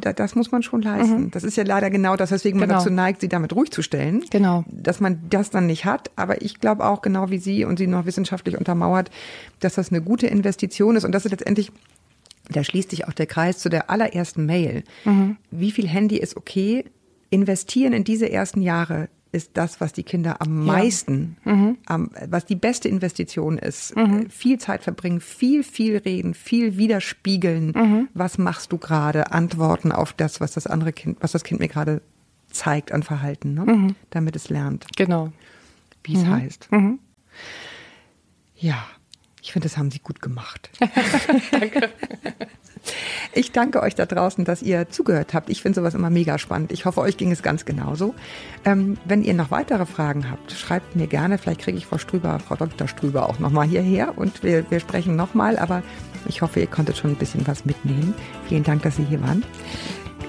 das 0.00 0.34
muss 0.34 0.52
man 0.52 0.62
schon 0.62 0.82
leisten. 0.82 1.24
Mhm. 1.24 1.30
Das 1.30 1.44
ist 1.44 1.56
ja 1.56 1.64
leider 1.64 1.90
genau 1.90 2.16
das, 2.16 2.30
weswegen 2.30 2.58
genau. 2.60 2.74
man 2.74 2.78
dazu 2.78 2.92
neigt, 2.92 3.20
sie 3.20 3.28
damit 3.28 3.54
ruhig 3.54 3.70
zu 3.70 3.82
stellen. 3.82 4.24
Genau. 4.30 4.64
Dass 4.68 5.00
man 5.00 5.20
das 5.28 5.50
dann 5.50 5.66
nicht 5.66 5.84
hat. 5.84 6.10
Aber 6.16 6.42
ich 6.42 6.60
glaube 6.60 6.84
auch, 6.84 7.02
genau 7.02 7.30
wie 7.30 7.38
Sie 7.38 7.64
und 7.64 7.78
Sie 7.78 7.86
noch 7.86 8.06
wissenschaftlich 8.06 8.56
untermauert, 8.56 9.10
dass 9.60 9.74
das 9.74 9.90
eine 9.90 10.02
gute 10.02 10.26
Investition 10.26 10.96
ist 10.96 11.04
und 11.04 11.12
dass 11.12 11.24
es 11.24 11.30
letztendlich 11.30 11.72
da 12.50 12.64
schließt 12.64 12.90
sich 12.90 13.06
auch 13.06 13.12
der 13.12 13.26
Kreis 13.26 13.58
zu 13.58 13.68
der 13.68 13.88
allerersten 13.88 14.46
Mail. 14.46 14.82
Mhm. 15.04 15.36
Wie 15.50 15.70
viel 15.70 15.88
Handy 15.88 16.16
ist 16.16 16.36
okay? 16.36 16.84
Investieren 17.30 17.92
in 17.92 18.04
diese 18.04 18.30
ersten 18.30 18.62
Jahre 18.62 19.08
ist 19.32 19.52
das, 19.54 19.80
was 19.80 19.94
die 19.94 20.02
Kinder 20.02 20.40
am 20.40 20.64
meisten, 20.64 21.38
ja. 21.44 21.52
mhm. 21.52 21.78
am, 21.86 22.10
was 22.28 22.44
die 22.44 22.54
beste 22.54 22.88
Investition 22.88 23.58
ist. 23.58 23.96
Mhm. 23.96 24.28
Viel 24.28 24.58
Zeit 24.58 24.82
verbringen, 24.82 25.20
viel, 25.20 25.64
viel 25.64 25.96
reden, 25.96 26.34
viel 26.34 26.76
widerspiegeln. 26.76 27.72
Mhm. 27.74 28.08
Was 28.12 28.36
machst 28.36 28.72
du 28.72 28.78
gerade? 28.78 29.32
Antworten 29.32 29.90
auf 29.90 30.12
das, 30.12 30.40
was 30.40 30.52
das 30.52 30.66
andere 30.66 30.92
Kind, 30.92 31.16
was 31.20 31.32
das 31.32 31.44
Kind 31.44 31.60
mir 31.60 31.68
gerade 31.68 32.02
zeigt 32.50 32.92
an 32.92 33.02
Verhalten, 33.02 33.54
ne? 33.54 33.64
Mhm. 33.64 33.96
damit 34.10 34.36
es 34.36 34.50
lernt. 34.50 34.86
Genau. 34.96 35.32
Wie 36.04 36.14
es 36.14 36.24
mhm. 36.24 36.30
heißt. 36.30 36.70
Mhm. 36.70 36.98
Ja, 38.56 38.84
ich 39.42 39.52
finde, 39.52 39.68
das 39.68 39.76
haben 39.76 39.90
Sie 39.90 39.98
gut 39.98 40.22
gemacht. 40.22 40.70
Danke. 41.50 41.90
Ich 43.32 43.52
danke 43.52 43.80
euch 43.80 43.94
da 43.94 44.06
draußen, 44.06 44.44
dass 44.44 44.60
ihr 44.60 44.88
zugehört 44.88 45.34
habt. 45.34 45.50
Ich 45.50 45.62
finde 45.62 45.80
sowas 45.80 45.94
immer 45.94 46.10
mega 46.10 46.38
spannend. 46.38 46.72
Ich 46.72 46.84
hoffe, 46.84 47.00
euch 47.00 47.16
ging 47.16 47.30
es 47.30 47.42
ganz 47.42 47.64
genauso. 47.64 48.14
Ähm, 48.64 48.98
wenn 49.04 49.22
ihr 49.22 49.34
noch 49.34 49.50
weitere 49.52 49.86
Fragen 49.86 50.30
habt, 50.30 50.50
schreibt 50.52 50.96
mir 50.96 51.06
gerne. 51.06 51.38
Vielleicht 51.38 51.60
kriege 51.60 51.78
ich 51.78 51.86
Frau 51.86 51.98
Strüber, 51.98 52.40
Frau 52.40 52.56
Dr. 52.56 52.88
Strüber 52.88 53.28
auch 53.28 53.38
nochmal 53.38 53.68
hierher 53.68 54.18
und 54.18 54.42
wir, 54.42 54.68
wir 54.70 54.80
sprechen 54.80 55.14
nochmal. 55.14 55.58
Aber 55.58 55.82
ich 56.26 56.42
hoffe, 56.42 56.60
ihr 56.60 56.66
konntet 56.66 56.96
schon 56.96 57.12
ein 57.12 57.16
bisschen 57.16 57.46
was 57.46 57.64
mitnehmen. 57.64 58.14
Vielen 58.48 58.64
Dank, 58.64 58.82
dass 58.82 58.96
Sie 58.96 59.04
hier 59.04 59.22
waren. 59.22 59.44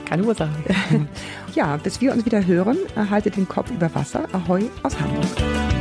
Keine 0.05 0.24
Ursache. 0.24 0.51
ja, 1.55 1.78
bis 1.78 2.01
wir 2.01 2.14
uns 2.14 2.26
wieder 2.26 2.45
hören, 2.45 2.78
haltet 2.95 3.36
den 3.36 3.47
Kopf 3.47 3.72
über 3.72 3.93
Wasser. 3.95 4.28
Ahoi 4.32 4.70
aus 4.84 4.99
Hamburg. 4.99 5.73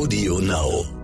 Audio 0.00 0.38
Now. 0.40 0.99